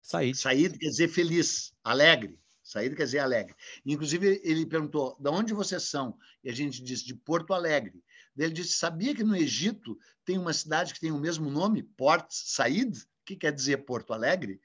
Said. 0.00 0.36
Said 0.36 0.78
quer 0.78 0.88
dizer 0.88 1.08
feliz, 1.08 1.72
alegre. 1.84 2.38
Saída 2.68 2.94
quer 2.94 3.04
dizer 3.04 3.20
alegre. 3.20 3.54
Inclusive, 3.86 4.42
ele 4.44 4.66
perguntou: 4.66 5.16
de 5.18 5.30
onde 5.30 5.54
vocês 5.54 5.84
são? 5.84 6.18
E 6.44 6.50
a 6.50 6.52
gente 6.54 6.82
disse: 6.82 7.06
de 7.06 7.14
Porto 7.14 7.54
Alegre. 7.54 7.94
Ele 8.38 8.52
disse: 8.52 8.74
sabia 8.74 9.14
que 9.14 9.24
no 9.24 9.36
Egito 9.36 9.98
tem 10.24 10.38
uma 10.38 10.52
cidade 10.52 10.94
que 10.94 11.00
tem 11.00 11.12
o 11.12 11.18
mesmo 11.18 11.50
nome, 11.50 11.82
Port 11.82 12.26
Said, 12.30 12.96
que 13.24 13.36
quer 13.36 13.52
dizer 13.52 13.78
Porto 13.78 14.12
Alegre? 14.12 14.60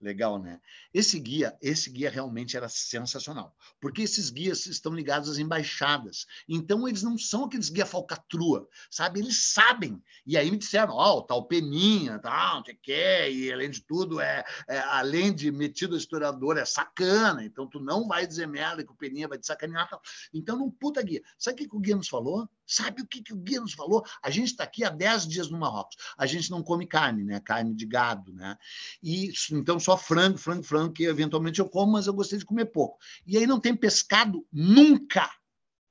Legal, 0.00 0.38
né? 0.38 0.60
Esse 0.94 1.18
guia, 1.18 1.58
esse 1.60 1.90
guia 1.90 2.08
realmente 2.08 2.56
era 2.56 2.68
sensacional, 2.68 3.56
porque 3.80 4.02
esses 4.02 4.30
guias 4.30 4.64
estão 4.66 4.94
ligados 4.94 5.28
às 5.28 5.38
embaixadas. 5.38 6.24
Então 6.48 6.86
eles 6.86 7.02
não 7.02 7.18
são 7.18 7.44
aqueles 7.44 7.68
guia 7.68 7.84
falcatrua, 7.84 8.68
sabe? 8.88 9.18
Eles 9.18 9.52
sabem. 9.52 10.00
E 10.24 10.36
aí 10.36 10.52
me 10.52 10.56
disseram, 10.56 10.94
ó, 10.94 11.16
oh, 11.16 11.22
tal 11.22 11.48
Peninha, 11.48 12.20
tal, 12.20 12.60
o 12.60 12.62
quê, 12.62 13.28
e 13.28 13.52
além 13.52 13.70
de 13.70 13.80
tudo 13.80 14.20
é, 14.20 14.44
é, 14.68 14.78
além 14.78 15.34
de 15.34 15.50
metido 15.50 15.96
historiador, 15.96 16.56
é 16.56 16.64
sacana. 16.64 17.44
Então 17.44 17.66
tu 17.66 17.80
não 17.80 18.06
vai 18.06 18.24
dizer 18.24 18.46
merda 18.46 18.84
que 18.84 18.92
o 18.92 18.96
Peninha 18.96 19.26
vai 19.26 19.38
te 19.38 19.48
sacanear, 19.48 19.88
tal. 19.88 20.00
Então 20.32 20.56
não 20.56 20.70
puta 20.70 21.02
guia. 21.02 21.22
Sabe 21.36 21.64
o 21.64 21.68
que 21.68 21.76
o 21.76 21.80
guia 21.80 21.96
nos 21.96 22.08
falou? 22.08 22.48
Sabe 22.68 23.00
o 23.00 23.06
que, 23.06 23.22
que 23.22 23.32
o 23.32 23.36
guia 23.36 23.62
nos 23.62 23.72
falou? 23.72 24.04
A 24.22 24.28
gente 24.28 24.48
está 24.48 24.64
aqui 24.64 24.84
há 24.84 24.90
10 24.90 25.26
dias 25.26 25.50
no 25.50 25.58
Marrocos. 25.58 25.96
A 26.18 26.26
gente 26.26 26.50
não 26.50 26.62
come 26.62 26.86
carne, 26.86 27.24
né? 27.24 27.40
Carne 27.40 27.74
de 27.74 27.86
gado, 27.86 28.32
né? 28.34 28.58
E 29.02 29.32
então 29.50 29.80
só 29.80 29.96
frango, 29.96 30.36
frango, 30.36 30.62
frango, 30.62 30.92
que 30.92 31.04
eventualmente 31.04 31.60
eu 31.60 31.68
como, 31.68 31.92
mas 31.92 32.06
eu 32.06 32.12
gostei 32.12 32.38
de 32.38 32.44
comer 32.44 32.66
pouco. 32.66 32.98
E 33.26 33.38
aí 33.38 33.46
não 33.46 33.58
tem 33.58 33.74
pescado 33.74 34.46
nunca. 34.52 35.30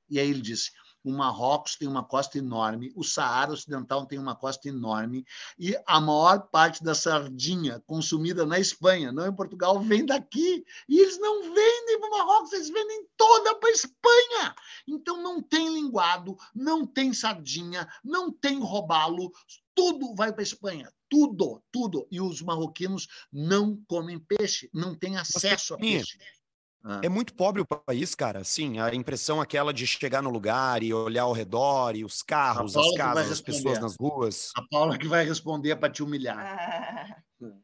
E 0.08 0.20
aí 0.20 0.30
ele 0.30 0.40
disse: 0.40 0.70
o 1.08 1.12
Marrocos 1.12 1.76
tem 1.76 1.88
uma 1.88 2.04
costa 2.04 2.36
enorme, 2.36 2.92
o 2.94 3.02
Saara 3.02 3.52
Ocidental 3.52 4.04
tem 4.04 4.18
uma 4.18 4.36
costa 4.36 4.68
enorme, 4.68 5.24
e 5.58 5.74
a 5.86 6.00
maior 6.00 6.48
parte 6.48 6.84
da 6.84 6.94
sardinha 6.94 7.82
consumida 7.86 8.44
na 8.44 8.58
Espanha, 8.58 9.10
não 9.10 9.26
em 9.26 9.34
Portugal, 9.34 9.80
vem 9.80 10.04
daqui. 10.04 10.64
E 10.88 11.00
eles 11.00 11.18
não 11.18 11.42
vendem 11.42 12.00
para 12.00 12.08
o 12.08 12.18
Marrocos, 12.18 12.52
eles 12.52 12.68
vendem 12.68 13.06
toda 13.16 13.54
para 13.54 13.70
a 13.70 13.72
Espanha. 13.72 14.54
Então 14.86 15.22
não 15.22 15.42
tem 15.42 15.72
linguado, 15.72 16.36
não 16.54 16.86
tem 16.86 17.12
sardinha, 17.14 17.88
não 18.04 18.30
tem 18.30 18.60
robalo, 18.60 19.32
tudo 19.74 20.14
vai 20.14 20.32
para 20.32 20.42
a 20.42 20.44
Espanha. 20.44 20.92
Tudo, 21.08 21.62
tudo. 21.72 22.06
E 22.10 22.20
os 22.20 22.42
marroquinos 22.42 23.08
não 23.32 23.82
comem 23.86 24.18
peixe, 24.18 24.68
não 24.74 24.94
têm 24.94 25.16
acesso 25.16 25.74
a 25.74 25.78
peixe. 25.78 26.18
Ah. 26.84 27.00
É 27.02 27.08
muito 27.08 27.34
pobre 27.34 27.60
o 27.60 27.66
país, 27.66 28.14
cara. 28.14 28.44
Sim, 28.44 28.78
a 28.78 28.94
impressão 28.94 29.40
aquela 29.40 29.72
de 29.72 29.86
chegar 29.86 30.22
no 30.22 30.30
lugar 30.30 30.82
e 30.82 30.94
olhar 30.94 31.22
ao 31.22 31.32
redor 31.32 31.96
e 31.96 32.04
os 32.04 32.22
carros, 32.22 32.76
as 32.76 32.94
casas, 32.96 33.32
as 33.32 33.40
pessoas 33.40 33.78
nas 33.78 33.96
ruas. 33.96 34.50
A 34.56 34.62
Paula 34.70 34.96
que 34.96 35.08
vai 35.08 35.24
responder 35.24 35.76
para 35.76 35.92
te 35.92 36.02
humilhar. 36.02 36.38
Ah. 36.38 37.22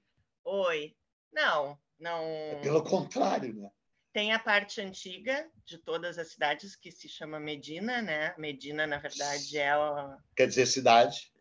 Oi. 0.45 0.95
Não, 1.33 1.79
não. 1.99 2.23
É 2.23 2.61
pelo 2.63 2.83
contrário, 2.83 3.55
né? 3.55 3.71
Tem 4.13 4.33
a 4.33 4.39
parte 4.39 4.81
antiga 4.81 5.49
de 5.67 5.77
todas 5.79 6.19
as 6.19 6.29
cidades 6.29 6.77
que 6.77 6.93
se 6.93 7.09
chama 7.09 7.41
Medina, 7.41 8.01
né? 8.01 8.33
Medina, 8.39 8.87
na 8.87 8.99
verdade, 8.99 9.59
é. 9.59 9.77
O... 9.77 10.17
Quer 10.37 10.47
dizer 10.47 10.67
cidade? 10.67 11.33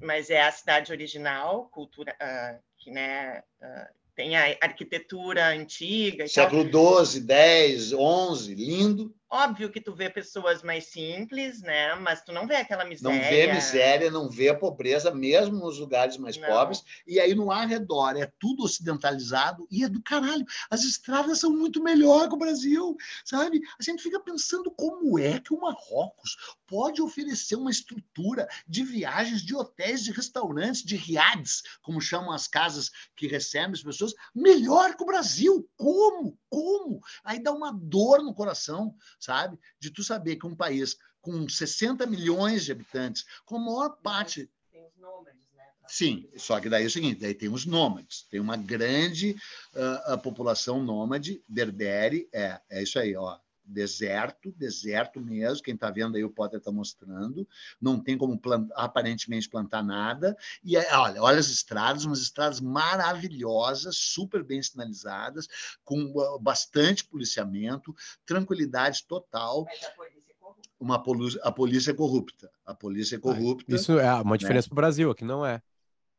Mas 0.00 0.30
é 0.30 0.42
a 0.42 0.50
cidade 0.50 0.90
original, 0.90 1.68
cultura, 1.68 2.16
uh, 2.20 2.62
que 2.78 2.90
né, 2.90 3.40
uh, 3.60 4.01
tem 4.14 4.36
a 4.36 4.56
arquitetura 4.60 5.48
antiga. 5.48 6.28
Século 6.28 6.64
XII, 6.64 7.20
X, 7.30 7.92
XI, 7.92 8.54
lindo. 8.54 9.14
Óbvio 9.34 9.72
que 9.72 9.80
tu 9.80 9.94
vê 9.94 10.10
pessoas 10.10 10.62
mais 10.62 10.88
simples, 10.88 11.62
né? 11.62 11.94
Mas 11.94 12.20
tu 12.20 12.32
não 12.32 12.46
vê 12.46 12.56
aquela 12.56 12.84
miséria. 12.84 13.18
Não 13.18 13.30
vê 13.30 13.50
miséria, 13.50 14.10
não 14.10 14.28
vê 14.28 14.50
a 14.50 14.54
pobreza, 14.54 15.10
mesmo 15.10 15.56
nos 15.56 15.78
lugares 15.78 16.18
mais 16.18 16.36
não. 16.36 16.46
pobres. 16.46 16.84
E 17.06 17.18
aí 17.18 17.34
no 17.34 17.50
arredor 17.50 18.14
é 18.18 18.30
tudo 18.38 18.62
ocidentalizado 18.62 19.66
e 19.70 19.84
é 19.84 19.88
do 19.88 20.02
caralho. 20.02 20.44
As 20.68 20.84
estradas 20.84 21.38
são 21.38 21.50
muito 21.50 21.82
melhor 21.82 22.28
que 22.28 22.34
o 22.34 22.38
Brasil, 22.38 22.94
sabe? 23.24 23.62
A 23.80 23.82
gente 23.82 24.02
fica 24.02 24.20
pensando 24.20 24.70
como 24.70 25.18
é 25.18 25.40
que 25.40 25.54
o 25.54 25.60
Marrocos 25.62 26.36
pode 26.66 27.00
oferecer 27.00 27.56
uma 27.56 27.70
estrutura 27.70 28.46
de 28.68 28.84
viagens, 28.84 29.40
de 29.40 29.54
hotéis, 29.54 30.04
de 30.04 30.12
restaurantes, 30.12 30.82
de 30.82 30.94
riads, 30.94 31.62
como 31.80 32.02
chamam 32.02 32.32
as 32.32 32.46
casas 32.46 32.90
que 33.16 33.26
recebem 33.26 33.72
as 33.72 33.82
pessoas, 33.82 34.12
melhor 34.34 34.94
que 34.94 35.02
o 35.02 35.06
Brasil. 35.06 35.66
Como? 35.74 36.38
Como? 36.50 37.00
Aí 37.24 37.42
dá 37.42 37.50
uma 37.50 37.72
dor 37.72 38.22
no 38.22 38.34
coração 38.34 38.94
sabe? 39.24 39.58
De 39.78 39.90
tu 39.90 40.02
saber 40.02 40.36
que 40.36 40.46
um 40.46 40.56
país 40.56 40.96
com 41.20 41.48
60 41.48 42.06
milhões 42.06 42.64
de 42.64 42.72
habitantes, 42.72 43.24
com 43.44 43.56
a 43.56 43.60
maior 43.60 43.90
parte. 44.02 44.50
Tem 44.70 44.84
os 44.84 44.96
nômades, 44.98 45.40
né? 45.54 45.64
Sim, 45.86 46.28
só 46.36 46.60
que 46.60 46.68
daí 46.68 46.84
é 46.84 46.86
o 46.86 46.90
seguinte: 46.90 47.20
daí 47.20 47.34
tem 47.34 47.48
os 47.48 47.64
nômades, 47.64 48.26
tem 48.30 48.40
uma 48.40 48.56
grande 48.56 49.36
uh, 49.74 50.18
população 50.18 50.82
nômade, 50.82 51.42
berbere, 51.48 52.28
é, 52.32 52.60
é 52.68 52.82
isso 52.82 52.98
aí, 52.98 53.14
ó 53.14 53.38
deserto, 53.64 54.52
deserto 54.52 55.20
mesmo. 55.20 55.62
Quem 55.62 55.74
está 55.74 55.90
vendo 55.90 56.16
aí 56.16 56.24
o 56.24 56.30
Potter 56.30 56.58
está 56.58 56.70
mostrando. 56.70 57.46
Não 57.80 57.98
tem 57.98 58.16
como 58.16 58.38
plantar, 58.38 58.74
aparentemente 58.76 59.48
plantar 59.48 59.82
nada. 59.82 60.36
E 60.62 60.76
é, 60.76 60.96
olha, 60.96 61.22
olha 61.22 61.38
as 61.38 61.48
estradas, 61.48 62.04
umas 62.04 62.20
estradas 62.20 62.60
maravilhosas, 62.60 63.96
super 63.96 64.42
bem 64.42 64.62
sinalizadas, 64.62 65.48
com 65.84 66.12
ah, 66.20 66.38
bastante 66.40 67.04
policiamento, 67.04 67.94
tranquilidade 68.26 69.04
total. 69.06 69.64
Mas 69.64 69.84
a 69.84 69.90
polícia 69.90 70.30
é 70.30 70.34
corrupta. 70.34 70.70
Uma 70.78 71.02
polícia, 71.02 71.40
a 71.42 71.52
polícia 71.52 71.90
é 71.90 71.94
corrupta. 71.94 72.50
A 72.66 72.74
polícia 72.74 73.16
é 73.16 73.18
corrupta. 73.18 73.74
Isso 73.74 73.98
é 73.98 74.12
uma 74.14 74.38
diferença 74.38 74.66
né? 74.66 74.68
para 74.68 74.74
o 74.74 74.76
Brasil, 74.76 75.10
aqui 75.10 75.24
não 75.24 75.44
é. 75.44 75.62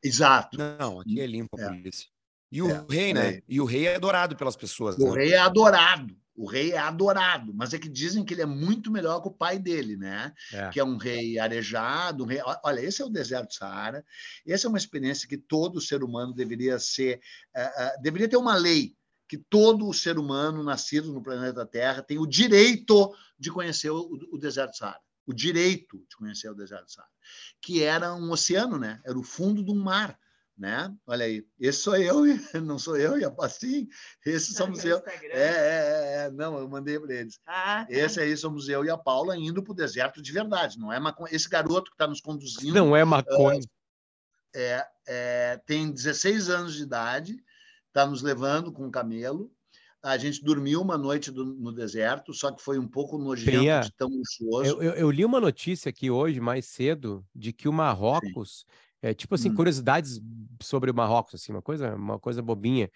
Exato. 0.04 0.58
Não, 0.58 1.00
aqui 1.00 1.20
é 1.20 1.26
limpo 1.26 1.58
a 1.58 1.64
é. 1.64 1.68
polícia. 1.68 2.08
E 2.52 2.62
o 2.62 2.70
é, 2.70 2.86
rei, 2.88 3.14
né? 3.14 3.30
É. 3.30 3.44
E 3.50 3.60
o 3.60 3.66
rei 3.66 3.88
é 3.88 3.96
adorado 3.96 4.36
pelas 4.36 4.56
pessoas. 4.56 4.96
O 4.98 5.14
né? 5.14 5.22
rei 5.22 5.34
é 5.34 5.40
adorado. 5.40 6.16
O 6.36 6.48
rei 6.48 6.72
é 6.72 6.78
adorado, 6.80 7.54
mas 7.54 7.74
é 7.74 7.80
que 7.80 7.88
dizem 7.88 8.26
que 8.26 8.34
ele 8.34 8.42
é 8.42 8.46
muito 8.46 8.92
melhor 8.92 9.22
que 9.22 9.28
o 9.28 9.34
pai 9.34 9.60
dele, 9.60 9.96
né? 9.96 10.34
É. 10.52 10.70
Que 10.70 10.80
é 10.80 10.84
um 10.84 10.98
rei 10.98 11.38
arejado. 11.38 12.24
Um 12.24 12.28
rei... 12.28 12.40
Olha, 12.64 12.82
esse 12.82 13.02
é 13.02 13.06
o 13.06 13.10
deserto 13.10 13.50
do 13.50 13.54
Saara. 13.54 14.04
Essa 14.48 14.66
é 14.66 14.70
uma 14.70 14.78
experiência 14.78 15.28
que 15.28 15.38
todo 15.38 15.80
ser 15.80 16.04
humano 16.04 16.34
deveria 16.34 16.80
ser. 16.80 17.22
Uh, 17.56 18.00
uh, 18.00 18.02
deveria 18.02 18.28
ter 18.28 18.38
uma 18.38 18.56
lei 18.56 18.96
que 19.28 19.38
todo 19.38 19.94
ser 19.94 20.18
humano 20.18 20.64
nascido 20.64 21.14
no 21.14 21.22
planeta 21.22 21.66
Terra 21.66 22.02
tem 22.02 22.18
o 22.18 22.26
direito 22.26 23.16
de 23.38 23.52
conhecer 23.52 23.92
o, 23.92 24.20
o 24.32 24.38
deserto 24.38 24.72
do 24.72 24.78
Saara. 24.78 25.00
O 25.26 25.34
direito 25.34 26.04
de 26.10 26.16
conhecer 26.18 26.50
o 26.50 26.56
deserto 26.56 26.86
do 26.86 26.92
Saara. 26.92 27.10
Que 27.62 27.84
era 27.84 28.16
um 28.16 28.32
oceano, 28.32 28.80
né? 28.80 29.00
Era 29.06 29.18
o 29.18 29.24
fundo 29.24 29.64
de 29.64 29.72
um 29.72 29.82
mar 29.82 30.18
né? 30.58 30.94
Olha 31.08 31.26
aí, 31.26 31.46
esse 31.60 31.80
sou 31.80 31.96
eu, 31.96 32.24
não 32.64 32.78
sou 32.78 32.96
eu, 32.96 33.20
e 33.20 33.26
assim, 33.40 33.88
esse 34.26 34.54
somos 34.54 34.84
eu. 34.86 35.02
É, 35.32 35.32
é, 35.32 36.26
é, 36.26 36.32
não, 36.32 36.58
eu 36.58 36.68
mandei 36.70 37.00
para 37.00 37.14
eles. 37.14 37.40
Ah, 37.46 37.86
tá. 37.86 37.88
Esse 37.90 38.20
aí 38.20 38.36
somos 38.38 38.70
eu 38.70 38.86
e 38.86 38.90
a 38.90 38.98
Paula 38.98 39.38
indo 39.38 39.64
para 39.64 39.72
o 39.72 39.76
deserto 39.76 40.22
de 40.22 40.32
verdade, 40.32 40.78
não 40.78 40.92
é 40.92 41.00
maconha. 41.00 41.34
Esse 41.34 41.50
garoto 41.50 41.90
que 41.92 41.96
está 41.96 42.08
nos 42.08 42.22
conduzindo. 42.22 42.74
Não 42.74 42.96
é 42.96 43.04
maconha. 43.04 43.62
É, 44.56 44.86
é, 45.08 45.62
tem 45.66 45.92
16 45.92 46.50
anos 46.50 46.76
de 46.76 46.84
idade, 46.84 47.36
está 47.88 48.06
nos 48.06 48.22
levando 48.22 48.72
com 48.72 48.86
um 48.86 48.92
camelo. 48.92 49.52
A 50.04 50.18
gente 50.18 50.44
dormiu 50.44 50.82
uma 50.82 50.98
noite 50.98 51.32
do, 51.32 51.46
no 51.46 51.72
deserto, 51.72 52.34
só 52.34 52.52
que 52.52 52.62
foi 52.62 52.78
um 52.78 52.88
pouco 52.88 53.18
nojento 53.18 53.62
Pia, 53.62 53.80
de 53.80 53.92
tão 53.94 54.10
luxuoso. 54.10 54.70
Eu, 54.70 54.84
eu, 54.84 54.94
eu, 54.96 55.10
li 55.10 55.24
uma 55.24 55.40
notícia 55.40 55.90
aqui 55.90 56.12
hoje, 56.12 56.42
mais 56.42 56.66
cedo, 56.66 57.26
de 57.34 57.54
que 57.54 57.70
o 57.70 57.74
Marrocos 57.74 58.66
Sim 58.68 58.84
é, 59.04 59.14
tipo 59.14 59.36
assim, 59.36 59.50
hum. 59.50 59.56
curiosidades 59.56 60.22
sobre 60.62 60.90
o 60.90 60.96
Marrocos, 60.96 61.36
assim, 61.36 61.52
uma 61.52 61.62
coisa, 61.62 61.94
uma 61.94 62.18
coisa 62.18 62.42
bobinha, 62.42 62.90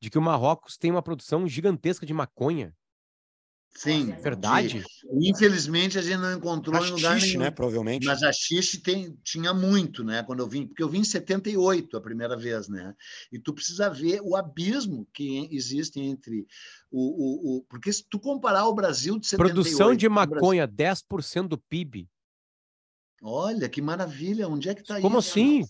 de 0.00 0.08
que 0.08 0.16
o 0.16 0.22
Marrocos 0.22 0.78
tem 0.78 0.88
uma 0.88 1.02
produção 1.02 1.48
gigantesca 1.48 2.06
de 2.06 2.14
maconha. 2.14 2.72
Sim. 3.74 4.12
Verdade? 4.22 4.78
De, 4.78 5.28
infelizmente 5.28 5.98
a 5.98 6.02
gente 6.02 6.18
não 6.18 6.32
encontrou 6.32 6.74
Rachixe, 6.74 6.92
em 6.92 6.96
lugar 6.96 7.20
nenhum. 7.20 7.38
né? 7.40 7.50
Provavelmente. 7.50 8.06
Mas 8.06 8.22
a 8.22 8.32
xixi 8.32 8.80
tem, 8.80 9.18
tinha 9.22 9.52
muito, 9.52 10.04
né? 10.04 10.22
Quando 10.22 10.40
eu 10.40 10.48
vim, 10.48 10.66
porque 10.66 10.82
eu 10.82 10.88
vim 10.88 11.00
em 11.00 11.04
78 11.04 11.96
a 11.96 12.00
primeira 12.00 12.36
vez, 12.36 12.68
né? 12.68 12.94
E 13.32 13.38
tu 13.38 13.52
precisa 13.52 13.90
ver 13.90 14.20
o 14.22 14.36
abismo 14.36 15.08
que 15.12 15.48
existe 15.52 16.00
entre 16.00 16.46
o, 16.90 17.00
o, 17.00 17.58
o 17.58 17.62
porque 17.68 17.92
se 17.92 18.04
tu 18.08 18.18
comparar 18.20 18.66
o 18.66 18.74
Brasil 18.74 19.18
de 19.18 19.26
78... 19.26 19.54
Produção 19.54 19.94
de 19.94 20.08
maconha, 20.08 20.66
Brasil... 20.66 21.04
10% 21.08 21.48
do 21.48 21.58
PIB. 21.58 22.08
Olha, 23.22 23.68
que 23.68 23.82
maravilha! 23.82 24.48
Onde 24.48 24.68
é 24.68 24.74
que 24.74 24.82
está 24.82 24.94
isso? 24.94 25.02
Como 25.02 25.18
assim? 25.18 25.64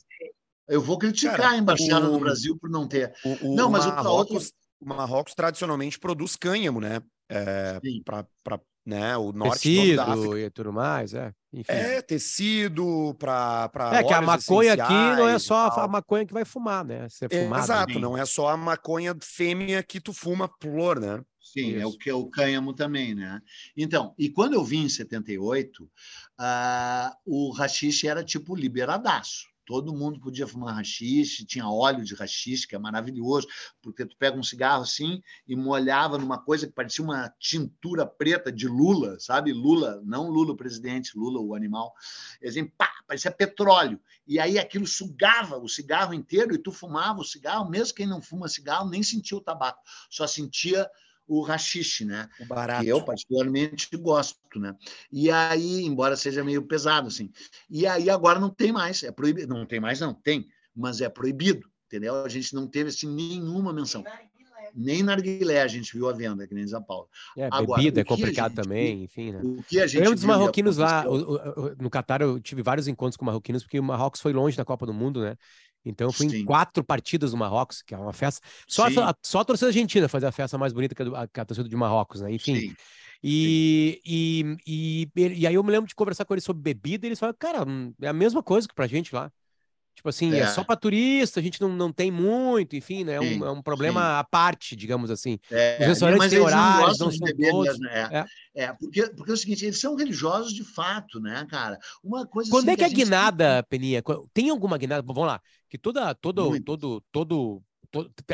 Eu 0.69 0.83
vou 0.83 0.99
criticar 0.99 1.37
Cara, 1.37 1.51
a 1.51 1.57
embaixada 1.57 2.09
o, 2.09 2.13
do 2.13 2.21
Brasil 2.21 2.59
por 2.59 2.69
não 2.69 2.87
ter. 2.87 3.15
O, 3.25 3.49
o, 3.49 3.57
não, 3.57 3.71
mas 3.71 3.87
o 3.87 3.89
Marrocos, 3.89 4.53
o 4.79 4.87
Marrocos 4.87 5.35
tradicionalmente 5.35 5.99
produz 5.99 6.37
cânhamo, 6.37 6.81
né? 6.81 7.01
É, 7.31 7.81
para 8.05 8.27
né, 8.89 9.17
o 9.19 9.33
norte 9.33 9.69
tecido 9.69 9.97
da 9.97 10.05
África. 10.05 10.39
e 10.39 10.51
tudo 10.51 10.73
mais, 10.73 11.13
é. 11.13 11.31
Enfim. 11.53 11.73
É, 11.73 12.01
tecido 12.01 13.15
para 13.19 13.71
É 13.93 14.03
que 14.03 14.15
a 14.15 14.23
maconha 14.23 14.73
aqui 14.73 14.93
não 14.93 15.29
é 15.29 15.39
só 15.39 15.69
a 15.69 15.87
maconha 15.87 16.25
que 16.25 16.33
vai 16.33 16.45
fumar, 16.45 16.85
né? 16.85 17.07
Ser 17.11 17.31
fumado, 17.31 17.65
Exato, 17.65 17.99
não 17.99 18.17
é 18.17 18.25
só 18.25 18.49
a 18.49 18.57
maconha 18.57 19.15
fêmea 19.23 19.83
que 19.83 20.01
tu 20.01 20.15
fuma 20.15 20.51
flor, 20.61 20.99
né? 20.99 21.21
Sim, 21.53 21.71
Isso. 21.71 21.81
é 21.81 21.87
o 21.87 21.93
que 21.93 22.11
é 22.11 22.15
o 22.15 22.27
cânhamo 22.27 22.75
também, 22.75 23.15
né? 23.15 23.41
Então, 23.77 24.15
e 24.19 24.29
quando 24.29 24.55
eu 24.55 24.65
vim 24.65 24.85
em 24.85 24.89
78, 24.89 25.83
uh, 25.85 25.89
o 27.25 27.51
rachixe 27.51 28.07
era 28.07 28.23
tipo 28.23 28.55
liberadaço. 28.55 29.47
Todo 29.65 29.95
mundo 29.95 30.19
podia 30.19 30.47
fumar 30.47 30.75
rachixe, 30.75 31.45
tinha 31.45 31.69
óleo 31.69 32.03
de 32.03 32.15
rachixe, 32.15 32.67
que 32.67 32.75
é 32.75 32.79
maravilhoso, 32.79 33.47
porque 33.83 34.07
tu 34.07 34.17
pega 34.17 34.37
um 34.37 34.43
cigarro 34.43 34.83
assim 34.83 35.23
e 35.47 35.55
molhava 35.55 36.17
numa 36.17 36.39
coisa 36.39 36.67
que 36.67 36.73
parecia 36.73 37.05
uma 37.05 37.31
tintura 37.39 38.07
preta 38.07 38.51
de 38.51 38.67
Lula, 38.67 39.21
sabe? 39.21 39.53
Lula, 39.53 40.01
não 40.05 40.31
Lula 40.31 40.53
o 40.53 40.57
presidente, 40.57 41.19
Lula 41.19 41.39
o 41.39 41.55
animal. 41.55 41.93
Assim, 42.43 42.67
pá, 42.67 42.91
parecia 43.07 43.31
petróleo. 43.31 44.01
E 44.27 44.39
aí 44.39 44.59
aquilo 44.59 44.87
sugava 44.87 45.59
o 45.59 45.69
cigarro 45.69 46.15
inteiro 46.15 46.55
e 46.55 46.59
tu 46.59 46.73
fumava 46.73 47.21
o 47.21 47.25
cigarro, 47.25 47.69
mesmo 47.69 47.95
quem 47.95 48.07
não 48.07 48.23
fuma 48.23 48.49
cigarro 48.49 48.89
nem 48.89 49.03
sentia 49.03 49.37
o 49.37 49.43
tabaco, 49.43 49.83
só 50.11 50.27
sentia 50.27 50.89
o 51.29 51.43
rachixe, 51.43 52.05
né? 52.05 52.29
O 52.41 52.47
barato. 52.47 52.83
Que 52.83 52.89
eu 52.89 53.05
particularmente 53.05 53.95
gosto, 53.97 54.59
né? 54.59 54.75
E 55.13 55.31
aí, 55.31 55.83
embora 55.83 56.17
seja 56.17 56.43
meio 56.43 56.63
pesado, 56.63 57.09
assim. 57.09 57.31
E 57.69 57.87
aí 57.87 58.09
agora 58.09 58.41
não 58.41 58.51
tem 58.51 58.73
mais, 58.73 59.03
é 59.03 59.13
proibido. 59.13 59.55
Não 59.55 59.67
tem 59.67 59.79
mais, 59.79 60.01
não, 60.01 60.15
tem, 60.15 60.49
mas 60.75 61.01
é 61.01 61.09
proibido, 61.09 61.69
entendeu? 61.87 62.25
A 62.25 62.29
gente 62.29 62.55
não 62.55 62.67
teve 62.67 62.89
assim, 62.89 63.07
nenhuma 63.07 63.73
menção. 63.73 64.03
Nem 64.79 65.03
narguilé 65.03 65.61
a 65.61 65.67
gente 65.67 65.93
viu 65.93 66.09
a 66.09 66.13
venda, 66.13 66.47
que 66.47 66.55
nem 66.55 66.67
São 66.67 66.83
Paulo. 66.83 67.09
É, 67.37 67.49
Agora, 67.51 67.83
bebida 67.83 68.01
é 68.01 68.05
complicado 68.05 68.55
também, 68.55 68.97
viu, 68.97 69.05
enfim, 69.05 69.33
né? 69.33 69.41
O 69.43 69.63
que 69.65 69.81
a 69.81 69.87
gente 69.87 70.05
eu 70.05 70.15
dos 70.15 70.23
marroquinos 70.23 70.77
lá, 70.77 71.05
no 71.81 71.91
Catar 71.91 72.23
eu 72.23 72.39
tive 72.39 72.63
vários 72.63 72.87
encontros 72.87 73.17
com 73.17 73.25
marroquinos, 73.25 73.65
porque 73.65 73.81
o 73.81 73.83
Marrocos 73.83 74.21
foi 74.21 74.33
longe 74.33 74.57
da 74.57 74.65
Copa 74.65 74.87
do 74.87 74.95
Mundo, 74.95 75.21
né? 75.21 75.37
Então 75.85 76.09
eu 76.09 76.13
fui 76.13 76.29
Sim. 76.29 76.39
em 76.39 76.45
quatro 76.45 76.85
partidas 76.85 77.33
do 77.33 77.37
Marrocos, 77.37 77.83
que 77.83 77.95
é 77.95 77.99
uma 77.99 78.13
festa. 78.13 78.47
Só, 78.67 78.87
a, 78.87 79.15
só 79.23 79.41
a 79.41 79.45
torcida 79.45 79.69
argentina 79.69 80.09
fazia 80.09 80.29
a 80.29 80.33
festa 80.33 80.57
mais 80.57 80.73
bonita 80.73 80.95
que 80.95 81.03
a, 81.03 81.27
que 81.27 81.41
a 81.41 81.45
torcida 81.45 81.69
de 81.69 81.77
Marrocos, 81.77 82.21
né? 82.21 82.33
Enfim. 82.33 82.75
E, 83.23 84.01
e, 84.05 84.57
e, 84.67 85.09
e, 85.17 85.47
aí 85.47 85.55
eu 85.55 85.65
me 85.65 85.73
lembro 85.73 85.89
de 85.89 85.95
conversar 85.95 86.25
com 86.25 86.35
eles 86.35 86.45
sobre 86.45 86.63
bebida, 86.63 87.05
e 87.05 87.09
eles 87.09 87.19
falaram, 87.19 87.37
cara, 87.39 87.69
hum, 87.69 87.93
é 88.01 88.09
a 88.09 88.13
mesma 88.13 88.43
coisa 88.43 88.69
que 88.69 88.75
pra 88.75 88.87
gente 88.87 89.15
lá. 89.15 89.33
Tipo 89.99 90.11
assim, 90.11 90.33
é, 90.33 90.39
é 90.39 90.47
só 90.47 90.63
para 90.63 90.77
turista, 90.77 91.41
a 91.41 91.43
gente 91.43 91.61
não, 91.61 91.69
não 91.71 91.93
tem 91.93 92.09
muito, 92.09 92.77
enfim, 92.77 93.03
né? 93.03 93.15
É 93.15 93.21
um, 93.21 93.45
é 93.45 93.51
um 93.51 93.61
problema 93.61 94.01
sim. 94.01 94.07
à 94.21 94.23
parte, 94.23 94.77
digamos 94.77 95.11
assim. 95.11 95.41
É, 95.51 95.79
Os 95.81 95.87
restaurantes 95.89 96.31
têm 96.31 96.39
horários, 96.39 97.01
não, 97.01 97.07
não 97.09 97.13
são 97.13 97.27
todos. 97.27 97.79
Mesmo, 97.81 97.89
é, 97.89 98.27
é. 98.55 98.63
é, 98.63 98.73
porque, 98.75 99.11
porque 99.11 99.33
é 99.33 99.35
o 99.35 99.37
seguinte, 99.37 99.65
eles 99.65 99.81
são 99.81 99.97
religiosos 99.97 100.55
de 100.55 100.63
fato, 100.63 101.19
né, 101.19 101.45
cara? 101.51 101.77
Uma 102.01 102.25
coisa 102.25 102.49
Quando 102.49 102.69
assim, 102.69 102.75
é 102.75 102.77
que, 102.77 102.95
que 102.95 103.01
a, 103.03 103.03
a 103.03 103.05
guinada. 103.05 103.63
Peninha, 103.65 104.01
tem 104.33 104.51
alguma 104.51 104.79
guinada, 104.79 105.03
vamos 105.05 105.27
lá, 105.27 105.41
que 105.69 105.77
toda, 105.77 106.15
todo, 106.15 106.61
todo, 106.61 107.03
todo 107.11 107.61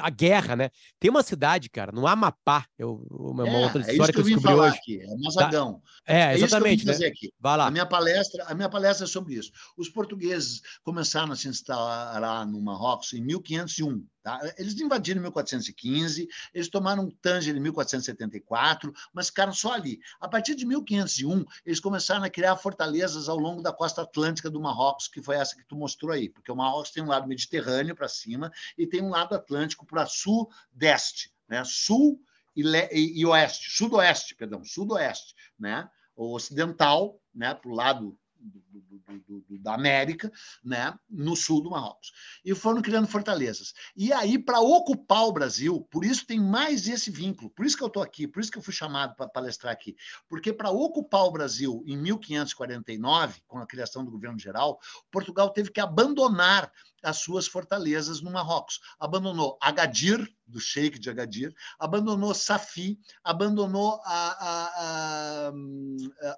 a 0.01 0.11
guerra, 0.11 0.57
né? 0.57 0.71
Tem 0.99 1.11
uma 1.11 1.23
cidade, 1.23 1.71
cara, 1.71 1.93
no 1.93 2.07
Amapá, 2.07 2.67
eu, 2.79 3.07
uma 3.11 3.49
é, 3.49 3.65
outra 3.65 3.81
história 3.81 4.11
é 4.11 4.13
que, 4.13 4.21
eu, 4.21 4.25
descobri 4.25 4.55
hoje. 4.55 4.77
Aqui, 4.77 5.01
é 5.01 5.17
Mazagão. 5.17 5.83
É, 6.07 6.35
exatamente. 6.35 6.89
É 6.89 6.99
né? 6.99 7.07
aqui. 7.07 7.33
Vai 7.39 7.57
lá. 7.57 7.67
A 7.67 7.71
minha 7.71 7.87
palestra, 7.87 8.45
a 8.45 8.55
minha 8.55 8.69
palestra 8.69 9.05
é 9.05 9.09
sobre 9.09 9.35
isso. 9.35 9.51
Os 9.77 9.89
portugueses 9.89 10.61
começaram 10.83 11.33
a 11.33 11.37
se 11.37 11.49
instalar 11.49 12.21
lá 12.21 12.45
no 12.45 12.61
Marrocos 12.61 13.13
em 13.13 13.23
1501. 13.23 14.05
Tá? 14.25 14.41
Eles 14.57 14.81
invadiram 14.81 15.19
em 15.19 15.23
1415, 15.25 16.27
eles 16.55 16.69
tomaram 16.71 17.11
Tanger 17.11 17.55
em 17.55 17.61
1474, 17.61 18.91
mas 19.13 19.29
ficaram 19.29 19.53
só 19.53 19.75
ali. 19.75 20.01
A 20.19 20.27
partir 20.27 20.55
de 20.55 20.65
1501, 20.65 21.45
eles 21.67 21.79
começaram 21.79 22.25
a 22.25 22.31
criar 22.31 22.57
fortalezas 22.57 23.29
ao 23.29 23.37
longo 23.37 23.61
da 23.61 23.71
costa 23.71 24.01
atlântica 24.01 24.49
do 24.49 24.59
Marrocos, 24.59 25.09
que 25.09 25.21
foi 25.21 25.37
essa 25.37 25.55
que 25.55 25.63
tu 25.67 25.77
mostrou 25.77 26.11
aí, 26.11 26.31
porque 26.31 26.51
o 26.51 26.57
Marrocos 26.57 26.91
tem 26.91 27.03
um 27.03 27.09
lado 27.09 27.29
mediterrâneo 27.29 27.95
para 27.95 28.09
cima 28.09 28.51
e 28.79 28.87
tem 28.87 29.03
um 29.03 29.11
lado 29.11 29.35
atlântico 29.35 29.85
para 29.85 30.07
sudeste, 30.07 31.31
né? 31.47 31.63
sul 31.67 32.19
e, 32.57 32.63
e, 32.63 33.21
e 33.21 33.27
oeste, 33.27 33.77
sudoeste, 33.77 34.35
perdão, 34.35 34.65
sudoeste, 34.65 35.35
né? 35.59 35.87
o 36.17 36.35
ocidental, 36.35 37.21
né, 37.35 37.53
para 37.53 37.71
o 37.71 37.75
lado 37.75 38.19
do, 38.39 38.64
do, 38.81 39.41
do, 39.41 39.59
da 39.59 39.75
América, 39.75 40.31
né, 40.63 40.95
no 41.09 41.37
sul 41.37 41.63
do 41.63 41.71
Marrocos. 41.71 42.13
E 42.45 42.55
foram 42.55 42.83
criando 42.83 43.07
fortalezas. 43.07 43.73
E 43.97 44.13
aí, 44.13 44.39
para 44.39 44.61
ocupar 44.61 45.25
o 45.25 45.33
Brasil, 45.33 45.87
por 45.91 46.05
isso 46.05 46.27
tem 46.27 46.41
mais 46.41 46.89
esse 46.89 47.11
vínculo, 47.11 47.51
por 47.51 47.65
isso 47.65 47.77
que 47.77 47.83
eu 47.83 47.89
estou 47.89 48.03
aqui, 48.03 48.27
por 48.27 48.41
isso 48.41 48.51
que 48.51 48.59
eu 48.59 48.63
fui 48.63 48.75
chamado 48.75 49.15
para 49.17 49.29
palestrar 49.29 49.73
aqui, 49.73 49.97
porque 50.29 50.53
para 50.53 50.71
ocupar 50.71 51.25
o 51.25 51.33
Brasil 51.33 51.83
em 51.87 51.97
1549, 51.97 53.43
com 53.47 53.59
a 53.59 53.67
criação 53.67 54.05
do 54.05 54.11
governo 54.11 54.39
geral, 54.39 54.79
Portugal 55.11 55.51
teve 55.51 55.71
que 55.71 55.81
abandonar 55.81 56.73
as 57.05 57.19
suas 57.19 57.47
fortalezas 57.47 58.21
no 58.21 58.31
Marrocos. 58.31 58.81
Abandonou 58.99 59.59
Agadir, 59.61 60.27
do 60.47 60.61
Sheik 60.61 60.99
de 60.99 61.11
Agadir, 61.11 61.55
abandonou 61.79 62.35
Safi, 62.35 62.99
abandonou 63.23 64.01
a, 64.05 64.29
a, 64.29 64.67
a, 64.67 65.53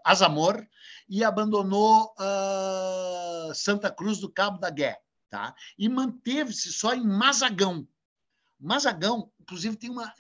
a 0.05 0.11
Azamor 0.12 0.66
e 1.09 1.25
abandonou 1.25 2.12
Santa 3.55 3.91
Cruz 3.91 4.19
do 4.19 4.31
Cabo 4.31 4.59
da 4.59 4.71
Gué. 4.71 5.01
Tá? 5.29 5.55
E 5.79 5.89
manteve-se 5.89 6.73
só 6.73 6.95
em 6.95 7.05
Mazagão. 7.05 7.87
Mazagão 8.59 9.31
inclusive 9.47 9.77
tem 9.77 9.91
uma 9.91 10.13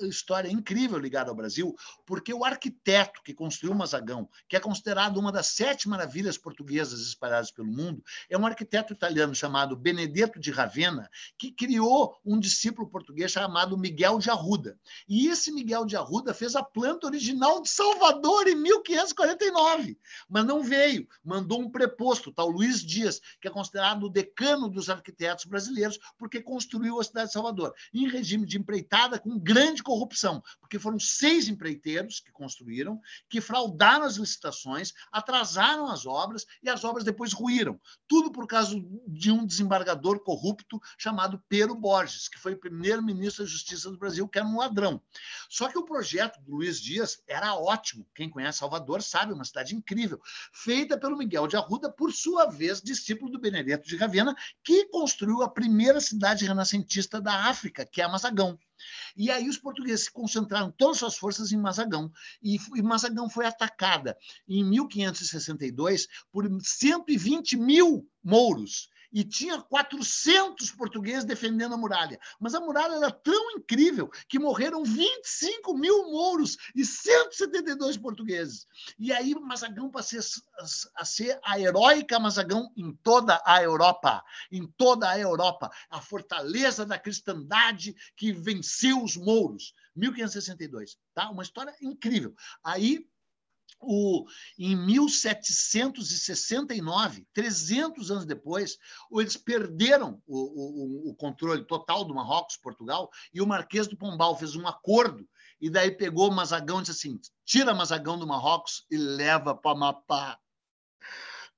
história 0.00 0.50
incrível 0.50 0.98
ligada 0.98 1.30
ao 1.30 1.36
Brasil, 1.36 1.76
porque 2.06 2.32
o 2.32 2.44
arquiteto 2.46 3.20
que 3.22 3.34
construiu 3.34 3.74
o 3.74 3.76
Mazagão, 3.76 4.26
que 4.48 4.56
é 4.56 4.60
considerado 4.60 5.18
uma 5.18 5.30
das 5.30 5.48
sete 5.48 5.86
maravilhas 5.86 6.38
portuguesas 6.38 7.00
espalhadas 7.02 7.50
pelo 7.50 7.68
mundo, 7.68 8.02
é 8.30 8.38
um 8.38 8.46
arquiteto 8.46 8.94
italiano 8.94 9.34
chamado 9.34 9.76
Benedetto 9.76 10.40
de 10.40 10.50
Ravenna, 10.50 11.10
que 11.36 11.52
criou 11.52 12.16
um 12.24 12.40
discípulo 12.40 12.88
português 12.88 13.30
chamado 13.30 13.76
Miguel 13.76 14.18
de 14.18 14.30
Arruda. 14.30 14.78
E 15.06 15.28
esse 15.28 15.52
Miguel 15.52 15.84
de 15.84 15.94
Arruda 15.94 16.32
fez 16.32 16.56
a 16.56 16.62
planta 16.62 17.06
original 17.06 17.60
de 17.60 17.68
Salvador 17.68 18.48
em 18.48 18.54
1549, 18.54 19.98
mas 20.26 20.46
não 20.46 20.62
veio, 20.62 21.06
mandou 21.22 21.60
um 21.60 21.70
preposto, 21.70 22.32
tal 22.32 22.48
Luiz 22.48 22.80
Dias, 22.80 23.20
que 23.40 23.48
é 23.48 23.50
considerado 23.50 24.04
o 24.04 24.10
decano 24.10 24.70
dos 24.70 24.88
arquitetos 24.88 25.44
brasileiros, 25.44 25.98
porque 26.16 26.40
construiu 26.40 26.98
a 26.98 27.04
cidade 27.04 27.26
de 27.26 27.34
Salvador. 27.34 27.74
Em 27.92 28.08
regime 28.22 28.46
de 28.46 28.56
empreitada 28.56 29.18
com 29.18 29.38
grande 29.38 29.82
corrupção, 29.82 30.42
porque 30.60 30.78
foram 30.78 30.98
seis 30.98 31.48
empreiteiros 31.48 32.20
que 32.20 32.30
construíram, 32.30 33.00
que 33.28 33.40
fraudaram 33.40 34.04
as 34.04 34.16
licitações, 34.16 34.92
atrasaram 35.10 35.88
as 35.88 36.06
obras 36.06 36.46
e 36.62 36.70
as 36.70 36.84
obras 36.84 37.04
depois 37.04 37.32
ruíram. 37.32 37.80
Tudo 38.06 38.30
por 38.30 38.46
causa 38.46 38.80
de 39.08 39.30
um 39.30 39.44
desembargador 39.44 40.20
corrupto 40.20 40.80
chamado 40.96 41.42
Pero 41.48 41.74
Borges, 41.74 42.28
que 42.28 42.38
foi 42.38 42.54
primeiro-ministro 42.54 43.44
da 43.44 43.50
Justiça 43.50 43.90
do 43.90 43.98
Brasil, 43.98 44.28
que 44.28 44.38
era 44.38 44.46
um 44.46 44.58
ladrão. 44.58 45.02
Só 45.48 45.68
que 45.68 45.78
o 45.78 45.84
projeto 45.84 46.40
do 46.42 46.52
Luiz 46.52 46.80
Dias 46.80 47.22
era 47.26 47.54
ótimo. 47.54 48.06
Quem 48.14 48.30
conhece 48.30 48.58
Salvador 48.58 49.02
sabe, 49.02 49.32
uma 49.32 49.44
cidade 49.44 49.74
incrível, 49.74 50.20
feita 50.52 50.96
pelo 50.96 51.16
Miguel 51.16 51.48
de 51.48 51.56
Arruda, 51.56 51.90
por 51.90 52.12
sua 52.12 52.46
vez, 52.46 52.80
discípulo 52.80 53.32
do 53.32 53.40
Benedetto 53.40 53.88
de 53.88 53.96
Ravena, 53.96 54.36
que 54.62 54.86
construiu 54.86 55.42
a 55.42 55.48
primeira 55.48 56.00
cidade 56.00 56.46
renascentista 56.46 57.20
da 57.20 57.48
África, 57.48 57.84
que 57.84 58.00
é 58.00 58.04
Mazagão. 58.12 58.58
E 59.16 59.30
aí 59.30 59.48
os 59.48 59.58
portugueses 59.58 60.08
concentraram 60.08 60.70
todas 60.70 60.96
as 60.96 61.00
suas 61.00 61.16
forças 61.16 61.52
em 61.52 61.56
Mazagão. 61.58 62.12
E, 62.42 62.58
e 62.76 62.82
Mazagão 62.82 63.28
foi 63.28 63.46
atacada 63.46 64.16
em 64.48 64.64
1562 64.64 66.06
por 66.30 66.46
120 66.60 67.56
mil 67.56 68.08
mouros 68.22 68.88
e 69.12 69.22
tinha 69.24 69.60
400 69.60 70.70
portugueses 70.72 71.24
defendendo 71.24 71.74
a 71.74 71.76
muralha. 71.76 72.18
Mas 72.40 72.54
a 72.54 72.60
muralha 72.60 72.94
era 72.94 73.10
tão 73.10 73.50
incrível 73.52 74.10
que 74.28 74.38
morreram 74.38 74.84
25 74.84 75.76
mil 75.76 76.10
mouros 76.10 76.56
e 76.74 76.84
172 76.84 77.96
portugueses. 77.96 78.66
E 78.98 79.12
aí 79.12 79.34
Mazagão 79.34 79.90
passou 79.90 80.20
a 80.96 81.04
ser 81.04 81.38
a 81.44 81.60
heróica 81.60 82.18
Mazagão 82.18 82.70
em 82.76 82.92
toda 83.02 83.40
a 83.44 83.62
Europa, 83.62 84.24
em 84.50 84.66
toda 84.76 85.08
a 85.08 85.18
Europa, 85.18 85.70
a 85.90 86.00
fortaleza 86.00 86.86
da 86.86 86.98
cristandade 86.98 87.94
que 88.16 88.32
venceu 88.32 89.02
os 89.02 89.16
mouros. 89.16 89.74
1562, 89.94 90.98
tá? 91.14 91.30
Uma 91.30 91.42
história 91.42 91.74
incrível. 91.80 92.34
Aí 92.64 93.06
o, 93.82 94.24
em 94.58 94.74
1769, 94.76 97.26
300 97.32 98.10
anos 98.10 98.24
depois, 98.24 98.76
eles 99.12 99.36
perderam 99.36 100.20
o, 100.26 100.38
o, 100.38 101.10
o, 101.10 101.14
controle 101.14 101.64
total 101.64 102.04
do 102.04 102.14
Marrocos, 102.14 102.56
Portugal, 102.56 103.10
e 103.34 103.40
o 103.40 103.46
Marquês 103.46 103.86
do 103.86 103.96
Pombal 103.96 104.38
fez 104.38 104.56
um 104.56 104.66
acordo, 104.66 105.28
e 105.60 105.68
daí 105.68 105.90
pegou 105.90 106.28
o 106.28 106.34
Mazagão 106.34 106.78
e 106.78 106.82
disse 106.82 107.08
assim: 107.08 107.20
tira 107.44 107.74
Mazagão 107.74 108.18
do 108.18 108.26
Marrocos 108.26 108.86
e 108.90 108.96
leva 108.96 109.54
para 109.54 109.72
Amapá. 109.72 110.38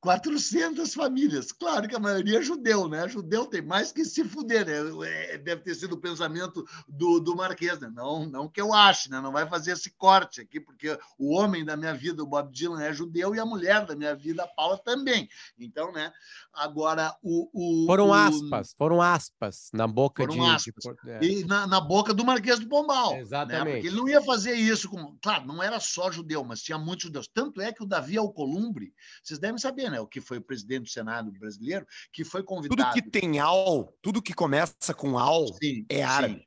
400 0.05 0.93
famílias. 0.93 1.51
Claro 1.51 1.88
que 1.88 1.97
a 1.97 1.99
maioria 1.99 2.38
é 2.38 2.43
judeu, 2.43 2.87
né? 2.87 3.09
Judeu 3.09 3.47
tem 3.47 3.62
mais 3.62 3.90
que 3.90 4.05
se 4.05 4.23
fuder, 4.23 4.67
né? 4.67 5.09
É, 5.09 5.38
deve 5.38 5.62
ter 5.62 5.75
sido 5.75 5.95
o 5.95 6.01
pensamento 6.01 6.62
do, 6.87 7.19
do 7.19 7.35
Marquês, 7.35 7.81
né? 7.81 7.90
Não, 7.90 8.27
não 8.27 8.47
que 8.47 8.61
eu 8.61 8.75
ache, 8.75 9.11
né? 9.11 9.19
Não 9.19 9.33
vai 9.33 9.49
fazer 9.49 9.73
esse 9.73 9.90
corte 9.97 10.43
aqui, 10.43 10.61
porque 10.61 10.99
o 11.19 11.35
homem 11.35 11.64
da 11.64 11.75
minha 11.75 11.95
vida, 11.95 12.23
o 12.23 12.27
Bob 12.27 12.53
Dylan, 12.53 12.83
é 12.83 12.93
judeu 12.93 13.35
e 13.35 13.40
a 13.40 13.47
mulher 13.47 13.87
da 13.87 13.97
minha 13.97 14.14
vida, 14.14 14.45
a 14.45 14.47
Paula, 14.47 14.77
também. 14.77 15.27
Então, 15.59 15.90
né? 15.90 16.12
Agora, 16.53 17.17
o. 17.23 17.49
o 17.55 17.87
foram 17.87 18.12
aspas, 18.12 18.75
foram 18.77 19.01
aspas 19.01 19.71
na 19.73 19.87
boca 19.87 20.23
foram 20.23 20.35
de. 20.35 20.51
Aspas. 20.51 20.85
De... 21.03 21.11
É. 21.11 21.25
E 21.25 21.45
na, 21.47 21.67
na, 21.67 21.81
boca 21.81 22.12
do 22.12 22.27
Marquês 22.27 22.59
do 22.59 22.69
Pombal. 22.69 23.12
Né? 23.12 23.21
Exatamente. 23.21 23.64
Né? 23.64 23.73
Porque 23.73 23.87
ele 23.87 23.97
não 23.97 24.09
ia 24.09 24.21
fazer 24.21 24.55
isso 24.55 24.90
com. 24.90 25.17
Claro, 25.23 25.47
não 25.47 25.62
era 25.62 25.81
só 25.81 26.11
judeu, 26.12 26.45
mas 26.45 26.61
tinha 26.61 26.77
muitos 26.77 27.05
judeus. 27.05 27.27
Tanto 27.27 27.62
é 27.62 27.73
que 27.73 27.83
o 27.83 27.87
Davi 27.87 28.19
Alcolumbre, 28.19 28.93
vocês 29.23 29.38
devem 29.38 29.59
saber, 29.59 29.90
né? 29.90 29.93
Né, 29.94 30.00
o 30.00 30.07
que 30.07 30.20
foi 30.20 30.38
o 30.38 30.42
presidente 30.42 30.85
do 30.85 30.90
Senado 30.90 31.30
brasileiro, 31.33 31.87
que 32.12 32.24
foi 32.24 32.42
convidado. 32.42 32.76
Tudo 32.76 32.92
que 32.92 33.11
tem 33.11 33.38
al, 33.38 33.96
tudo 34.02 34.22
que 34.22 34.35
começa 34.35 34.92
com 34.92 35.16
al 35.18 35.46
sim, 35.54 35.87
é 35.88 36.02
árabe. 36.02 36.46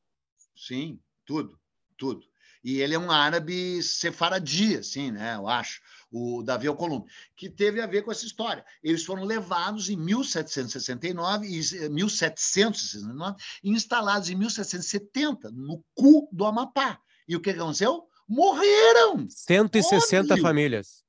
Sim, 0.55 0.65
sim, 0.75 0.99
tudo, 1.25 1.59
tudo. 1.97 2.25
E 2.63 2.81
ele 2.81 2.95
é 2.95 2.99
um 2.99 3.09
árabe 3.09 3.81
sefaradi, 3.81 4.75
assim, 4.75 5.11
né? 5.11 5.35
Eu 5.35 5.47
acho, 5.47 5.79
o 6.11 6.43
Davi 6.43 6.67
Alcolumbre, 6.67 7.09
que 7.35 7.49
teve 7.49 7.79
a 7.79 7.87
ver 7.87 8.01
com 8.01 8.11
essa 8.11 8.25
história. 8.25 8.65
Eles 8.83 9.05
foram 9.05 9.23
levados 9.23 9.89
em 9.89 9.95
1769 9.95 11.47
e 11.47 11.89
1769 11.89 13.41
e 13.63 13.69
instalados 13.69 14.29
em 14.29 14.35
1770 14.35 15.49
no 15.51 15.81
cu 15.93 16.27
do 16.31 16.45
Amapá. 16.45 16.99
E 17.25 17.35
o 17.37 17.39
que 17.39 17.51
aconteceu? 17.51 18.05
Morreram! 18.27 19.29
160 19.29 20.33
Óbvio. 20.33 20.43
famílias. 20.43 21.05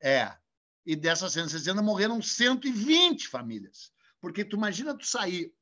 É, 0.00 0.32
e 0.84 0.96
dessas 0.96 1.32
160 1.32 1.82
morreram 1.82 2.20
120 2.20 3.28
famílias. 3.28 3.92
Porque 4.20 4.44
tu 4.44 4.56
imagina 4.56 4.96
tu 4.96 5.06
sair 5.06 5.52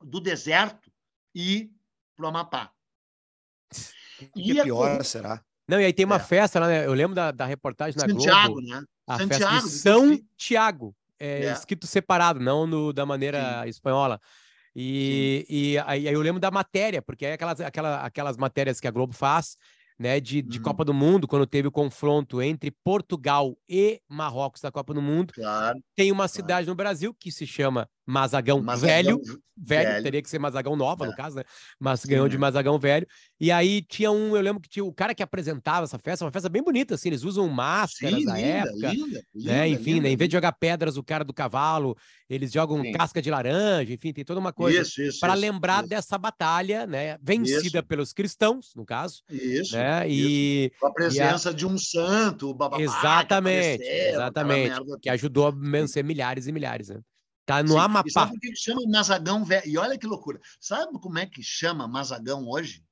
do 0.00 0.20
deserto 0.20 0.90
e 1.34 1.56
ir 1.56 1.70
para 2.16 2.26
o 2.26 2.28
Amapá. 2.28 2.72
E 4.36 4.42
que 4.42 4.62
pior 4.62 5.00
a... 5.00 5.04
será? 5.04 5.44
Não, 5.66 5.80
e 5.80 5.84
aí 5.84 5.92
tem 5.92 6.04
uma 6.04 6.16
é. 6.16 6.20
festa 6.20 6.60
lá, 6.60 6.66
né? 6.66 6.86
Eu 6.86 6.92
lembro 6.92 7.14
da, 7.14 7.30
da 7.30 7.46
reportagem 7.46 7.98
na 8.00 8.08
Santiago, 8.08 8.54
Globo. 8.54 8.68
Né? 8.68 8.84
A 9.06 9.18
Santiago, 9.18 9.54
festa 9.54 9.68
de 9.68 9.74
São 9.74 10.18
Tiago. 10.36 10.94
É, 11.18 11.44
é, 11.46 11.52
escrito 11.52 11.86
separado, 11.86 12.40
não 12.40 12.66
no, 12.66 12.92
da 12.92 13.06
maneira 13.06 13.62
Sim. 13.62 13.68
espanhola. 13.68 14.20
E, 14.74 15.46
e 15.48 15.78
aí, 15.86 16.08
aí, 16.08 16.14
eu 16.14 16.20
lembro 16.20 16.40
da 16.40 16.50
matéria, 16.50 17.00
porque 17.00 17.26
é 17.26 17.34
aquelas, 17.34 17.60
aquela, 17.60 18.04
aquelas 18.04 18.36
matérias 18.36 18.80
que 18.80 18.88
a 18.88 18.90
Globo 18.90 19.12
faz 19.12 19.56
né, 19.98 20.20
de, 20.20 20.42
de 20.42 20.58
uhum. 20.58 20.64
Copa 20.64 20.84
do 20.84 20.94
Mundo, 20.94 21.28
quando 21.28 21.46
teve 21.46 21.68
o 21.68 21.72
confronto 21.72 22.40
entre 22.42 22.70
Portugal 22.70 23.56
e 23.68 24.00
Marrocos 24.08 24.60
da 24.60 24.70
Copa 24.70 24.92
do 24.92 25.02
Mundo. 25.02 25.32
Claro, 25.32 25.78
tem 25.94 26.10
uma 26.10 26.24
claro. 26.24 26.32
cidade 26.32 26.66
no 26.66 26.74
Brasil 26.74 27.14
que 27.14 27.30
se 27.30 27.46
chama 27.46 27.88
Mazagão, 28.06 28.60
Mazagão 28.60 28.88
velho, 28.88 29.20
velho, 29.56 29.90
velho, 29.90 30.02
teria 30.02 30.22
que 30.22 30.28
ser 30.28 30.38
Mazagão 30.38 30.74
nova, 30.74 31.04
é. 31.04 31.08
no 31.08 31.14
caso, 31.14 31.36
né? 31.36 31.44
Mas 31.78 32.04
ganhou 32.04 32.28
de 32.28 32.36
Mazagão 32.36 32.78
velho. 32.78 33.06
E 33.40 33.50
aí 33.52 33.80
tinha 33.82 34.10
um, 34.10 34.36
eu 34.36 34.42
lembro 34.42 34.60
que 34.60 34.68
tinha 34.68 34.84
o 34.84 34.92
cara 34.92 35.14
que 35.14 35.22
apresentava 35.22 35.84
essa 35.84 35.98
festa, 35.98 36.24
uma 36.24 36.32
festa 36.32 36.48
bem 36.48 36.62
bonita, 36.62 36.94
assim, 36.94 37.10
eles 37.10 37.22
usam 37.22 37.48
máscaras 37.48 38.18
Sim, 38.18 38.24
da 38.24 38.34
linda, 38.34 38.48
época. 38.48 38.92
Linda, 38.92 39.22
né? 39.34 39.68
Enfim, 39.68 39.94
linda, 39.94 40.02
né? 40.02 40.10
em 40.10 40.16
vez 40.16 40.28
de 40.28 40.36
jogar 40.36 40.52
pedras 40.52 40.96
o 40.96 41.02
cara 41.02 41.24
do 41.24 41.32
cavalo, 41.32 41.96
eles 42.28 42.50
jogam 42.50 42.82
Sim. 42.82 42.92
casca 42.92 43.22
de 43.22 43.30
laranja, 43.30 43.92
enfim, 43.92 44.12
tem 44.12 44.24
toda 44.24 44.40
uma 44.40 44.52
coisa 44.52 44.82
para 45.20 45.34
lembrar 45.34 45.80
isso. 45.80 45.88
dessa 45.88 46.18
batalha, 46.18 46.86
né? 46.86 47.16
Vencida 47.22 47.78
isso. 47.78 47.82
pelos 47.84 48.12
cristãos, 48.12 48.72
no 48.74 48.84
caso. 48.84 49.22
Isso. 49.30 49.76
Né? 49.76 50.08
E, 50.08 50.72
Com 50.80 50.88
a 50.88 50.92
presença 50.92 51.50
a... 51.50 51.52
de 51.52 51.66
um 51.66 51.78
santo, 51.78 52.50
o 52.50 52.54
bababá, 52.54 52.82
Exatamente, 52.82 53.78
que 53.78 53.88
exatamente. 53.88 54.80
Que 55.02 55.10
ajudou 55.10 55.46
a 55.46 55.50
vencer 55.50 56.02
milhares 56.02 56.48
e 56.48 56.52
milhares, 56.52 56.88
né? 56.88 57.00
Tá 57.52 57.62
no 57.62 57.72
Sim. 57.72 57.78
Amapá. 57.78 58.08
E 58.08 58.10
sabe 58.10 58.32
por 58.32 58.40
que 58.40 58.56
chama 58.56 58.80
Mazagão 58.88 59.44
velho? 59.44 59.68
E 59.68 59.76
olha 59.76 59.98
que 59.98 60.06
loucura. 60.06 60.40
Sabe 60.58 60.98
como 60.98 61.18
é 61.18 61.26
que 61.26 61.42
chama 61.42 61.86
Mazagão 61.86 62.48
hoje? 62.48 62.82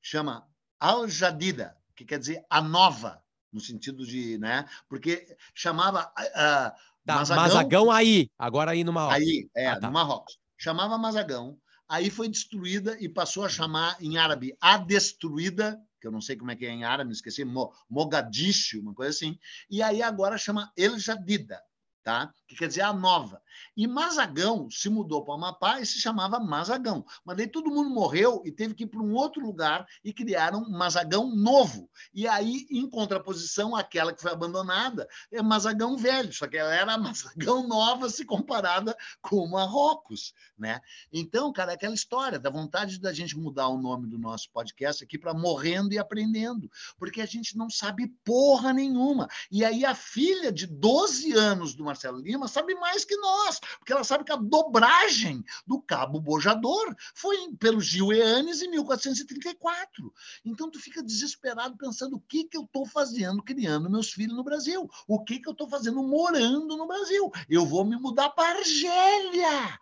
Chama 0.00 0.44
Al-Jadida, 0.80 1.76
que 1.94 2.04
quer 2.04 2.18
dizer 2.18 2.44
a 2.50 2.60
nova, 2.60 3.22
no 3.52 3.60
sentido 3.60 4.04
de, 4.04 4.38
né? 4.38 4.68
Porque 4.88 5.36
chamava 5.54 6.12
uh, 6.18 6.72
tá, 7.06 7.14
Mazagão, 7.14 7.42
Mazagão 7.44 7.90
aí, 7.92 8.28
agora 8.36 8.72
aí 8.72 8.82
no 8.82 8.92
Marrocos. 8.92 9.22
Aí, 9.22 9.48
é, 9.54 9.68
ah, 9.68 9.78
tá. 9.78 9.86
no 9.86 9.92
Marrocos. 9.92 10.36
Chamava 10.58 10.98
Mazagão, 10.98 11.56
aí 11.88 12.10
foi 12.10 12.28
destruída 12.28 12.96
e 12.98 13.08
passou 13.08 13.44
a 13.44 13.48
chamar 13.48 13.96
em 14.00 14.18
árabe 14.18 14.56
a 14.60 14.78
destruída, 14.78 15.80
que 16.00 16.08
eu 16.08 16.10
não 16.10 16.20
sei 16.20 16.34
como 16.34 16.50
é 16.50 16.56
que 16.56 16.66
é 16.66 16.70
em 16.70 16.82
árabe, 16.82 17.12
esqueci, 17.12 17.44
Mogadishu, 17.88 18.80
uma 18.80 18.94
coisa 18.94 19.10
assim. 19.10 19.38
E 19.70 19.80
aí 19.80 20.02
agora 20.02 20.36
chama 20.36 20.72
El 20.76 20.98
Jadida, 20.98 21.62
tá? 22.02 22.32
que 22.52 22.56
quer 22.56 22.68
dizer 22.68 22.82
a 22.82 22.92
nova. 22.92 23.40
E 23.76 23.86
Mazagão 23.86 24.68
se 24.70 24.88
mudou 24.88 25.24
para 25.24 25.32
o 25.32 25.34
Amapá 25.36 25.80
e 25.80 25.86
se 25.86 26.00
chamava 26.00 26.38
Mazagão. 26.38 27.04
Mas 27.24 27.36
daí 27.36 27.46
todo 27.46 27.70
mundo 27.70 27.90
morreu 27.90 28.42
e 28.44 28.52
teve 28.52 28.74
que 28.74 28.84
ir 28.84 28.86
para 28.86 29.00
um 29.00 29.14
outro 29.14 29.44
lugar 29.44 29.86
e 30.04 30.12
criaram 30.12 30.68
Mazagão 30.68 31.34
novo. 31.34 31.88
E 32.12 32.26
aí, 32.26 32.66
em 32.70 32.88
contraposição 32.88 33.74
àquela 33.74 34.12
que 34.12 34.22
foi 34.22 34.32
abandonada, 34.32 35.08
é 35.30 35.42
Mazagão 35.42 35.96
velho, 35.96 36.32
só 36.32 36.46
que 36.46 36.56
ela 36.56 36.74
era 36.74 36.98
Mazagão 36.98 37.66
nova 37.66 38.08
se 38.08 38.24
comparada 38.24 38.96
com 39.20 39.46
Marrocos, 39.46 40.34
né? 40.58 40.80
Então, 41.12 41.52
cara, 41.52 41.72
é 41.72 41.74
aquela 41.74 41.94
história 41.94 42.38
da 42.38 42.50
vontade 42.50 43.00
da 43.00 43.12
gente 43.12 43.36
mudar 43.36 43.68
o 43.68 43.78
nome 43.78 44.06
do 44.06 44.18
nosso 44.18 44.50
podcast 44.50 45.04
aqui 45.04 45.18
para 45.18 45.34
Morrendo 45.34 45.92
e 45.92 45.98
Aprendendo, 45.98 46.70
porque 46.98 47.20
a 47.20 47.26
gente 47.26 47.56
não 47.56 47.68
sabe 47.70 48.08
porra 48.24 48.72
nenhuma. 48.72 49.28
E 49.50 49.64
aí 49.64 49.84
a 49.84 49.94
filha 49.94 50.52
de 50.52 50.66
12 50.66 51.32
anos 51.32 51.74
do 51.74 51.84
Marcelo 51.84 52.18
Lima 52.18 52.48
sabe 52.48 52.74
mais 52.74 53.04
que 53.04 53.16
nós, 53.16 53.41
porque 53.78 53.92
ela 53.92 54.04
sabe 54.04 54.24
que 54.24 54.32
a 54.32 54.36
dobragem 54.36 55.44
do 55.66 55.80
cabo 55.80 56.20
bojador 56.20 56.94
foi 57.14 57.36
pelo 57.58 57.80
Gil 57.80 58.12
Eanes 58.12 58.62
em 58.62 58.70
1434. 58.70 60.12
Então 60.44 60.70
tu 60.70 60.80
fica 60.80 61.02
desesperado 61.02 61.76
pensando 61.76 62.16
o 62.16 62.20
que, 62.20 62.44
que 62.44 62.56
eu 62.56 62.62
estou 62.62 62.86
fazendo 62.86 63.42
criando 63.42 63.90
meus 63.90 64.12
filhos 64.12 64.36
no 64.36 64.44
Brasil, 64.44 64.88
o 65.06 65.22
que, 65.24 65.38
que 65.38 65.48
eu 65.48 65.52
estou 65.52 65.68
fazendo 65.68 66.02
morando 66.02 66.76
no 66.76 66.86
Brasil. 66.86 67.30
Eu 67.48 67.66
vou 67.66 67.84
me 67.84 67.96
mudar 67.96 68.30
para 68.30 68.58
Argélia. 68.58 69.78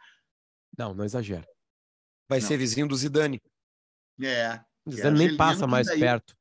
Não, 0.76 0.94
não 0.94 1.04
exagera. 1.04 1.46
Vai 2.28 2.40
não. 2.40 2.46
ser 2.46 2.56
vizinho 2.56 2.88
do 2.88 2.96
Zidane. 2.96 3.42
É. 4.22 4.60
O 4.84 4.92
Zidane 4.92 5.18
nem 5.18 5.36
passa 5.36 5.66
mais 5.66 5.86
daí... 5.86 5.98
perto. 5.98 6.36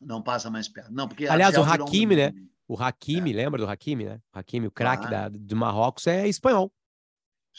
Não 0.00 0.20
passa 0.20 0.50
mais 0.50 0.68
perto. 0.68 0.92
Não, 0.92 1.08
porque 1.08 1.26
Aliás, 1.26 1.56
o 1.56 1.62
Hakimi, 1.62 2.14
um... 2.14 2.18
né? 2.18 2.34
O 2.66 2.80
Hakimi, 2.80 3.32
é. 3.32 3.36
lembra 3.36 3.60
do 3.60 3.68
Hakimi, 3.68 4.04
né? 4.04 4.20
O 4.34 4.38
Hakimi, 4.38 4.66
o 4.66 4.70
craque 4.70 5.12
ah. 5.14 5.28
do 5.28 5.56
Marrocos, 5.56 6.06
é 6.06 6.26
espanhol. 6.26 6.72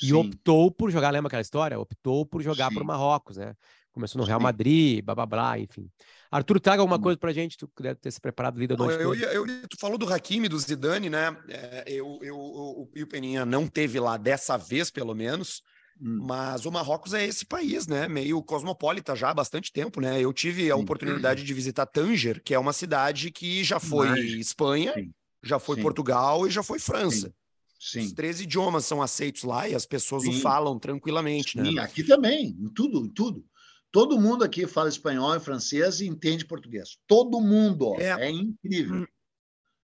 e 0.01 0.07
Sim. 0.07 0.13
optou 0.13 0.71
por 0.71 0.89
jogar, 0.91 1.11
lembra 1.11 1.27
aquela 1.27 1.41
história? 1.41 1.79
Optou 1.79 2.25
por 2.25 2.41
jogar 2.41 2.71
para 2.71 2.81
o 2.83 2.85
Marrocos, 2.85 3.37
né? 3.37 3.55
Começou 3.91 4.19
no 4.19 4.27
Real 4.27 4.41
Madrid, 4.41 5.01
blá 5.05 5.15
blá 5.15 5.25
blá, 5.25 5.57
enfim. 5.57 5.89
Arthur, 6.29 6.59
traga 6.59 6.81
alguma 6.81 6.97
hum. 6.97 7.01
coisa 7.01 7.17
pra 7.17 7.31
gente, 7.31 7.57
tu 7.57 7.69
deve 7.79 7.95
ter 7.95 8.11
se 8.11 8.19
preparado 8.19 8.57
ali 8.57 8.67
da 8.67 8.75
noite. 8.75 9.01
Eu, 9.01 9.13
eu, 9.13 9.47
eu, 9.47 9.67
tu 9.69 9.77
falou 9.79 9.97
do 9.97 10.11
Hakimi, 10.11 10.49
do 10.49 10.59
Zidane, 10.59 11.09
né? 11.09 11.37
É, 11.47 11.85
eu, 11.87 12.19
eu, 12.21 12.35
o, 12.35 12.81
o 12.83 13.07
Peninha 13.07 13.45
não 13.45 13.67
teve 13.67 13.97
lá 13.99 14.17
dessa 14.17 14.57
vez, 14.57 14.91
pelo 14.91 15.15
menos. 15.15 15.61
Hum. 16.01 16.19
Mas 16.21 16.65
o 16.65 16.71
Marrocos 16.71 17.13
é 17.13 17.25
esse 17.25 17.45
país, 17.45 17.87
né? 17.87 18.07
Meio 18.07 18.41
cosmopolita 18.43 19.15
já 19.15 19.29
há 19.29 19.33
bastante 19.33 19.71
tempo, 19.71 20.01
né? 20.01 20.19
Eu 20.19 20.33
tive 20.33 20.69
a 20.69 20.75
Sim. 20.75 20.81
oportunidade 20.81 21.43
de 21.43 21.53
visitar 21.53 21.85
Tanger, 21.85 22.41
que 22.43 22.53
é 22.53 22.59
uma 22.59 22.73
cidade 22.73 23.31
que 23.31 23.63
já 23.63 23.79
foi 23.79 24.19
Espanha, 24.37 24.93
Sim. 24.93 25.13
já 25.41 25.57
foi 25.57 25.77
Sim. 25.77 25.81
Portugal 25.81 26.45
e 26.45 26.51
já 26.51 26.61
foi 26.61 26.79
França. 26.79 27.33
Sim. 27.79 28.01
Os 28.01 28.13
três 28.13 28.41
idiomas 28.41 28.85
são 28.85 29.01
aceitos 29.01 29.43
lá 29.43 29.69
e 29.69 29.75
as 29.75 29.85
pessoas 29.85 30.25
o 30.25 30.33
falam 30.33 30.77
tranquilamente, 30.79 31.57
né? 31.57 31.65
Sim, 31.65 31.79
aqui 31.79 32.03
também, 32.03 32.47
em 32.59 32.69
tudo, 32.69 33.05
em 33.05 33.09
tudo. 33.09 33.45
Todo 33.91 34.19
mundo 34.19 34.43
aqui 34.43 34.67
fala 34.67 34.89
espanhol 34.89 35.35
e 35.35 35.39
francês 35.39 36.01
e 36.01 36.07
entende 36.07 36.45
português. 36.45 36.97
Todo 37.07 37.39
mundo. 37.39 37.95
É, 37.97 38.27
é 38.27 38.29
incrível. 38.29 39.07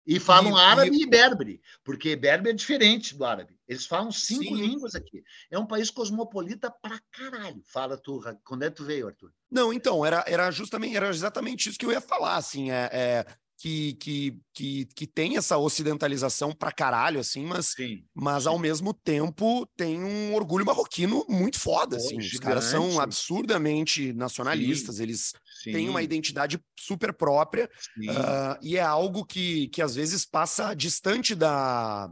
E 0.08 0.22
falam 0.22 0.58
e, 0.58 0.62
árabe 0.62 0.96
e... 0.96 1.04
e 1.04 1.06
berbere, 1.06 1.62
porque 1.84 2.16
berbere 2.16 2.52
é 2.52 2.54
diferente 2.54 3.14
do 3.14 3.26
árabe. 3.26 3.60
Eles 3.68 3.86
falam 3.86 4.10
cinco 4.10 4.44
Sim. 4.44 4.56
línguas 4.56 4.96
aqui. 4.96 5.22
É 5.52 5.60
um 5.60 5.66
país 5.66 5.92
cosmopolita 5.92 6.72
pra 6.72 6.98
caralho. 7.12 7.62
Fala 7.66 7.98
tu, 7.98 8.22
quando 8.46 8.64
é 8.64 8.70
que 8.70 8.78
tu 8.78 8.86
veio, 8.86 9.08
Arthur? 9.08 9.34
Não, 9.52 9.74
então, 9.74 10.06
era, 10.06 10.24
era 10.26 10.50
justamente, 10.50 10.96
era 10.96 11.10
exatamente 11.10 11.68
isso 11.68 11.78
que 11.78 11.86
eu 11.86 11.92
ia 11.92 12.00
falar, 12.00 12.38
assim, 12.38 12.72
é, 12.72 12.90
é 12.94 13.26
que, 13.58 13.94
que, 13.94 14.40
que, 14.54 14.86
que 14.96 15.08
tem 15.08 15.36
essa 15.36 15.58
ocidentalização 15.58 16.52
pra 16.52 16.72
caralho, 16.72 17.20
assim, 17.20 17.44
mas, 17.44 17.74
sim, 17.76 18.04
mas 18.14 18.44
sim. 18.44 18.50
ao 18.50 18.60
mesmo 18.60 18.94
tempo 18.94 19.66
tem 19.76 20.04
um 20.04 20.36
orgulho 20.36 20.66
marroquino 20.66 21.26
muito 21.28 21.60
foda, 21.60 21.98
assim. 21.98 22.20
Os 22.20 22.40
caras 22.40 22.66
são 22.66 23.00
absurdamente 23.00 24.14
nacionalistas, 24.14 24.98
sim, 24.98 25.04
eles 25.04 25.34
têm 25.64 25.90
uma 25.90 26.04
identidade 26.04 26.60
super 26.80 27.12
própria 27.12 27.66
uh, 27.66 28.58
e 28.62 28.78
é 28.78 28.82
algo 28.82 29.26
que, 29.26 29.68
que 29.70 29.82
às 29.82 29.96
vezes 29.96 30.24
passa 30.24 30.76
distante 30.76 31.34
da, 31.34 32.12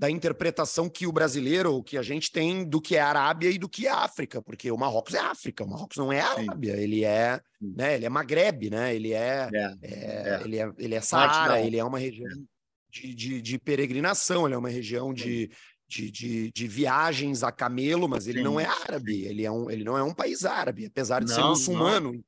da 0.00 0.10
interpretação 0.10 0.88
que 0.88 1.06
o 1.06 1.12
brasileiro, 1.12 1.74
ou 1.74 1.82
que 1.84 1.98
a 1.98 2.02
gente 2.02 2.32
tem 2.32 2.64
do 2.64 2.80
que 2.80 2.96
é 2.96 3.00
Arábia 3.00 3.50
e 3.50 3.58
do 3.58 3.68
que 3.68 3.86
é 3.86 3.90
África, 3.90 4.40
porque 4.40 4.70
o 4.70 4.78
Marrocos 4.78 5.12
é 5.12 5.18
África, 5.18 5.62
o 5.62 5.68
Marrocos 5.68 5.98
não 5.98 6.10
é 6.10 6.22
Arábia, 6.22 6.74
Sim. 6.74 6.80
ele 6.80 7.04
é, 7.04 7.38
né, 7.60 7.96
ele 7.96 8.06
é 8.06 8.08
Magreb, 8.08 8.70
né? 8.70 8.94
Ele 8.94 9.12
é, 9.12 9.50
é, 9.52 9.76
é, 9.82 9.92
é. 9.92 10.40
ele 10.42 10.58
é, 10.58 10.72
ele 10.78 10.94
é 10.94 11.02
Saara, 11.02 11.60
ele 11.60 11.76
é 11.76 11.84
uma 11.84 11.98
região 11.98 12.30
de, 12.88 13.14
de, 13.14 13.42
de, 13.42 13.58
peregrinação, 13.58 14.46
ele 14.46 14.54
é 14.54 14.58
uma 14.58 14.70
região 14.70 15.12
de, 15.12 15.50
de, 15.86 16.10
de, 16.10 16.50
de, 16.50 16.66
viagens 16.66 17.42
a 17.42 17.52
camelo, 17.52 18.08
mas 18.08 18.26
ele 18.26 18.38
Sim. 18.38 18.44
não 18.44 18.58
é 18.58 18.64
árabe, 18.64 19.26
ele, 19.26 19.44
é 19.44 19.50
um, 19.50 19.70
ele 19.70 19.84
não 19.84 19.98
é 19.98 20.02
um 20.02 20.14
país 20.14 20.46
árabe, 20.46 20.86
apesar 20.86 21.22
de 21.22 21.28
não, 21.28 21.36
ser 21.36 21.42
muçulmano 21.42 22.24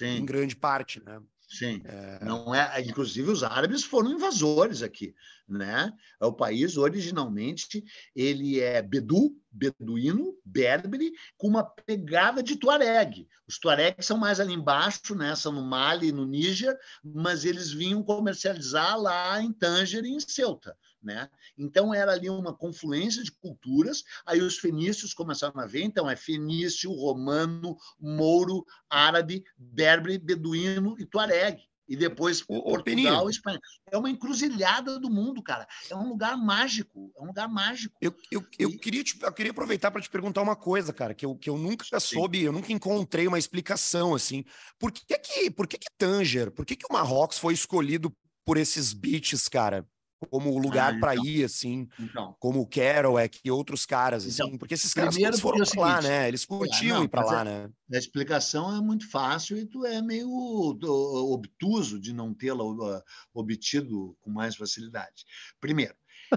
em 0.00 0.24
grande 0.24 0.54
parte, 0.54 1.02
né? 1.04 1.20
Sim, 1.50 1.82
é... 1.84 2.24
não 2.24 2.54
é. 2.54 2.80
Inclusive 2.82 3.28
os 3.28 3.42
árabes 3.42 3.82
foram 3.82 4.12
invasores 4.12 4.80
aqui, 4.80 5.12
né? 5.50 5.92
É 6.20 6.24
o 6.24 6.32
país 6.32 6.76
originalmente 6.76 7.84
ele 8.14 8.60
é 8.60 8.80
bedu, 8.80 9.36
beduíno, 9.50 10.36
berbere, 10.44 11.12
com 11.36 11.48
uma 11.48 11.64
pegada 11.64 12.42
de 12.42 12.56
tuareg. 12.56 13.26
Os 13.48 13.58
tuaregs 13.58 14.06
são 14.06 14.16
mais 14.16 14.38
ali 14.38 14.52
embaixo, 14.52 15.14
né? 15.14 15.34
São 15.34 15.52
no 15.52 15.62
Mali, 15.62 16.12
no 16.12 16.24
Níger, 16.24 16.78
mas 17.02 17.44
eles 17.44 17.72
vinham 17.72 18.02
comercializar 18.02 18.98
lá 18.98 19.42
em 19.42 19.52
Tanger 19.52 20.04
e 20.04 20.10
em 20.10 20.20
Ceuta. 20.20 20.76
Né? 21.02 21.30
Então 21.56 21.94
era 21.94 22.12
ali 22.12 22.28
uma 22.28 22.54
confluência 22.54 23.22
de 23.22 23.32
culturas. 23.32 24.04
Aí 24.26 24.42
os 24.42 24.58
fenícios 24.58 25.14
começaram 25.14 25.58
a 25.58 25.66
ver, 25.66 25.82
então 25.82 26.08
é 26.08 26.14
fenício, 26.14 26.92
romano, 26.92 27.76
mouro, 27.98 28.64
árabe, 28.88 29.42
berbe, 29.56 30.18
beduíno 30.18 30.94
e 30.98 31.06
tuareg. 31.06 31.69
E 31.90 31.96
depois 31.96 32.42
o, 32.46 32.62
Portugal, 32.62 33.26
o 33.26 33.28
Espanha. 33.28 33.58
É 33.90 33.98
uma 33.98 34.08
encruzilhada 34.08 34.96
do 35.00 35.10
mundo, 35.10 35.42
cara. 35.42 35.66
É 35.90 35.96
um 35.96 36.08
lugar 36.08 36.38
mágico. 36.38 37.10
É 37.18 37.20
um 37.20 37.26
lugar 37.26 37.48
mágico. 37.48 37.96
Eu, 38.00 38.14
eu, 38.30 38.46
eu, 38.60 38.78
queria, 38.78 39.02
te, 39.02 39.18
eu 39.20 39.32
queria 39.32 39.50
aproveitar 39.50 39.90
para 39.90 40.00
te 40.00 40.08
perguntar 40.08 40.40
uma 40.40 40.54
coisa, 40.54 40.92
cara, 40.92 41.14
que 41.14 41.26
eu, 41.26 41.34
que 41.34 41.50
eu 41.50 41.58
nunca 41.58 41.98
Sim. 41.98 42.14
soube, 42.14 42.44
eu 42.44 42.52
nunca 42.52 42.72
encontrei 42.72 43.26
uma 43.26 43.40
explicação 43.40 44.14
assim. 44.14 44.44
Por 44.78 44.92
que 44.92 45.18
que, 45.18 45.50
por 45.50 45.66
que, 45.66 45.78
que 45.78 45.88
Tanger, 45.98 46.52
por 46.52 46.64
que, 46.64 46.76
que 46.76 46.86
o 46.88 46.92
Marrocos 46.92 47.38
foi 47.38 47.54
escolhido 47.54 48.16
por 48.44 48.56
esses 48.56 48.92
beats, 48.92 49.48
cara? 49.48 49.84
Como 50.28 50.58
lugar 50.58 50.92
ah, 50.92 50.96
então. 50.96 51.00
para 51.00 51.16
ir, 51.16 51.44
assim, 51.44 51.88
então. 51.98 52.36
como 52.38 52.60
o 52.60 52.66
Kerouac 52.66 53.38
e 53.42 53.50
outros 53.50 53.86
caras, 53.86 54.26
então, 54.26 54.48
assim, 54.48 54.58
porque 54.58 54.74
esses 54.74 54.92
caras 54.92 55.16
foram 55.40 55.62
é 55.62 55.66
para 55.66 55.80
lá, 55.80 56.02
né? 56.02 56.28
Eles 56.28 56.44
curtiam 56.44 56.98
não, 56.98 57.04
ir 57.04 57.08
para 57.08 57.24
lá, 57.24 57.40
é, 57.40 57.44
né? 57.44 57.70
A 57.92 57.98
explicação 57.98 58.76
é 58.76 58.80
muito 58.80 59.08
fácil 59.10 59.56
e 59.56 59.64
tu 59.64 59.86
é 59.86 60.02
meio 60.02 60.30
obtuso 60.30 61.98
de 61.98 62.12
não 62.12 62.34
tê-la 62.34 62.64
uh, 62.64 63.02
obtido 63.32 64.16
com 64.20 64.30
mais 64.30 64.56
facilidade. 64.56 65.24
Primeiro, 65.60 65.94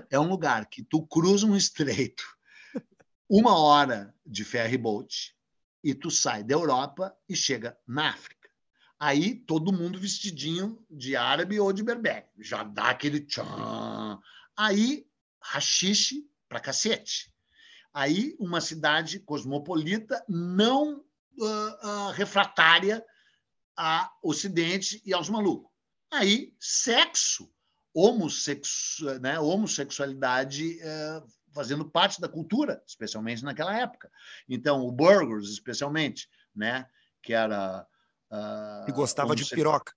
é 0.09 0.19
um 0.19 0.29
lugar 0.29 0.65
que 0.67 0.83
tu 0.83 1.05
cruza 1.05 1.45
um 1.45 1.55
estreito, 1.55 2.23
uma 3.29 3.57
hora 3.59 4.13
de 4.25 4.45
ferry 4.45 4.77
boat, 4.77 5.35
e 5.83 5.93
tu 5.93 6.09
sai 6.09 6.43
da 6.43 6.53
Europa 6.53 7.13
e 7.27 7.35
chega 7.35 7.77
na 7.85 8.11
África. 8.11 8.42
Aí 9.03 9.35
todo 9.35 9.73
mundo 9.73 9.99
vestidinho 9.99 10.81
de 10.89 11.13
árabe 11.13 11.59
ou 11.59 11.73
de 11.73 11.83
berber. 11.83 12.25
Já 12.39 12.63
dá 12.63 12.85
aquele 12.85 13.19
tchan. 13.19 14.17
Aí, 14.55 15.05
rachixe 15.41 16.25
pra 16.47 16.61
cacete. 16.61 17.29
Aí, 17.93 18.33
uma 18.39 18.61
cidade 18.61 19.19
cosmopolita 19.19 20.23
não 20.29 21.03
uh, 21.37 21.45
uh, 21.85 22.11
refratária 22.13 23.03
a 23.75 24.09
Ocidente 24.23 25.01
e 25.05 25.13
aos 25.13 25.27
malucos. 25.27 25.69
Aí, 26.09 26.55
sexo, 26.57 27.51
homossexu, 27.93 29.19
né, 29.19 29.37
homossexualidade 29.37 30.77
uh, 30.77 31.27
fazendo 31.53 31.91
parte 31.91 32.21
da 32.21 32.29
cultura, 32.29 32.81
especialmente 32.87 33.43
naquela 33.43 33.77
época. 33.77 34.09
Então, 34.47 34.87
o 34.87 34.93
Burgers, 34.93 35.49
especialmente, 35.49 36.29
né, 36.55 36.87
que 37.21 37.33
era 37.33 37.85
que 38.85 38.91
gostava 38.91 39.35
de 39.35 39.45
piroca. 39.45 39.93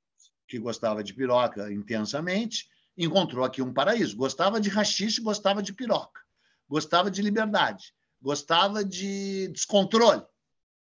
Que 0.49 0.59
gostava 0.59 1.03
de 1.03 1.12
piroca 1.12 1.72
intensamente, 1.72 2.68
encontrou 2.97 3.45
aqui 3.45 3.62
um 3.62 3.72
paraíso. 3.72 4.16
Gostava 4.16 4.61
de 4.61 4.68
rachixe, 4.68 5.20
gostava 5.20 5.62
de 5.62 5.72
piroca. 5.72 6.20
Gostava 6.68 7.11
de 7.11 7.22
liberdade. 7.22 7.95
Gostava 8.20 8.84
de 8.84 9.49
descontrole. 9.49 10.22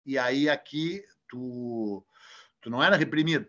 E 0.06 0.18
aí 0.18 0.48
aqui 0.48 1.04
tu, 1.28 2.04
tu 2.60 2.70
não 2.70 2.82
era 2.82 2.96
reprimido. 2.96 3.46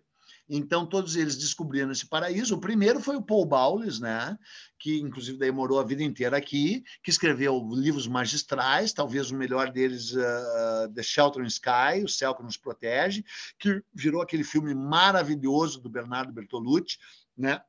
Então, 0.54 0.86
todos 0.86 1.16
eles 1.16 1.38
descobriram 1.38 1.94
esse 1.94 2.06
paraíso. 2.06 2.56
O 2.56 2.60
primeiro 2.60 3.00
foi 3.00 3.16
o 3.16 3.22
Paul 3.22 3.46
Bowles, 3.46 4.02
né? 4.02 4.38
que 4.78 5.00
inclusive 5.00 5.38
daí 5.38 5.50
morou 5.50 5.80
a 5.80 5.84
vida 5.84 6.04
inteira 6.04 6.36
aqui, 6.36 6.84
que 7.02 7.10
escreveu 7.10 7.66
livros 7.72 8.06
magistrais, 8.06 8.92
talvez 8.92 9.32
o 9.32 9.36
melhor 9.36 9.72
deles, 9.72 10.12
uh, 10.12 10.92
The 10.94 11.04
Shelter 11.04 11.42
in 11.42 11.48
Sky, 11.48 12.04
O 12.04 12.10
Céu 12.10 12.36
que 12.36 12.44
Nos 12.44 12.58
Protege, 12.58 13.24
que 13.58 13.82
virou 13.94 14.22
aquele 14.22 14.44
filme 14.44 14.76
maravilhoso 14.76 15.80
do 15.80 15.90
Bernardo 15.90 16.34
Bertolucci, 16.34 16.98
né? 17.38 17.62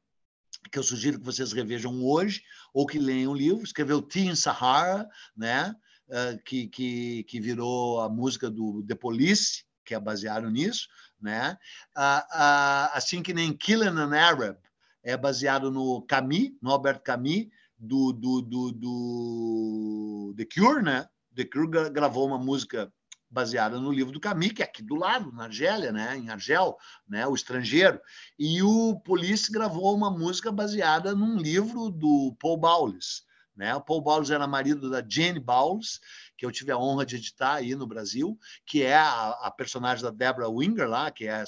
que 0.72 0.76
eu 0.76 0.82
sugiro 0.82 1.20
que 1.20 1.24
vocês 1.24 1.52
revejam 1.52 2.02
hoje, 2.02 2.42
ou 2.74 2.84
que 2.84 2.98
leiam 2.98 3.30
o 3.30 3.36
livro. 3.36 3.62
Escreveu 3.62 4.02
Teen 4.02 4.34
Sahara, 4.34 5.08
né? 5.36 5.72
Uh, 6.08 6.42
que, 6.44 6.66
que, 6.66 7.22
que 7.24 7.40
virou 7.40 8.00
a 8.00 8.08
música 8.08 8.50
do 8.50 8.82
The 8.82 8.96
Police, 8.96 9.64
que 9.84 9.94
é 9.94 10.00
baseado 10.00 10.50
nisso 10.50 10.88
né? 11.22 11.56
Assim 12.92 13.22
que 13.22 13.32
nem 13.32 13.52
Killing 13.52 13.98
an 13.98 14.14
Arab 14.14 14.56
é 15.02 15.16
baseado 15.16 15.70
no 15.70 16.02
Camus, 16.02 16.52
no 16.60 16.70
Albert 16.70 17.00
Camus, 17.00 17.46
do, 17.78 18.12
do, 18.12 18.42
do, 18.42 18.72
do 18.72 20.34
The 20.36 20.44
Cure, 20.44 20.82
né? 20.82 21.08
The 21.34 21.44
Cure 21.44 21.90
gravou 21.90 22.26
uma 22.26 22.38
música 22.38 22.92
baseada 23.32 23.80
no 23.80 23.90
livro 23.90 24.12
do 24.12 24.20
Camus, 24.20 24.52
que 24.52 24.62
é 24.62 24.66
aqui 24.66 24.82
do 24.82 24.94
lado, 24.94 25.32
na 25.32 25.44
Argélia, 25.44 25.90
né? 25.90 26.16
em 26.18 26.28
Argel, 26.28 26.76
né? 27.08 27.26
o 27.26 27.34
estrangeiro. 27.34 27.98
E 28.38 28.62
o 28.62 29.00
Police 29.00 29.50
gravou 29.50 29.96
uma 29.96 30.10
música 30.10 30.52
baseada 30.52 31.14
num 31.14 31.38
livro 31.38 31.90
do 31.90 32.36
Paul 32.38 32.58
Bowles. 32.58 33.24
Né? 33.54 33.74
O 33.74 33.80
Paul 33.80 34.00
Bowles 34.00 34.30
era 34.30 34.46
marido 34.46 34.88
da 34.88 35.04
Jane 35.06 35.38
Bowles, 35.38 36.00
que 36.36 36.46
eu 36.46 36.50
tive 36.50 36.72
a 36.72 36.78
honra 36.78 37.04
de 37.04 37.16
editar 37.16 37.54
aí 37.54 37.74
no 37.74 37.86
Brasil, 37.86 38.38
que 38.66 38.82
é 38.82 38.96
a, 38.96 39.30
a 39.42 39.50
personagem 39.50 40.02
da 40.02 40.10
Deborah 40.10 40.48
Winger 40.48 40.88
lá, 40.88 41.10
que 41.10 41.26
é 41.26 41.44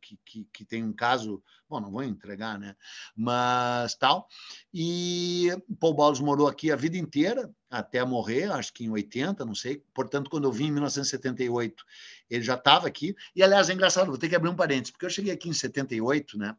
que, 0.00 0.18
que, 0.24 0.44
que, 0.52 0.64
tem 0.64 0.84
um 0.84 0.92
caso, 0.92 1.42
bom, 1.68 1.80
não 1.80 1.90
vou 1.90 2.02
entregar, 2.02 2.58
né? 2.58 2.76
Mas 3.16 3.94
tal. 3.94 4.28
E 4.72 5.48
Paul 5.80 5.94
Bowles 5.94 6.20
morou 6.20 6.46
aqui 6.46 6.70
a 6.70 6.76
vida 6.76 6.98
inteira, 6.98 7.50
até 7.70 8.04
morrer, 8.04 8.52
acho 8.52 8.72
que 8.72 8.84
em 8.84 8.90
80, 8.90 9.44
não 9.44 9.54
sei. 9.54 9.82
Portanto, 9.94 10.28
quando 10.28 10.44
eu 10.44 10.52
vim 10.52 10.66
em 10.66 10.72
1978, 10.72 11.84
ele 12.28 12.42
já 12.42 12.54
estava 12.54 12.86
aqui. 12.86 13.14
E, 13.34 13.42
aliás, 13.42 13.70
é 13.70 13.72
engraçado, 13.72 14.08
vou 14.08 14.18
ter 14.18 14.28
que 14.28 14.36
abrir 14.36 14.50
um 14.50 14.56
parênteses, 14.56 14.90
porque 14.90 15.06
eu 15.06 15.10
cheguei 15.10 15.32
aqui 15.32 15.48
em 15.48 15.54
78, 15.54 16.36
né? 16.36 16.54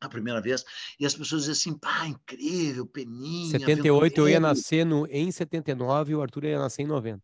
A 0.00 0.08
primeira 0.08 0.40
vez, 0.40 0.64
e 1.00 1.06
as 1.06 1.14
pessoas 1.14 1.42
diziam 1.42 1.52
assim, 1.52 1.78
pá, 1.78 2.06
incrível, 2.06 2.86
Peninha. 2.86 3.50
78 3.50 4.20
eu 4.20 4.28
ia 4.28 4.40
nascer 4.40 4.84
no, 4.84 5.06
em 5.06 5.30
79 5.30 6.12
e 6.12 6.14
o 6.14 6.22
Arthur 6.22 6.44
ia 6.44 6.58
nascer 6.58 6.82
em 6.82 6.86
90. 6.86 7.22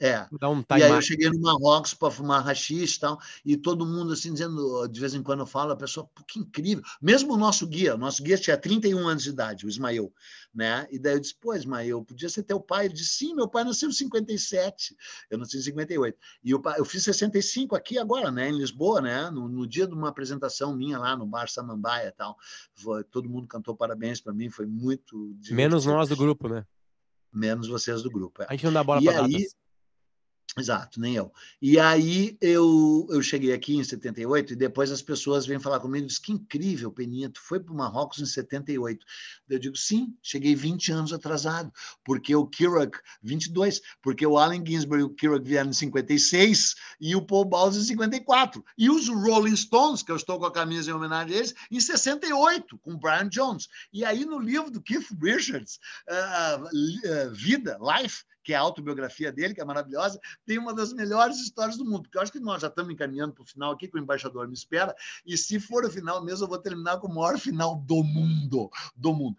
É. 0.00 0.26
Um 0.42 0.64
e 0.76 0.82
aí 0.82 0.90
eu 0.90 1.00
cheguei 1.00 1.30
no 1.30 1.40
Marrocos 1.40 1.94
para 1.94 2.10
fumar 2.10 2.42
rachixe 2.42 2.96
e 2.96 3.00
tal, 3.00 3.20
e 3.44 3.56
todo 3.56 3.86
mundo 3.86 4.12
assim 4.12 4.32
dizendo, 4.32 4.88
de 4.88 4.98
vez 4.98 5.14
em 5.14 5.22
quando 5.22 5.40
eu 5.40 5.46
falo, 5.46 5.70
a 5.70 5.76
pessoa, 5.76 6.10
que 6.26 6.40
incrível. 6.40 6.82
Mesmo 7.00 7.34
o 7.34 7.36
nosso 7.36 7.64
guia, 7.68 7.94
o 7.94 7.98
nosso 7.98 8.20
guia 8.20 8.36
tinha 8.36 8.56
31 8.56 9.06
anos 9.06 9.22
de 9.22 9.30
idade, 9.30 9.64
o 9.64 9.68
Ismael, 9.68 10.12
né? 10.52 10.88
E 10.90 10.98
daí 10.98 11.14
eu 11.14 11.20
disse, 11.20 11.36
pô, 11.36 11.54
Ismael, 11.54 12.04
podia 12.04 12.28
ser 12.28 12.42
teu 12.42 12.58
pai. 12.58 12.86
Ele 12.86 12.94
disse, 12.94 13.10
sim, 13.10 13.34
meu 13.34 13.48
pai 13.48 13.62
nasceu 13.62 13.88
em 13.88 13.92
57, 13.92 14.96
eu 15.30 15.38
nasci 15.38 15.58
em 15.58 15.62
58. 15.62 16.18
E 16.42 16.50
eu, 16.50 16.60
eu 16.76 16.84
fiz 16.84 17.04
65 17.04 17.76
aqui 17.76 17.96
agora, 17.96 18.28
né, 18.32 18.48
em 18.48 18.58
Lisboa, 18.58 19.00
né, 19.00 19.30
no, 19.30 19.48
no 19.48 19.66
dia 19.68 19.86
de 19.86 19.94
uma 19.94 20.08
apresentação 20.08 20.74
minha 20.74 20.98
lá 20.98 21.16
no 21.16 21.26
Bar 21.26 21.48
Samambaia 21.48 22.08
e 22.08 22.12
tal. 22.12 22.36
Foi, 22.74 23.04
todo 23.04 23.30
mundo 23.30 23.46
cantou 23.46 23.76
parabéns 23.76 24.20
para 24.20 24.32
mim, 24.32 24.50
foi 24.50 24.66
muito 24.66 25.28
divertido. 25.34 25.54
Menos 25.54 25.86
nós 25.86 26.08
do 26.08 26.16
grupo, 26.16 26.48
né? 26.48 26.66
Menos 27.32 27.68
vocês 27.68 28.02
do 28.02 28.10
grupo. 28.10 28.42
É. 28.42 28.46
A 28.48 28.52
gente 28.52 28.64
não 28.64 28.72
dá 28.72 28.84
bola 28.84 29.00
para 29.00 29.24
aí, 29.24 29.46
Exato, 30.58 31.00
nem 31.00 31.14
eu. 31.14 31.32
E 31.62 31.78
aí 31.78 32.36
eu, 32.38 33.06
eu 33.08 33.22
cheguei 33.22 33.54
aqui 33.54 33.74
em 33.74 33.82
78 33.82 34.52
e 34.52 34.56
depois 34.56 34.90
as 34.90 35.00
pessoas 35.00 35.46
vêm 35.46 35.58
falar 35.58 35.80
comigo 35.80 36.06
dizem 36.06 36.22
que 36.22 36.32
incrível, 36.32 36.92
Peninha, 36.92 37.30
tu 37.30 37.40
foi 37.40 37.58
para 37.58 37.72
o 37.72 37.76
Marrocos 37.76 38.20
em 38.20 38.26
78. 38.26 39.02
Eu 39.48 39.58
digo, 39.58 39.74
sim, 39.74 40.14
cheguei 40.22 40.54
20 40.54 40.92
anos 40.92 41.12
atrasado, 41.14 41.72
porque 42.04 42.36
o 42.36 42.46
Kirak, 42.46 42.98
22, 43.22 43.80
porque 44.02 44.26
o 44.26 44.36
Allen 44.36 44.62
Ginsberg 44.66 45.02
e 45.02 45.06
o 45.06 45.14
Kirak 45.14 45.42
vieram 45.42 45.70
em 45.70 45.72
56 45.72 46.74
e 47.00 47.16
o 47.16 47.22
Paul 47.22 47.46
Bowles 47.46 47.78
em 47.78 47.84
54. 47.84 48.62
E 48.76 48.90
os 48.90 49.08
Rolling 49.08 49.56
Stones, 49.56 50.02
que 50.02 50.12
eu 50.12 50.16
estou 50.16 50.38
com 50.38 50.44
a 50.44 50.52
camisa 50.52 50.90
em 50.90 50.94
homenagem 50.94 51.34
a 51.34 51.38
eles, 51.38 51.54
em 51.70 51.80
68, 51.80 52.76
com 52.78 52.98
Brian 52.98 53.30
Jones. 53.30 53.68
E 53.90 54.04
aí 54.04 54.26
no 54.26 54.38
livro 54.38 54.70
do 54.70 54.82
Keith 54.82 55.08
Richards, 55.18 55.78
uh, 56.10 56.62
uh, 56.62 57.30
Vida, 57.32 57.78
Life, 57.80 58.24
que 58.42 58.52
é 58.52 58.56
a 58.56 58.60
autobiografia 58.60 59.32
dele, 59.32 59.54
que 59.54 59.60
é 59.60 59.64
maravilhosa, 59.64 60.20
tem 60.44 60.58
uma 60.58 60.74
das 60.74 60.92
melhores 60.92 61.38
histórias 61.38 61.76
do 61.76 61.84
mundo, 61.84 62.02
porque 62.02 62.18
eu 62.18 62.22
acho 62.22 62.32
que 62.32 62.40
nós 62.40 62.62
já 62.62 62.68
estamos 62.68 62.92
encaminhando 62.92 63.32
para 63.32 63.42
o 63.42 63.46
final 63.46 63.72
aqui, 63.72 63.88
que 63.88 63.96
o 63.96 64.00
embaixador 64.00 64.48
me 64.48 64.54
espera, 64.54 64.94
e 65.24 65.36
se 65.36 65.60
for 65.60 65.84
o 65.84 65.90
final 65.90 66.24
mesmo, 66.24 66.44
eu 66.44 66.48
vou 66.48 66.58
terminar 66.58 66.98
com 66.98 67.08
o 67.08 67.14
maior 67.14 67.38
final 67.38 67.76
do 67.76 68.02
mundo, 68.02 68.70
do 68.96 69.12
mundo. 69.12 69.36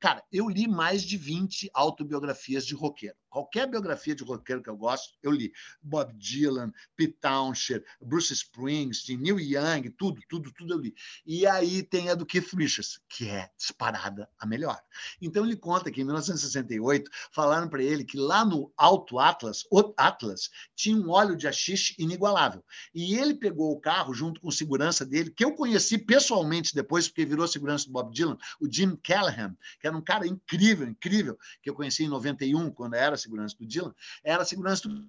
Cara, 0.00 0.22
eu 0.30 0.48
li 0.48 0.68
mais 0.68 1.02
de 1.02 1.16
20 1.16 1.70
autobiografias 1.72 2.66
de 2.66 2.74
roqueiro. 2.74 3.16
Qualquer 3.34 3.68
biografia 3.68 4.14
de 4.14 4.22
roqueiro 4.22 4.62
que 4.62 4.70
eu 4.70 4.76
gosto, 4.76 5.12
eu 5.20 5.32
li. 5.32 5.52
Bob 5.82 6.12
Dylan, 6.16 6.72
Pete 6.94 7.18
Townshend, 7.20 7.82
Bruce 8.00 8.32
Springsteen, 8.32 9.18
Neil 9.18 9.40
Young, 9.40 9.90
tudo, 9.98 10.22
tudo, 10.28 10.52
tudo 10.52 10.74
eu 10.74 10.78
li. 10.78 10.94
E 11.26 11.44
aí 11.44 11.82
tem 11.82 12.10
a 12.10 12.14
do 12.14 12.24
Keith 12.24 12.54
Richards, 12.54 13.00
que 13.08 13.28
é 13.28 13.50
disparada 13.58 14.30
a 14.38 14.46
melhor. 14.46 14.80
Então 15.20 15.44
ele 15.44 15.56
conta 15.56 15.90
que 15.90 16.00
em 16.00 16.04
1968 16.04 17.10
falaram 17.32 17.68
para 17.68 17.82
ele 17.82 18.04
que 18.04 18.16
lá 18.16 18.44
no 18.44 18.72
Alto 18.76 19.18
Atlas, 19.18 19.64
Atlas, 19.96 20.48
tinha 20.76 20.96
um 20.96 21.10
óleo 21.10 21.34
de 21.34 21.48
axixe 21.48 21.92
inigualável. 21.98 22.64
E 22.94 23.16
ele 23.16 23.34
pegou 23.34 23.72
o 23.72 23.80
carro 23.80 24.14
junto 24.14 24.40
com 24.40 24.46
o 24.46 24.52
segurança 24.52 25.04
dele, 25.04 25.32
que 25.32 25.44
eu 25.44 25.56
conheci 25.56 25.98
pessoalmente 25.98 26.72
depois, 26.72 27.08
porque 27.08 27.24
virou 27.24 27.48
segurança 27.48 27.86
do 27.86 27.90
Bob 27.90 28.14
Dylan, 28.14 28.38
o 28.60 28.72
Jim 28.72 28.94
Callahan, 28.94 29.56
que 29.80 29.88
era 29.88 29.96
um 29.96 30.00
cara 30.00 30.24
incrível, 30.24 30.86
incrível, 30.86 31.36
que 31.60 31.68
eu 31.68 31.74
conheci 31.74 32.04
em 32.04 32.08
91, 32.08 32.70
quando 32.70 32.94
era 32.94 33.23
segurança 33.24 33.56
do 33.58 33.66
Dylan, 33.66 33.94
era 34.22 34.44
segurança 34.44 34.88
do 34.88 35.06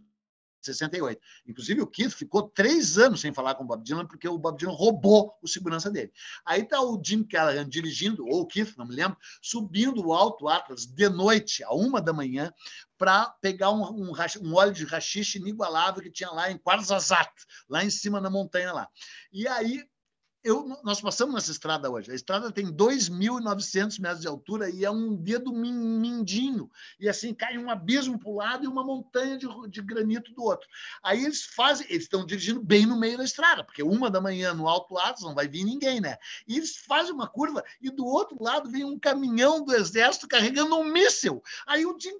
68. 0.66 1.22
Inclusive, 1.48 1.82
o 1.82 1.88
Keith 1.88 2.12
ficou 2.12 2.50
três 2.50 2.98
anos 2.98 3.22
sem 3.22 3.34
falar 3.34 3.56
com 3.56 3.64
o 3.64 3.68
Bob 3.68 3.84
Dylan, 3.84 4.06
porque 4.06 4.28
o 4.28 4.38
Bob 4.38 4.58
Dylan 4.58 4.74
roubou 4.74 5.38
o 5.42 5.48
segurança 5.48 5.90
dele. 5.92 6.12
Aí 6.46 6.62
está 6.62 6.82
o 6.82 7.02
Jim 7.04 7.24
Callahan 7.24 7.68
dirigindo, 7.68 8.26
ou 8.26 8.42
o 8.42 8.48
Keith, 8.48 8.76
não 8.78 8.88
me 8.88 8.96
lembro, 8.96 9.18
subindo 9.42 10.06
o 10.06 10.14
Alto 10.14 10.48
Atlas 10.48 10.86
de 10.86 11.10
noite, 11.10 11.64
a 11.64 11.74
uma 11.74 12.02
da 12.02 12.12
manhã, 12.12 12.52
para 12.98 13.30
pegar 13.42 13.72
um, 13.72 13.84
um, 13.84 14.14
um, 14.42 14.54
óleo 14.56 14.74
de 14.74 14.86
rachixe 14.86 15.38
inigualável 15.38 16.02
que 16.02 16.12
tinha 16.12 16.32
lá 16.32 16.50
em 16.50 16.58
Quarzazat, 16.58 17.32
lá 17.70 17.84
em 17.84 17.90
cima 17.90 18.20
na 18.20 18.30
montanha 18.30 18.74
lá. 18.74 18.90
E 19.32 19.48
aí 19.48 19.84
eu, 20.46 20.80
nós 20.84 21.02
passamos 21.02 21.34
nessa 21.34 21.52
estrada 21.52 21.90
hoje. 21.90 22.12
A 22.12 22.14
estrada 22.14 22.52
tem 22.52 22.68
2.900 22.68 24.00
metros 24.00 24.22
de 24.22 24.28
altura 24.28 24.70
e 24.70 24.86
é 24.86 24.92
um 24.92 25.16
dedo 25.16 25.52
mindinho. 25.52 26.70
E 27.00 27.10
assim 27.10 27.34
cai 27.34 27.58
um 27.58 27.68
abismo 27.68 28.20
para 28.20 28.30
um 28.30 28.36
lado 28.36 28.64
e 28.64 28.68
uma 28.68 28.84
montanha 28.84 29.40
de, 29.40 29.48
de 29.68 29.82
granito 29.82 30.32
do 30.34 30.44
outro. 30.44 30.70
Aí 31.02 31.26
eles 31.26 31.44
fazem, 31.44 31.88
eles 31.90 32.04
estão 32.04 32.24
dirigindo 32.24 32.62
bem 32.62 32.86
no 32.86 32.96
meio 32.96 33.18
da 33.18 33.24
estrada, 33.24 33.64
porque 33.64 33.82
uma 33.82 34.08
da 34.08 34.22
manhã 34.22 34.54
no 34.54 34.68
Alto 34.68 34.96
Atlas 35.00 35.24
não 35.24 35.34
vai 35.34 35.48
vir 35.48 35.64
ninguém, 35.64 36.00
né? 36.00 36.16
E 36.48 36.58
eles 36.58 36.78
fazem 36.78 37.12
uma 37.12 37.28
curva 37.28 37.64
e 37.82 37.90
do 37.90 38.06
outro 38.06 38.38
lado 38.40 38.70
vem 38.70 38.84
um 38.84 39.00
caminhão 39.00 39.66
do 39.66 39.74
exército 39.74 40.28
carregando 40.28 40.76
um 40.76 40.84
míssil. 40.84 41.42
Aí 41.66 41.88
o 41.88 41.98
Jim 42.00 42.14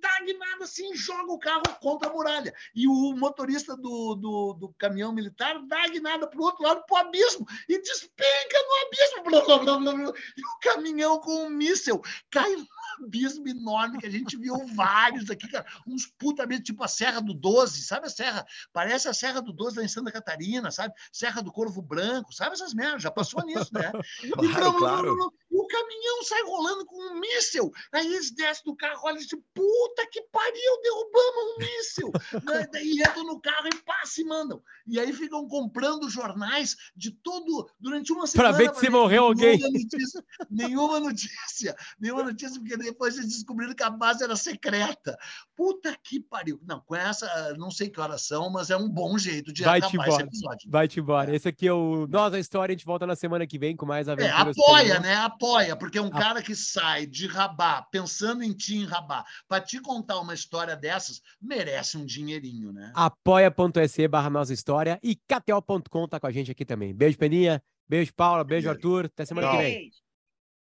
dá 0.00 0.16
nada 0.38 0.64
assim, 0.64 0.94
joga 0.94 1.32
o 1.32 1.38
carro 1.38 1.62
contra 1.80 2.08
a 2.08 2.12
muralha. 2.12 2.54
E 2.72 2.86
o 2.86 3.12
motorista 3.16 3.76
do, 3.76 4.14
do, 4.14 4.52
do 4.54 4.68
caminhão 4.78 5.12
militar 5.12 5.60
dá 5.66 5.78
nada 6.00 6.28
para 6.28 6.40
o 6.40 6.44
outro 6.44 6.62
lado, 6.62 6.84
para 6.86 6.94
o 6.94 6.98
abismo 6.98 7.46
e 7.68 7.80
despenca 7.80 8.58
no 8.68 8.86
abismo. 8.86 10.14
E 10.36 10.40
o 10.40 10.58
caminhão 10.60 11.18
com 11.20 11.46
um 11.46 11.50
míssel 11.50 12.00
cai 12.30 12.54
no 12.54 12.66
abismo 13.00 13.48
enorme 13.48 13.98
que 13.98 14.06
a 14.06 14.10
gente 14.10 14.36
viu 14.36 14.66
vários 14.74 15.30
aqui, 15.30 15.48
cara. 15.48 15.66
Uns 15.86 16.06
puta 16.06 16.46
mesmo, 16.46 16.64
tipo 16.64 16.82
a 16.82 16.88
Serra 16.88 17.20
do 17.20 17.34
Doze, 17.34 17.82
sabe 17.82 18.06
a 18.06 18.10
Serra? 18.10 18.46
Parece 18.72 19.08
a 19.08 19.14
Serra 19.14 19.40
do 19.40 19.52
Doze 19.52 19.78
lá 19.78 19.84
em 19.84 19.88
Santa 19.88 20.12
Catarina, 20.12 20.70
sabe? 20.70 20.94
Serra 21.12 21.42
do 21.42 21.52
Corvo 21.52 21.82
Branco, 21.82 22.32
sabe 22.32 22.54
essas 22.54 22.74
merdas? 22.74 23.02
Já 23.02 23.10
passou 23.10 23.44
nisso, 23.44 23.70
né? 23.72 23.92
claro, 24.32 24.68
e, 24.68 24.78
claro. 24.78 25.34
E 25.56 25.58
o 25.58 25.66
caminhão 25.66 26.22
sai 26.22 26.42
rolando 26.42 26.84
com 26.84 26.96
um 26.96 27.18
míssel. 27.18 27.70
Aí 27.92 28.06
eles 28.06 28.30
descem 28.30 28.64
do 28.64 28.76
carro, 28.76 29.00
olham 29.04 29.18
e 29.18 29.22
dizem, 29.22 29.42
puta 29.54 30.06
que 30.10 30.20
pariu, 30.30 30.82
derrubamos 30.82 31.44
um 31.44 31.58
míssel. 31.58 32.12
Daí 32.72 33.00
entram 33.00 33.24
no 33.24 33.40
carro 33.40 33.68
e 33.68 33.82
pá, 33.82 34.02
se 34.04 34.22
mandam. 34.24 34.62
E 34.86 35.00
aí 35.00 35.12
ficam 35.12 35.48
comprando 35.48 36.08
jornais 36.10 36.76
de 36.94 37.10
todo, 37.10 37.68
durante 37.80 38.12
uma 38.12 38.26
semana. 38.26 38.50
Para 38.50 38.58
ver 38.58 38.74
se 38.74 38.90
morreu 38.90 39.24
alguém. 39.24 39.58
Notícia, 39.58 40.24
nenhuma 40.50 41.00
notícia, 41.00 41.74
nenhuma 41.98 42.22
notícia, 42.24 42.60
porque 42.60 42.76
depois 42.76 43.16
eles 43.16 43.28
descobriram 43.28 43.74
que 43.74 43.82
a 43.82 43.90
base 43.90 44.22
era 44.22 44.36
secreta. 44.36 45.18
Puta 45.56 45.96
que 46.02 46.20
pariu. 46.20 46.60
Não, 46.66 46.80
com 46.80 46.94
essa, 46.94 47.54
não 47.56 47.70
sei 47.70 47.88
que 47.88 48.00
horas 48.00 48.26
são, 48.26 48.50
mas 48.50 48.70
é 48.70 48.76
um 48.76 48.88
bom 48.88 49.16
jeito 49.16 49.52
de 49.52 49.62
Vai 49.62 49.78
acabar 49.78 50.08
esse 50.08 50.22
episódio. 50.22 50.70
Vai-te 50.70 51.00
embora. 51.00 51.32
É. 51.32 51.36
Esse 51.36 51.48
aqui 51.48 51.66
é 51.66 51.72
o 51.72 52.06
Nossa 52.06 52.38
História, 52.38 52.72
a 52.72 52.76
gente 52.76 52.86
volta 52.86 53.06
na 53.06 53.16
semana 53.16 53.46
que 53.46 53.58
vem 53.58 53.74
com 53.74 53.86
mais 53.86 54.06
é, 54.06 54.12
aventuras. 54.12 54.56
É, 54.56 54.62
apoia, 54.62 55.00
né? 55.00 55.14
Apoia, 55.16 55.45
porque 55.78 56.00
um 56.00 56.08
a... 56.08 56.10
cara 56.10 56.42
que 56.42 56.54
sai 56.54 57.06
de 57.06 57.26
Rabá, 57.26 57.82
pensando 57.90 58.42
em 58.42 58.52
ti 58.52 58.76
em 58.76 58.84
Rabá, 58.84 59.24
para 59.48 59.62
te 59.62 59.80
contar 59.80 60.20
uma 60.20 60.34
história 60.34 60.76
dessas, 60.76 61.20
merece 61.40 61.96
um 61.96 62.04
dinheirinho, 62.04 62.72
né? 62.72 62.92
apoia.se 62.94 64.08
barra 64.08 64.30
Nossa 64.30 64.52
História 64.52 64.98
e 65.02 65.16
KTO.com 65.16 66.08
tá 66.08 66.18
com 66.18 66.26
a 66.26 66.32
gente 66.32 66.50
aqui 66.50 66.64
também. 66.64 66.94
Beijo, 66.94 67.18
Peninha. 67.18 67.62
Beijo, 67.88 68.12
Paula. 68.14 68.42
Beijo, 68.44 68.68
Arthur. 68.68 69.06
Até 69.06 69.24
semana 69.24 69.50
que 69.50 69.56
vem. 69.58 69.90